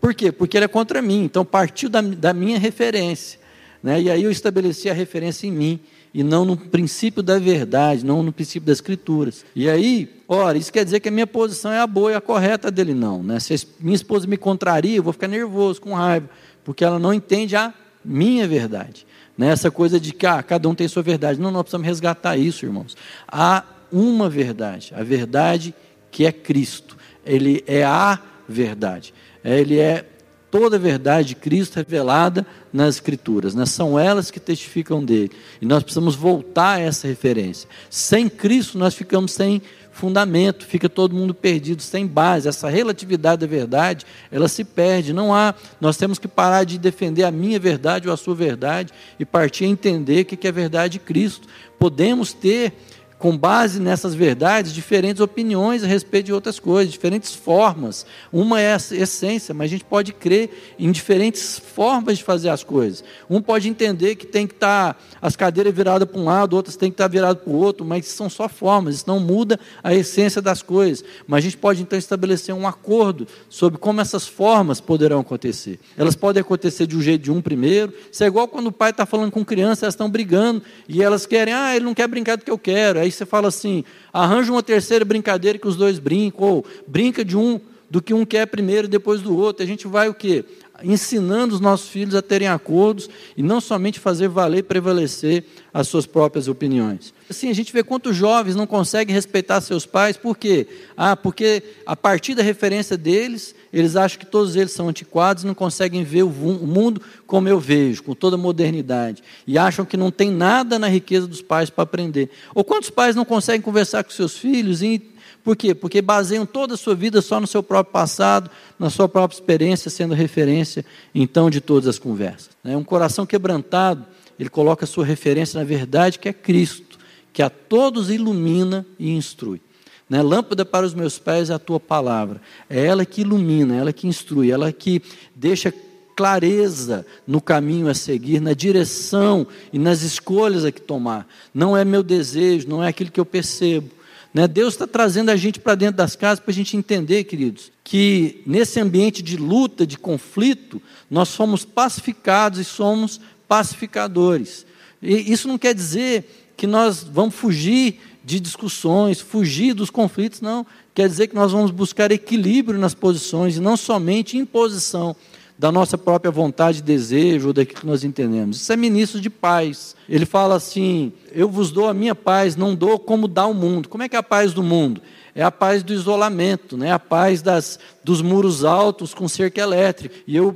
por 0.00 0.14
quê? 0.14 0.30
Porque 0.30 0.56
ele 0.56 0.64
é 0.64 0.68
contra 0.68 1.02
mim. 1.02 1.24
Então 1.24 1.44
partiu 1.44 1.88
da, 1.88 2.00
da 2.00 2.32
minha 2.32 2.58
referência. 2.58 3.38
Né? 3.82 4.02
E 4.02 4.10
aí 4.10 4.22
eu 4.22 4.30
estabeleci 4.30 4.88
a 4.90 4.92
referência 4.92 5.46
em 5.46 5.52
mim 5.52 5.80
e 6.12 6.22
não 6.22 6.44
no 6.44 6.56
princípio 6.56 7.22
da 7.22 7.38
verdade, 7.38 8.04
não 8.04 8.22
no 8.22 8.32
princípio 8.32 8.66
das 8.66 8.78
escrituras. 8.78 9.44
E 9.54 9.68
aí, 9.68 10.22
ora, 10.26 10.58
isso 10.58 10.72
quer 10.72 10.84
dizer 10.84 11.00
que 11.00 11.08
a 11.08 11.12
minha 11.12 11.26
posição 11.26 11.70
é 11.70 11.78
a 11.78 11.86
boa 11.86 12.12
e 12.12 12.14
a 12.14 12.20
correta 12.20 12.70
dele, 12.70 12.94
não. 12.94 13.22
Né? 13.22 13.38
Se 13.38 13.68
minha 13.78 13.94
esposa 13.94 14.26
me 14.26 14.36
contraria, 14.36 14.96
eu 14.96 15.02
vou 15.02 15.12
ficar 15.12 15.28
nervoso, 15.28 15.80
com 15.80 15.94
raiva, 15.94 16.28
porque 16.64 16.84
ela 16.84 16.98
não 16.98 17.12
entende 17.12 17.54
a 17.54 17.72
minha 18.04 18.48
verdade. 18.48 19.06
Né? 19.36 19.48
Essa 19.48 19.70
coisa 19.70 20.00
de 20.00 20.12
que 20.12 20.26
ah, 20.26 20.42
cada 20.42 20.68
um 20.68 20.74
tem 20.74 20.88
sua 20.88 21.02
verdade. 21.02 21.40
Não, 21.40 21.50
nós 21.50 21.62
precisamos 21.62 21.86
resgatar 21.86 22.36
isso, 22.36 22.64
irmãos. 22.64 22.96
Há 23.26 23.64
uma 23.92 24.28
verdade, 24.28 24.92
a 24.96 25.02
verdade 25.02 25.74
que 26.10 26.26
é 26.26 26.32
Cristo. 26.32 26.96
Ele 27.24 27.62
é 27.66 27.84
a 27.84 28.18
verdade. 28.48 29.12
É, 29.42 29.58
ele 29.60 29.78
é 29.78 30.04
toda 30.50 30.76
a 30.76 30.78
verdade 30.78 31.28
de 31.28 31.34
Cristo 31.34 31.76
revelada 31.76 32.46
nas 32.72 32.96
Escrituras. 32.96 33.54
Né? 33.54 33.66
São 33.66 33.98
elas 33.98 34.30
que 34.30 34.40
testificam 34.40 35.04
dele. 35.04 35.30
E 35.60 35.66
nós 35.66 35.82
precisamos 35.82 36.14
voltar 36.14 36.76
a 36.76 36.80
essa 36.80 37.06
referência. 37.06 37.68
Sem 37.90 38.28
Cristo, 38.28 38.78
nós 38.78 38.94
ficamos 38.94 39.32
sem 39.32 39.60
fundamento, 39.98 40.64
fica 40.64 40.88
todo 40.88 41.14
mundo 41.14 41.34
perdido, 41.34 41.82
sem 41.82 42.06
base. 42.06 42.48
Essa 42.48 42.68
relatividade 42.68 43.40
da 43.40 43.46
verdade, 43.46 44.06
ela 44.30 44.48
se 44.48 44.62
perde. 44.62 45.12
Não 45.12 45.34
há. 45.34 45.54
Nós 45.80 45.96
temos 45.96 46.18
que 46.18 46.28
parar 46.28 46.64
de 46.64 46.78
defender 46.78 47.24
a 47.24 47.30
minha 47.30 47.58
verdade 47.58 48.08
ou 48.08 48.14
a 48.14 48.16
sua 48.16 48.34
verdade 48.34 48.92
e 49.18 49.24
partir 49.24 49.64
a 49.64 49.68
entender 49.68 50.22
o 50.22 50.24
que 50.24 50.46
é 50.46 50.50
a 50.50 50.52
verdade 50.52 50.94
de 50.94 50.98
Cristo. 51.00 51.48
Podemos 51.78 52.32
ter 52.32 52.72
com 53.18 53.36
base 53.36 53.80
nessas 53.80 54.14
verdades, 54.14 54.72
diferentes 54.72 55.20
opiniões 55.20 55.82
a 55.82 55.86
respeito 55.86 56.26
de 56.26 56.32
outras 56.32 56.60
coisas, 56.60 56.92
diferentes 56.92 57.34
formas. 57.34 58.06
Uma 58.32 58.60
é 58.60 58.72
a 58.72 58.76
essência, 58.76 59.52
mas 59.52 59.66
a 59.66 59.70
gente 59.70 59.84
pode 59.84 60.12
crer 60.12 60.76
em 60.78 60.90
diferentes 60.92 61.58
formas 61.58 62.18
de 62.18 62.24
fazer 62.24 62.48
as 62.48 62.62
coisas. 62.62 63.02
Um 63.28 63.42
pode 63.42 63.68
entender 63.68 64.14
que 64.14 64.24
tem 64.24 64.46
que 64.46 64.54
estar 64.54 64.94
tá 64.94 65.00
as 65.20 65.34
cadeiras 65.34 65.74
viradas 65.74 66.08
para 66.08 66.20
um 66.20 66.24
lado, 66.24 66.54
outras 66.54 66.76
tem 66.76 66.90
que 66.90 66.94
estar 66.94 67.04
tá 67.04 67.08
viradas 67.08 67.42
para 67.42 67.52
o 67.52 67.56
outro, 67.56 67.84
mas 67.84 68.06
são 68.06 68.30
só 68.30 68.48
formas, 68.48 68.96
isso 68.96 69.04
não 69.08 69.18
muda 69.18 69.58
a 69.82 69.92
essência 69.92 70.40
das 70.40 70.62
coisas. 70.62 71.04
Mas 71.26 71.38
a 71.38 71.40
gente 71.42 71.56
pode 71.56 71.82
então 71.82 71.98
estabelecer 71.98 72.54
um 72.54 72.68
acordo 72.68 73.26
sobre 73.48 73.80
como 73.80 74.00
essas 74.00 74.28
formas 74.28 74.80
poderão 74.80 75.20
acontecer. 75.20 75.80
Elas 75.96 76.14
podem 76.14 76.40
acontecer 76.40 76.86
de 76.86 76.96
um 76.96 77.02
jeito 77.02 77.22
de 77.22 77.32
um 77.32 77.42
primeiro. 77.42 77.92
Isso 78.12 78.22
é 78.22 78.28
igual 78.28 78.46
quando 78.46 78.68
o 78.68 78.72
pai 78.72 78.90
está 78.90 79.04
falando 79.04 79.32
com 79.32 79.44
criança, 79.44 79.86
elas 79.86 79.94
estão 79.94 80.08
brigando 80.08 80.62
e 80.88 81.02
elas 81.02 81.26
querem, 81.26 81.52
ah, 81.52 81.74
ele 81.74 81.84
não 81.84 81.94
quer 81.94 82.06
brincar 82.06 82.36
do 82.36 82.44
que 82.44 82.50
eu 82.50 82.58
quero. 82.58 83.07
Aí 83.08 83.12
você 83.12 83.24
fala 83.24 83.48
assim: 83.48 83.84
arranja 84.12 84.52
uma 84.52 84.62
terceira 84.62 85.04
brincadeira 85.04 85.58
que 85.58 85.66
os 85.66 85.76
dois 85.76 85.98
brincam, 85.98 86.46
ou 86.46 86.66
brinca 86.86 87.24
de 87.24 87.36
um 87.36 87.58
do 87.90 88.02
que 88.02 88.12
um 88.12 88.24
quer 88.24 88.46
primeiro 88.46 88.86
e 88.86 88.90
depois 88.90 89.22
do 89.22 89.34
outro. 89.34 89.62
A 89.62 89.66
gente 89.66 89.88
vai 89.88 90.10
o 90.10 90.14
quê? 90.14 90.44
Ensinando 90.82 91.54
os 91.54 91.60
nossos 91.60 91.88
filhos 91.88 92.14
a 92.14 92.22
terem 92.22 92.48
acordos 92.48 93.08
e 93.36 93.42
não 93.42 93.60
somente 93.60 93.98
fazer 93.98 94.28
valer 94.28 94.58
e 94.58 94.62
prevalecer 94.62 95.44
as 95.74 95.88
suas 95.88 96.06
próprias 96.06 96.48
opiniões. 96.48 97.12
Assim, 97.28 97.50
a 97.50 97.54
gente 97.54 97.72
vê 97.72 97.82
quantos 97.82 98.16
jovens 98.16 98.56
não 98.56 98.66
conseguem 98.66 99.14
respeitar 99.14 99.60
seus 99.60 99.84
pais, 99.84 100.16
por 100.16 100.36
quê? 100.36 100.66
Ah, 100.96 101.16
porque 101.16 101.62
a 101.84 101.94
partir 101.94 102.34
da 102.34 102.42
referência 102.42 102.96
deles, 102.96 103.54
eles 103.72 103.96
acham 103.96 104.18
que 104.18 104.26
todos 104.26 104.56
eles 104.56 104.72
são 104.72 104.88
antiquados 104.88 105.42
e 105.42 105.46
não 105.46 105.54
conseguem 105.54 106.04
ver 106.04 106.22
o 106.22 106.30
mundo 106.30 107.02
como 107.26 107.48
eu 107.48 107.60
vejo, 107.60 108.02
com 108.02 108.14
toda 108.14 108.36
a 108.36 108.38
modernidade. 108.38 109.22
E 109.46 109.58
acham 109.58 109.84
que 109.84 109.96
não 109.96 110.10
tem 110.10 110.30
nada 110.30 110.78
na 110.78 110.88
riqueza 110.88 111.26
dos 111.26 111.42
pais 111.42 111.68
para 111.68 111.84
aprender. 111.84 112.30
Ou 112.54 112.64
quantos 112.64 112.88
pais 112.88 113.14
não 113.14 113.24
conseguem 113.24 113.60
conversar 113.60 114.04
com 114.04 114.10
seus 114.10 114.38
filhos 114.38 114.80
e 114.80 115.02
por 115.48 115.56
quê? 115.56 115.74
Porque 115.74 116.02
baseiam 116.02 116.44
toda 116.44 116.74
a 116.74 116.76
sua 116.76 116.94
vida 116.94 117.22
só 117.22 117.40
no 117.40 117.46
seu 117.46 117.62
próprio 117.62 117.90
passado, 117.90 118.50
na 118.78 118.90
sua 118.90 119.08
própria 119.08 119.34
experiência, 119.34 119.90
sendo 119.90 120.12
referência, 120.12 120.84
então, 121.14 121.48
de 121.48 121.58
todas 121.58 121.88
as 121.88 121.98
conversas. 121.98 122.50
É 122.62 122.76
um 122.76 122.84
coração 122.84 123.24
quebrantado, 123.24 124.04
ele 124.38 124.50
coloca 124.50 124.84
a 124.84 124.86
sua 124.86 125.06
referência 125.06 125.58
na 125.58 125.64
verdade, 125.64 126.18
que 126.18 126.28
é 126.28 126.34
Cristo, 126.34 126.98
que 127.32 127.42
a 127.42 127.48
todos 127.48 128.10
ilumina 128.10 128.84
e 128.98 129.16
instrui. 129.16 129.58
Né? 130.06 130.20
Lâmpada 130.20 130.66
para 130.66 130.84
os 130.84 130.92
meus 130.92 131.18
pés 131.18 131.48
é 131.48 131.54
a 131.54 131.58
tua 131.58 131.80
palavra. 131.80 132.42
É 132.68 132.84
ela 132.84 133.06
que 133.06 133.22
ilumina, 133.22 133.74
é 133.74 133.78
ela 133.78 133.92
que 133.94 134.06
instrui, 134.06 134.50
é 134.50 134.52
ela 134.52 134.70
que 134.70 135.00
deixa 135.34 135.72
clareza 136.14 137.06
no 137.26 137.40
caminho 137.40 137.88
a 137.88 137.94
seguir, 137.94 138.38
na 138.38 138.52
direção 138.52 139.46
e 139.72 139.78
nas 139.78 140.02
escolhas 140.02 140.66
a 140.66 140.70
que 140.70 140.82
tomar. 140.82 141.26
Não 141.54 141.74
é 141.74 141.86
meu 141.86 142.02
desejo, 142.02 142.68
não 142.68 142.84
é 142.84 142.88
aquilo 142.88 143.10
que 143.10 143.18
eu 143.18 143.24
percebo, 143.24 143.96
né? 144.38 144.46
Deus 144.46 144.74
está 144.74 144.86
trazendo 144.86 145.30
a 145.32 145.36
gente 145.36 145.58
para 145.58 145.74
dentro 145.74 145.96
das 145.96 146.14
casas 146.14 146.38
para 146.38 146.52
a 146.52 146.54
gente 146.54 146.76
entender, 146.76 147.24
queridos, 147.24 147.72
que 147.82 148.40
nesse 148.46 148.78
ambiente 148.78 149.20
de 149.20 149.36
luta, 149.36 149.84
de 149.84 149.98
conflito, 149.98 150.80
nós 151.10 151.28
somos 151.28 151.64
pacificados 151.64 152.60
e 152.60 152.64
somos 152.64 153.20
pacificadores. 153.48 154.64
E 155.02 155.32
isso 155.32 155.48
não 155.48 155.58
quer 155.58 155.74
dizer 155.74 156.52
que 156.56 156.68
nós 156.68 157.02
vamos 157.02 157.34
fugir 157.34 157.98
de 158.24 158.38
discussões, 158.38 159.20
fugir 159.20 159.74
dos 159.74 159.90
conflitos, 159.90 160.40
não. 160.40 160.64
Quer 160.94 161.08
dizer 161.08 161.26
que 161.26 161.34
nós 161.34 161.50
vamos 161.50 161.72
buscar 161.72 162.12
equilíbrio 162.12 162.78
nas 162.78 162.94
posições 162.94 163.56
e 163.56 163.60
não 163.60 163.76
somente 163.76 164.38
imposição 164.38 165.16
da 165.58 165.72
nossa 165.72 165.98
própria 165.98 166.30
vontade 166.30 166.80
desejo, 166.80 167.48
ou 167.48 167.52
daquilo 167.52 167.80
que 167.80 167.86
nós 167.86 168.04
entendemos. 168.04 168.60
Isso 168.60 168.72
é 168.72 168.76
ministro 168.76 169.20
de 169.20 169.28
paz. 169.28 169.96
Ele 170.08 170.24
fala 170.24 170.54
assim: 170.54 171.12
Eu 171.32 171.48
vos 171.48 171.72
dou 171.72 171.88
a 171.88 171.94
minha 171.94 172.14
paz, 172.14 172.54
não 172.54 172.74
dou 172.74 172.98
como 172.98 173.26
dá 173.26 173.44
o 173.44 173.54
mundo. 173.54 173.88
Como 173.88 174.04
é 174.04 174.08
que 174.08 174.14
é 174.14 174.18
a 174.18 174.22
paz 174.22 174.54
do 174.54 174.62
mundo? 174.62 175.02
É 175.34 175.42
a 175.42 175.50
paz 175.50 175.82
do 175.82 175.92
isolamento, 175.92 176.76
né? 176.76 176.92
a 176.92 176.98
paz 176.98 177.42
das, 177.42 177.78
dos 178.02 178.22
muros 178.22 178.64
altos 178.64 179.14
com 179.14 179.28
cerca 179.28 179.60
elétrica. 179.60 180.14
E 180.26 180.36
eu 180.36 180.54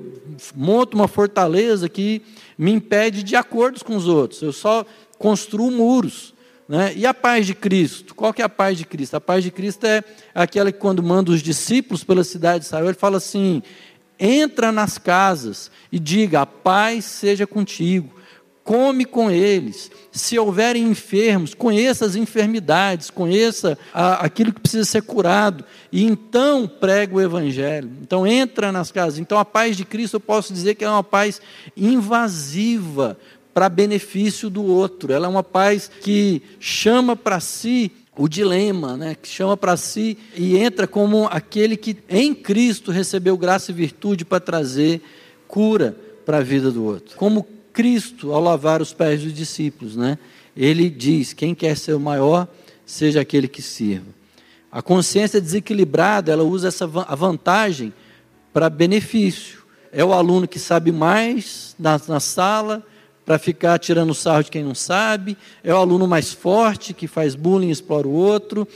monto 0.55 0.96
uma 0.96 1.07
fortaleza 1.07 1.88
que 1.88 2.22
me 2.57 2.72
impede 2.72 3.22
de 3.22 3.36
acordos 3.36 3.82
com 3.82 3.96
os 3.96 4.07
outros. 4.07 4.42
Eu 4.42 4.53
só 4.53 4.84
construo 5.18 5.70
muros. 5.70 6.32
Né? 6.68 6.94
E 6.96 7.05
a 7.05 7.12
paz 7.12 7.46
de 7.46 7.55
Cristo? 7.55 8.14
Qual 8.14 8.32
que 8.32 8.40
é 8.40 8.44
a 8.44 8.48
paz 8.48 8.78
de 8.78 8.84
Cristo? 8.84 9.14
A 9.14 9.20
paz 9.20 9.44
de 9.44 9.50
Cristo 9.50 9.84
é 9.84 10.03
aquela 10.34 10.72
que 10.72 10.78
quando 10.78 11.03
manda 11.03 11.30
os 11.30 11.42
discípulos 11.42 12.03
pela 12.03 12.24
cidade 12.24 12.61
de 12.61 12.66
Israel, 12.66 12.86
ele 12.86 12.94
fala 12.94 13.18
assim: 13.18 13.62
entra 14.22 14.70
nas 14.70 14.96
casas 14.96 15.68
e 15.90 15.98
diga: 15.98 16.42
a 16.42 16.46
paz 16.46 17.04
seja 17.04 17.46
contigo. 17.46 18.22
Come 18.62 19.04
com 19.04 19.28
eles. 19.28 19.90
Se 20.12 20.38
houverem 20.38 20.84
enfermos, 20.84 21.52
conheça 21.52 22.06
as 22.06 22.14
enfermidades, 22.14 23.10
conheça 23.10 23.76
a, 23.92 24.24
aquilo 24.24 24.52
que 24.52 24.60
precisa 24.60 24.84
ser 24.84 25.02
curado. 25.02 25.64
E 25.90 26.04
então 26.04 26.68
prega 26.68 27.16
o 27.16 27.20
Evangelho. 27.20 27.90
Então 28.00 28.24
entra 28.24 28.70
nas 28.70 28.92
casas. 28.92 29.18
Então 29.18 29.36
a 29.36 29.44
paz 29.44 29.76
de 29.76 29.84
Cristo 29.84 30.14
eu 30.14 30.20
posso 30.20 30.52
dizer 30.52 30.76
que 30.76 30.84
é 30.84 30.88
uma 30.88 31.02
paz 31.02 31.42
invasiva 31.76 33.18
para 33.52 33.68
benefício 33.68 34.48
do 34.48 34.64
outro. 34.64 35.12
Ela 35.12 35.26
é 35.26 35.30
uma 35.30 35.42
paz 35.42 35.90
que 36.00 36.40
chama 36.60 37.16
para 37.16 37.40
si 37.40 37.90
o 38.16 38.28
dilema, 38.28 38.96
né, 38.96 39.14
que 39.14 39.28
chama 39.28 39.56
para 39.56 39.76
si 39.76 40.18
e 40.36 40.58
entra 40.58 40.86
como 40.86 41.26
aquele 41.26 41.76
que 41.76 41.96
em 42.08 42.34
Cristo 42.34 42.90
recebeu 42.90 43.36
graça 43.38 43.70
e 43.70 43.74
virtude 43.74 44.24
para 44.24 44.38
trazer 44.38 45.00
cura 45.48 45.96
para 46.24 46.38
a 46.38 46.42
vida 46.42 46.70
do 46.70 46.84
outro. 46.84 47.16
Como 47.16 47.46
Cristo 47.72 48.32
ao 48.32 48.40
lavar 48.40 48.82
os 48.82 48.92
pés 48.92 49.22
dos 49.22 49.32
discípulos, 49.32 49.96
né? 49.96 50.18
Ele 50.54 50.90
diz: 50.90 51.32
quem 51.32 51.54
quer 51.54 51.76
ser 51.76 51.94
o 51.94 52.00
maior, 52.00 52.46
seja 52.84 53.20
aquele 53.20 53.48
que 53.48 53.62
sirva. 53.62 54.06
A 54.70 54.82
consciência 54.82 55.40
desequilibrada, 55.40 56.32
ela 56.32 56.42
usa 56.42 56.68
essa 56.68 56.84
a 56.84 57.14
vantagem 57.14 57.92
para 58.52 58.68
benefício. 58.68 59.62
É 59.90 60.04
o 60.04 60.12
aluno 60.12 60.48
que 60.48 60.58
sabe 60.58 60.92
mais 60.92 61.74
na, 61.78 62.00
na 62.08 62.20
sala, 62.20 62.84
para 63.24 63.38
ficar 63.38 63.78
tirando 63.78 64.14
sarro 64.14 64.44
de 64.44 64.50
quem 64.50 64.64
não 64.64 64.74
sabe, 64.74 65.36
é 65.62 65.72
o 65.72 65.76
aluno 65.76 66.06
mais 66.06 66.32
forte 66.32 66.92
que 66.92 67.06
faz 67.06 67.34
bullying 67.34 67.68
e 67.68 67.72
explora 67.72 68.06
o 68.08 68.12
outro, 68.12 68.66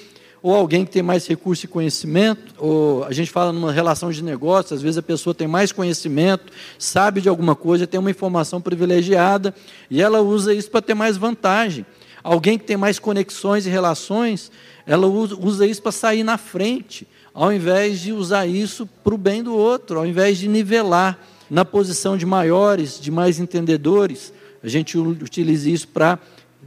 ou 0.42 0.55
alguém 0.55 0.84
que 0.84 0.92
tem 0.92 1.03
mais 1.03 1.26
recurso 1.26 1.64
e 1.64 1.68
conhecimento, 1.68 2.55
ou 2.59 3.03
a 3.03 3.12
gente 3.12 3.30
fala 3.30 3.53
numa 3.53 3.72
relação 3.72 4.12
de 4.12 4.22
negócio, 4.22 4.76
às 4.76 4.82
vezes 4.82 4.97
a 4.97 5.03
pessoa 5.03 5.34
tem 5.34 5.49
mais 5.49 5.72
conhecimento, 5.72 6.53
sabe 6.78 7.20
de 7.20 7.28
alguma 7.28 7.57
coisa, 7.57 7.86
tem 7.86 7.99
uma 7.99 8.11
informação 8.11 8.61
privilegiada, 8.61 9.53
e 9.90 10.01
ela 10.01 10.20
usa 10.20 10.55
isso 10.55 10.70
para 10.70 10.82
ter 10.82 10.94
mais 10.94 11.16
vantagem. 11.16 11.84
Alguém 12.22 12.59
que 12.59 12.64
tem 12.64 12.76
mais 12.76 12.99
conexões 13.01 13.66
e 13.66 13.70
relações, 13.70 14.53
ela 14.86 15.09
usa 15.09 15.66
isso 15.66 15.82
para 15.82 15.90
sair 15.90 16.22
na 16.22 16.38
frente, 16.38 17.09
ao 17.34 17.53
invés 17.53 18.01
de 18.01 18.12
usar 18.12 18.47
isso 18.47 18.88
para 19.03 19.14
o 19.14 19.18
bem 19.18 19.42
do 19.42 19.55
outro, 19.55 19.99
ao 19.99 20.07
invés 20.07 20.38
de 20.38 20.47
nivelar 20.47 21.18
na 21.51 21.64
posição 21.64 22.16
de 22.16 22.24
maiores, 22.24 23.01
de 23.01 23.11
mais 23.11 23.38
entendedores, 23.38 24.32
a 24.67 24.71
gente 24.71 24.99
utiliza 24.99 25.71
isso 25.71 25.87
para 25.89 26.19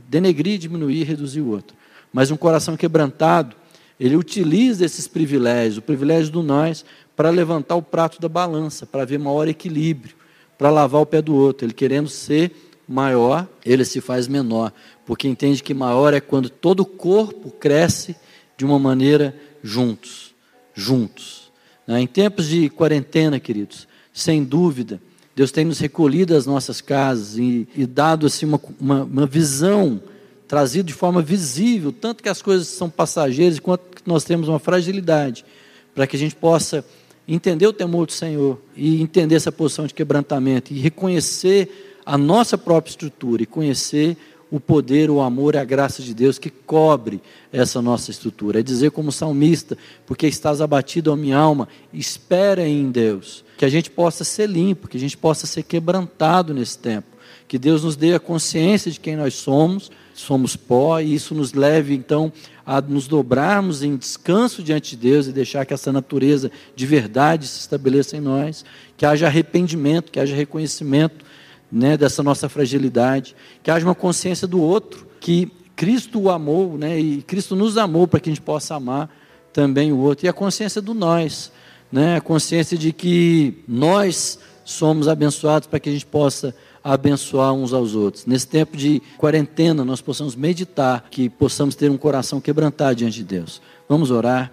denegrir, 0.08 0.58
diminuir, 0.58 1.04
reduzir 1.04 1.42
o 1.42 1.50
outro. 1.50 1.76
Mas 2.14 2.32
um 2.32 2.38
coração 2.38 2.78
quebrantado, 2.78 3.56
ele 4.00 4.16
utiliza 4.16 4.86
esses 4.86 5.08
privilégios, 5.08 5.78
o 5.78 5.82
privilégio 5.82 6.32
do 6.32 6.42
nós, 6.42 6.86
para 7.16 7.30
levantar 7.30 7.76
o 7.76 7.82
prato 7.82 8.22
da 8.22 8.30
balança, 8.30 8.86
para 8.86 9.04
ver 9.04 9.20
maior 9.20 9.48
equilíbrio, 9.50 10.16
para 10.58 10.70
lavar 10.70 11.02
o 11.02 11.06
pé 11.06 11.22
do 11.22 11.36
outro. 11.36 11.66
Ele 11.66 11.74
querendo 11.74 12.08
ser 12.08 12.52
maior, 12.88 13.46
ele 13.66 13.84
se 13.84 14.00
faz 14.00 14.28
menor, 14.28 14.72
porque 15.06 15.28
entende 15.28 15.62
que 15.62 15.74
maior 15.74 16.14
é 16.14 16.22
quando 16.22 16.50
todo 16.50 16.80
o 16.80 16.86
corpo 16.86 17.52
cresce 17.52 18.16
de 18.58 18.64
uma 18.64 18.80
maneira 18.80 19.36
juntos, 19.62 20.34
juntos. 20.74 21.52
Né? 21.86 22.00
Em 22.00 22.08
tempos 22.08 22.48
de 22.48 22.70
quarentena, 22.70 23.40
queridos, 23.40 23.88
sem 24.14 24.44
dúvida, 24.44 25.02
Deus 25.40 25.52
tem 25.52 25.64
nos 25.64 25.80
recolhido 25.80 26.36
às 26.36 26.46
nossas 26.46 26.82
casas 26.82 27.38
e, 27.38 27.66
e 27.74 27.86
dado 27.86 28.28
assim 28.28 28.46
uma, 28.46 28.60
uma, 28.78 29.04
uma, 29.04 29.26
visão, 29.26 30.02
trazido 30.46 30.88
de 30.88 30.94
forma 30.94 31.22
visível, 31.22 31.94
tanto 31.94 32.22
que 32.22 32.28
as 32.28 32.42
coisas 32.42 32.68
são 32.68 32.90
passageiras, 32.90 33.58
quanto 33.58 33.84
que 33.96 34.02
nós 34.06 34.26
temos 34.26 34.50
uma 34.50 34.60
fragilidade, 34.60 35.46
para 35.96 36.06
que 36.06 36.18
a 36.18 36.20
gente 36.20 36.36
possa 36.36 36.84
entender 37.26 37.66
o 37.66 37.72
temor 37.72 38.06
do 38.06 38.12
Senhor 38.12 38.60
e 38.76 39.02
entender 39.02 39.36
essa 39.36 39.50
posição 39.50 39.88
de 39.88 39.94
quebrantamento 39.94 40.74
e 40.74 40.78
reconhecer 40.78 41.96
a 42.06 42.18
nossa 42.18 42.58
própria 42.58 42.92
estrutura 42.92 43.42
e 43.42 43.46
conhecer 43.46 44.18
o 44.52 44.60
poder, 44.60 45.10
o 45.10 45.22
amor 45.22 45.56
e 45.56 45.58
a 45.58 45.64
graça 45.64 46.02
de 46.02 46.14
Deus 46.14 46.40
que 46.40 46.50
cobre 46.50 47.22
essa 47.52 47.82
nossa 47.82 48.12
estrutura. 48.12 48.60
É 48.60 48.64
dizer 48.64 48.92
como 48.92 49.12
salmista, 49.12 49.78
porque 50.06 50.28
estás 50.28 50.62
abatido 50.62 51.12
a 51.12 51.18
minha 51.18 51.38
alma, 51.38 51.68
espera 51.94 52.68
em 52.68 52.90
Deus 52.90 53.44
que 53.58 53.66
a 53.66 53.70
gente 53.70 53.92
possa 53.92 54.24
ser 54.24 54.48
limpo, 54.48 54.88
que 54.88 54.96
a 54.96 55.00
gente 55.00 55.18
possa 55.18 55.46
ser 55.46 55.64
quebrantado 55.64 56.54
nesse 56.54 56.78
tempo. 56.78 57.08
Que 57.46 57.60
Deus 57.60 57.84
nos 57.84 57.98
dê 57.98 58.14
a 58.14 58.20
consciência 58.20 58.90
de 58.90 59.00
quem 59.00 59.18
nós 59.18 59.34
somos, 59.34 59.92
somos 60.14 60.56
pó, 60.56 61.00
e 61.00 61.14
isso 61.14 61.36
nos 61.36 61.54
leve 61.54 61.94
então 61.94 62.32
a 62.66 62.80
nos 62.80 63.08
dobrarmos 63.08 63.84
em 63.84 63.98
descanso 63.98 64.64
diante 64.64 64.92
de 64.92 65.10
Deus 65.10 65.28
e 65.28 65.34
deixar 65.34 65.66
que 65.66 65.74
essa 65.74 65.92
natureza 65.92 66.50
de 66.76 66.86
verdade 66.86 67.48
se 67.48 67.60
estabeleça 67.60 68.16
em 68.16 68.22
nós, 68.22 68.64
que 68.96 69.06
haja 69.06 69.28
arrependimento, 69.28 70.12
que 70.12 70.20
haja 70.20 70.36
reconhecimento 70.36 71.26
né, 71.72 71.98
dessa 71.98 72.24
nossa 72.24 72.50
fragilidade, 72.50 73.36
que 73.62 73.70
haja 73.70 73.86
uma 73.86 73.96
consciência 73.96 74.48
do 74.48 74.62
outro, 74.62 75.08
que 75.20 75.52
Cristo 75.76 76.20
o 76.20 76.30
amou, 76.30 76.78
né, 76.78 77.00
e 77.00 77.22
Cristo 77.22 77.56
nos 77.56 77.78
amou 77.78 78.08
para 78.08 78.20
que 78.20 78.30
a 78.30 78.34
gente 78.34 78.42
possa 78.42 78.76
amar 78.76 79.10
também 79.54 79.92
o 79.92 79.98
outro, 79.98 80.26
e 80.26 80.30
a 80.30 80.34
consciência 80.34 80.82
do 80.82 80.94
nós, 80.94 81.52
né? 81.92 82.18
a 82.18 82.22
consciência 82.22 82.78
de 82.78 82.94
que 82.94 83.64
nós 83.68 84.40
somos 84.64 85.08
abençoados 85.08 85.68
para 85.68 85.80
que 85.80 85.90
a 85.90 85.92
gente 85.92 86.06
possa 86.06 86.56
abençoar 86.84 87.54
uns 87.54 87.74
aos 87.74 87.96
outros. 87.96 88.26
Nesse 88.26 88.48
tempo 88.48 88.78
de 88.78 89.02
quarentena, 89.18 89.84
nós 89.84 90.02
possamos 90.02 90.36
meditar, 90.36 91.08
que 91.10 91.30
possamos 91.30 91.76
ter 91.76 91.90
um 91.90 91.98
coração 91.98 92.40
quebrantado 92.40 92.96
diante 92.96 93.18
de 93.18 93.24
Deus. 93.24 93.62
Vamos 93.88 94.12
orar. 94.12 94.52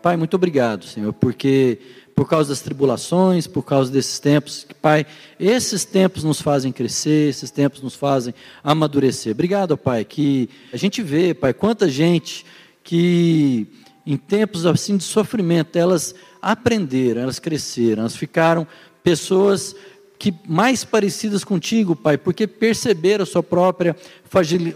Pai, 0.00 0.16
muito 0.16 0.34
obrigado, 0.34 0.84
Senhor, 0.84 1.12
porque 1.12 1.80
por 2.16 2.26
causa 2.26 2.48
das 2.48 2.62
tribulações, 2.62 3.46
por 3.46 3.62
causa 3.62 3.92
desses 3.92 4.18
tempos, 4.18 4.66
Pai, 4.80 5.04
esses 5.38 5.84
tempos 5.84 6.24
nos 6.24 6.40
fazem 6.40 6.72
crescer, 6.72 7.28
esses 7.28 7.50
tempos 7.50 7.82
nos 7.82 7.94
fazem 7.94 8.34
amadurecer. 8.64 9.32
Obrigado, 9.32 9.76
Pai, 9.76 10.02
que 10.02 10.48
a 10.72 10.78
gente 10.78 11.02
vê, 11.02 11.34
Pai, 11.34 11.52
quanta 11.52 11.86
gente 11.90 12.46
que 12.82 13.66
em 14.06 14.16
tempos 14.16 14.64
assim 14.64 14.96
de 14.96 15.04
sofrimento, 15.04 15.76
elas 15.76 16.14
aprenderam, 16.40 17.20
elas 17.20 17.38
cresceram, 17.38 18.00
elas 18.00 18.16
ficaram 18.16 18.66
pessoas 19.02 19.76
que 20.18 20.34
mais 20.46 20.84
parecidas 20.84 21.44
contigo, 21.44 21.94
Pai, 21.94 22.16
porque 22.16 22.46
perceberam 22.46 23.22
a 23.22 23.26
sua 23.26 23.42
própria 23.42 23.94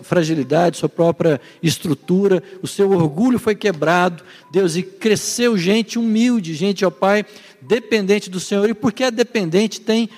fragilidade, 0.02 0.76
sua 0.76 0.88
própria 0.88 1.40
estrutura, 1.62 2.42
o 2.62 2.66
seu 2.66 2.90
orgulho 2.90 3.38
foi 3.38 3.54
quebrado, 3.54 4.22
Deus, 4.50 4.76
e 4.76 4.82
cresceu 4.82 5.56
gente 5.56 5.98
humilde, 5.98 6.54
gente, 6.54 6.84
ó 6.84 6.90
Pai, 6.90 7.24
dependente 7.60 8.30
do 8.30 8.40
Senhor, 8.40 8.68
e 8.68 8.74
porque 8.74 9.04
é 9.04 9.10
dependente 9.10 9.80
tem 9.80 10.08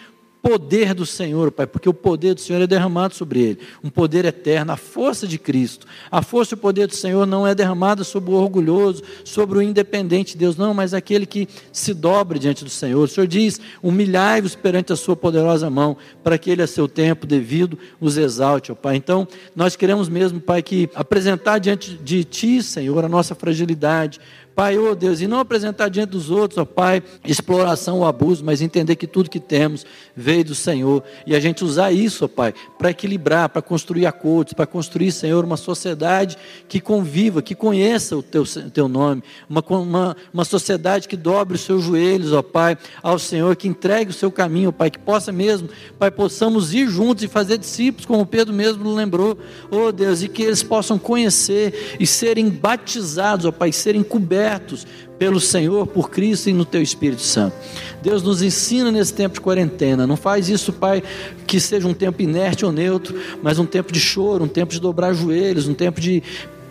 poder 0.43 0.93
do 0.93 1.07
Senhor, 1.07 1.53
Pai, 1.53 1.67
porque 1.69 1.89
o 1.89 1.95
poder 1.95 2.35
do 2.35 2.41
Senhor 2.41 2.61
é 2.61 2.67
derramado 2.67 3.15
sobre 3.15 3.41
ele, 3.41 3.59
um 3.83 3.89
poder 3.89 4.25
eterno, 4.25 4.73
a 4.73 4.77
força 4.77 5.27
de 5.27 5.39
Cristo. 5.39 5.87
A 6.11 6.21
força 6.21 6.55
e 6.55 6.57
o 6.57 6.59
poder 6.59 6.89
do 6.89 6.97
Senhor 6.97 7.25
não 7.25 7.47
é 7.47 7.55
derramada 7.55 8.03
sobre 8.03 8.33
o 8.33 8.35
orgulhoso, 8.35 9.05
sobre 9.25 9.59
o 9.59 9.63
independente 9.63 10.37
Deus, 10.37 10.57
não, 10.57 10.75
mas 10.75 10.93
aquele 10.93 11.27
que 11.27 11.49
se 11.73 11.95
dobre 11.95 12.41
diante 12.41 12.65
do 12.65 12.71
Senhor. 12.71 13.05
O 13.05 13.09
Senhor 13.09 13.27
diz: 13.27 13.61
humilhai-vos 13.81 14.57
perante 14.57 14.93
a 14.93 14.97
sua 14.97 15.15
poderosa 15.15 15.71
mão, 15.71 15.97
para 16.25 16.37
que 16.37 16.51
ele 16.51 16.63
a 16.63 16.67
seu 16.67 16.89
tempo 16.89 17.25
devido 17.27 17.79
os 18.01 18.17
exalte, 18.17 18.73
ó 18.73 18.75
Pai. 18.75 18.97
Então, 18.97 19.29
nós 19.55 19.77
queremos 19.77 20.09
mesmo, 20.09 20.41
Pai, 20.41 20.61
que 20.61 20.91
apresentar 20.95 21.59
diante 21.59 21.95
de 21.95 22.25
Ti, 22.25 22.63
Senhor, 22.63 23.05
a 23.05 23.09
nossa 23.09 23.35
fragilidade, 23.35 24.21
Pai, 24.55 24.77
oh 24.77 24.95
Deus, 24.95 25.21
e 25.21 25.27
não 25.27 25.39
apresentar 25.39 25.89
diante 25.89 26.11
dos 26.11 26.31
outros, 26.31 26.59
ó 26.59 26.65
Pai, 26.65 27.03
exploração 27.25 27.99
ou 27.99 28.05
abuso, 28.05 28.45
mas 28.45 28.61
entender 28.61 28.97
que 28.97 29.07
tudo 29.07 29.31
que 29.31 29.41
temos 29.41 29.87
veio 30.15 30.45
do 30.45 30.55
Senhor. 30.55 31.03
E 31.27 31.35
a 31.35 31.41
gente 31.41 31.65
usar 31.65 31.91
isso, 31.91 32.27
ó 32.27 32.29
Pai, 32.29 32.53
para 32.79 32.91
equilibrar, 32.91 33.49
para 33.49 33.63
construir 33.63 34.05
acordos, 34.05 34.53
para 34.53 34.67
construir, 34.67 35.11
Senhor, 35.11 35.43
uma 35.43 35.57
sociedade 35.57 36.37
que 36.69 36.81
conviva, 36.81 37.41
que 37.41 37.55
conheça 37.55 38.17
o 38.17 38.23
Teu, 38.23 38.45
teu 38.73 38.89
nome, 38.89 39.23
uma, 39.49 39.65
uma, 39.67 40.17
uma 40.33 40.45
sociedade 40.45 41.09
que 41.09 41.17
dobre 41.17 41.57
os 41.57 41.63
seus 41.63 41.83
joelhos, 41.83 42.33
ó 42.33 42.43
Pai, 42.43 42.77
ao 43.03 43.19
Senhor, 43.19 43.57
que 43.57 43.69
entregue 43.69 44.11
o 44.11 44.15
seu 44.15 44.31
caminho, 44.31 44.69
ó 44.69 44.73
Pai, 44.73 44.91
que 44.91 44.99
possa 44.99 45.33
mesmo, 45.33 45.69
Pai, 45.99 46.11
possamos 46.11 46.75
ir 46.75 46.89
juntos 46.89 47.25
e 47.25 47.29
fazer 47.29 47.57
discípulos, 47.57 48.05
como 48.05 48.27
Pedro 48.27 48.53
mesmo 48.53 48.95
lembrou, 48.95 49.39
oh 49.71 49.91
Deus, 49.91 50.23
e 50.23 50.29
que 50.29 50.43
eles 50.43 50.63
possam 50.63 50.99
conhecer 50.99 51.97
e 51.99 52.07
serem 52.07 52.51
batizados, 52.51 53.47
ó 53.47 53.53
Pai, 53.53 53.73
serem 53.73 54.03
cobertos 54.03 54.42
cobertos 54.43 54.87
pelo 55.19 55.39
Senhor, 55.39 55.87
por 55.87 56.11
Cristo 56.11 56.51
e 56.51 56.53
no 56.53 56.65
Teu 56.65 56.83
Espírito 56.83 57.23
Santo. 57.23 57.55
Deus 58.03 58.25
nos 58.25 58.43
ensina 58.43 58.91
nesse 58.91 59.15
tempo 59.15 59.35
de 59.35 59.41
quarentena. 59.41 60.05
Não 60.05 60.17
faz 60.17 60.49
isso, 60.49 60.73
Pai, 60.73 61.01
que 61.47 61.61
seja 61.61 61.87
um 61.87 61.95
tempo 61.95 62.21
inerte 62.23 62.65
ou 62.65 62.73
neutro, 62.73 63.15
mas 63.41 63.59
um 63.59 63.65
tempo 63.65 63.93
de 63.93 64.01
choro, 64.01 64.45
um 64.45 64.49
tempo 64.49 64.73
de 64.73 64.81
dobrar 64.81 65.15
joelhos, 65.15 65.69
um 65.69 65.75
tempo 65.75 66.01
de 66.01 66.23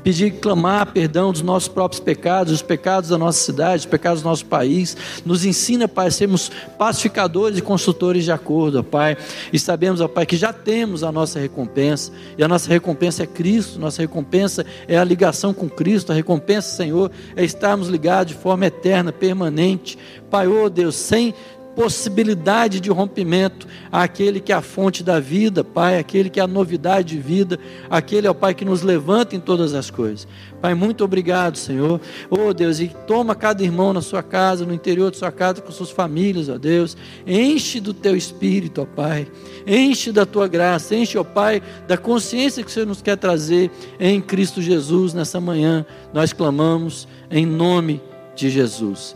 pedir, 0.04 0.32
clamar 0.32 0.88
perdão 0.88 1.32
dos 1.32 1.42
nossos 1.42 1.70
próprios 1.70 2.00
pecados, 2.00 2.54
os 2.54 2.62
pecados 2.62 3.10
da 3.10 3.18
nossa 3.18 3.40
cidade, 3.44 3.80
os 3.80 3.86
pecados 3.86 4.22
do 4.22 4.30
nosso 4.30 4.46
país. 4.46 4.96
Nos 5.26 5.46
ensina, 5.46 5.88
Pai, 5.88 6.08
a 6.08 6.12
sermos 6.12 6.52
pacificadores 6.78 7.58
e 7.58 7.62
construtores 7.62 8.24
de 8.24 8.32
acordo, 8.32 8.80
ó 8.80 8.84
Pai. 8.84 9.18
E 9.52 9.60
sabemos, 9.60 10.02
ó 10.02 10.08
Pai, 10.08 10.26
que 10.26 10.38
já 10.38 10.52
temos 10.52 11.04
a 11.04 11.12
nossa 11.12 11.40
recompensa. 11.40 12.12
E 12.38 12.44
a 12.44 12.48
nossa 12.48 12.70
recompensa 12.70 13.24
é 13.24 13.28
Cristo, 13.28 13.80
nossa 13.80 14.02
recompensa 14.02 14.66
é 14.88 14.98
a 14.98 15.04
ligação 15.04 15.54
com 15.54 15.70
Cristo. 15.70 16.12
A 16.12 16.16
recompensa, 16.16 16.76
Senhor, 16.76 17.12
é 17.36 17.44
estarmos 17.44 17.88
ligados 17.88 18.34
de 18.34 18.40
forma 18.40 18.66
eterna, 18.66 19.12
permanente. 19.12 19.98
Pai, 20.30 20.48
oh 20.48 20.70
Deus, 20.70 20.96
sem 20.96 21.34
possibilidade 21.76 22.80
de 22.80 22.90
rompimento 22.90 23.68
àquele 23.92 24.40
que 24.40 24.52
é 24.52 24.56
a 24.56 24.62
fonte 24.62 25.04
da 25.04 25.20
vida, 25.20 25.64
Pai, 25.64 25.98
aquele 25.98 26.30
que 26.30 26.40
é 26.40 26.44
a 26.44 26.48
novidade 26.48 27.16
de 27.16 27.22
vida, 27.22 27.60
aquele 27.90 28.28
é 28.28 28.30
o 28.30 28.36
Pai 28.36 28.54
que 28.54 28.66
nos 28.66 28.82
levanta 28.82 29.36
em 29.36 29.40
todas 29.40 29.74
as 29.74 29.90
coisas. 29.90 30.28
Pai, 30.62 30.74
muito 30.74 31.04
obrigado, 31.04 31.58
Senhor. 31.58 32.00
Oh 32.30 32.54
Deus, 32.54 32.80
e 32.80 32.88
toma 33.08 33.34
cada 33.34 33.64
irmão 33.64 33.94
na 33.94 34.02
sua 34.02 34.22
casa, 34.22 34.66
no 34.66 34.74
interior 34.74 35.12
de 35.12 35.18
sua 35.18 35.32
casa, 35.32 35.62
com 35.62 35.72
suas 35.72 35.92
famílias, 35.92 36.50
ó 36.50 36.58
Deus. 36.58 36.96
Enche 37.26 37.80
do 37.80 37.94
teu 37.94 38.16
espírito, 38.16 38.82
ó 38.82 38.86
Pai. 38.86 39.28
Enche 39.66 40.12
da 40.12 40.26
tua 40.26 40.48
graça, 40.48 40.96
enche, 40.96 41.18
ó 41.18 41.24
Pai, 41.24 41.62
da 41.88 41.98
consciência 41.98 42.64
que 42.64 42.70
o 42.70 42.74
Senhor 42.74 42.86
nos 42.86 43.02
quer 43.02 43.18
trazer 43.18 43.72
em 44.00 44.22
Cristo 44.22 44.62
Jesus 44.62 45.14
nessa 45.14 45.40
manhã. 45.40 45.86
Nós 46.14 46.34
clamamos 46.34 47.08
em 47.30 47.46
nome 47.46 48.02
de 48.36 48.50
Jesus. 48.50 49.16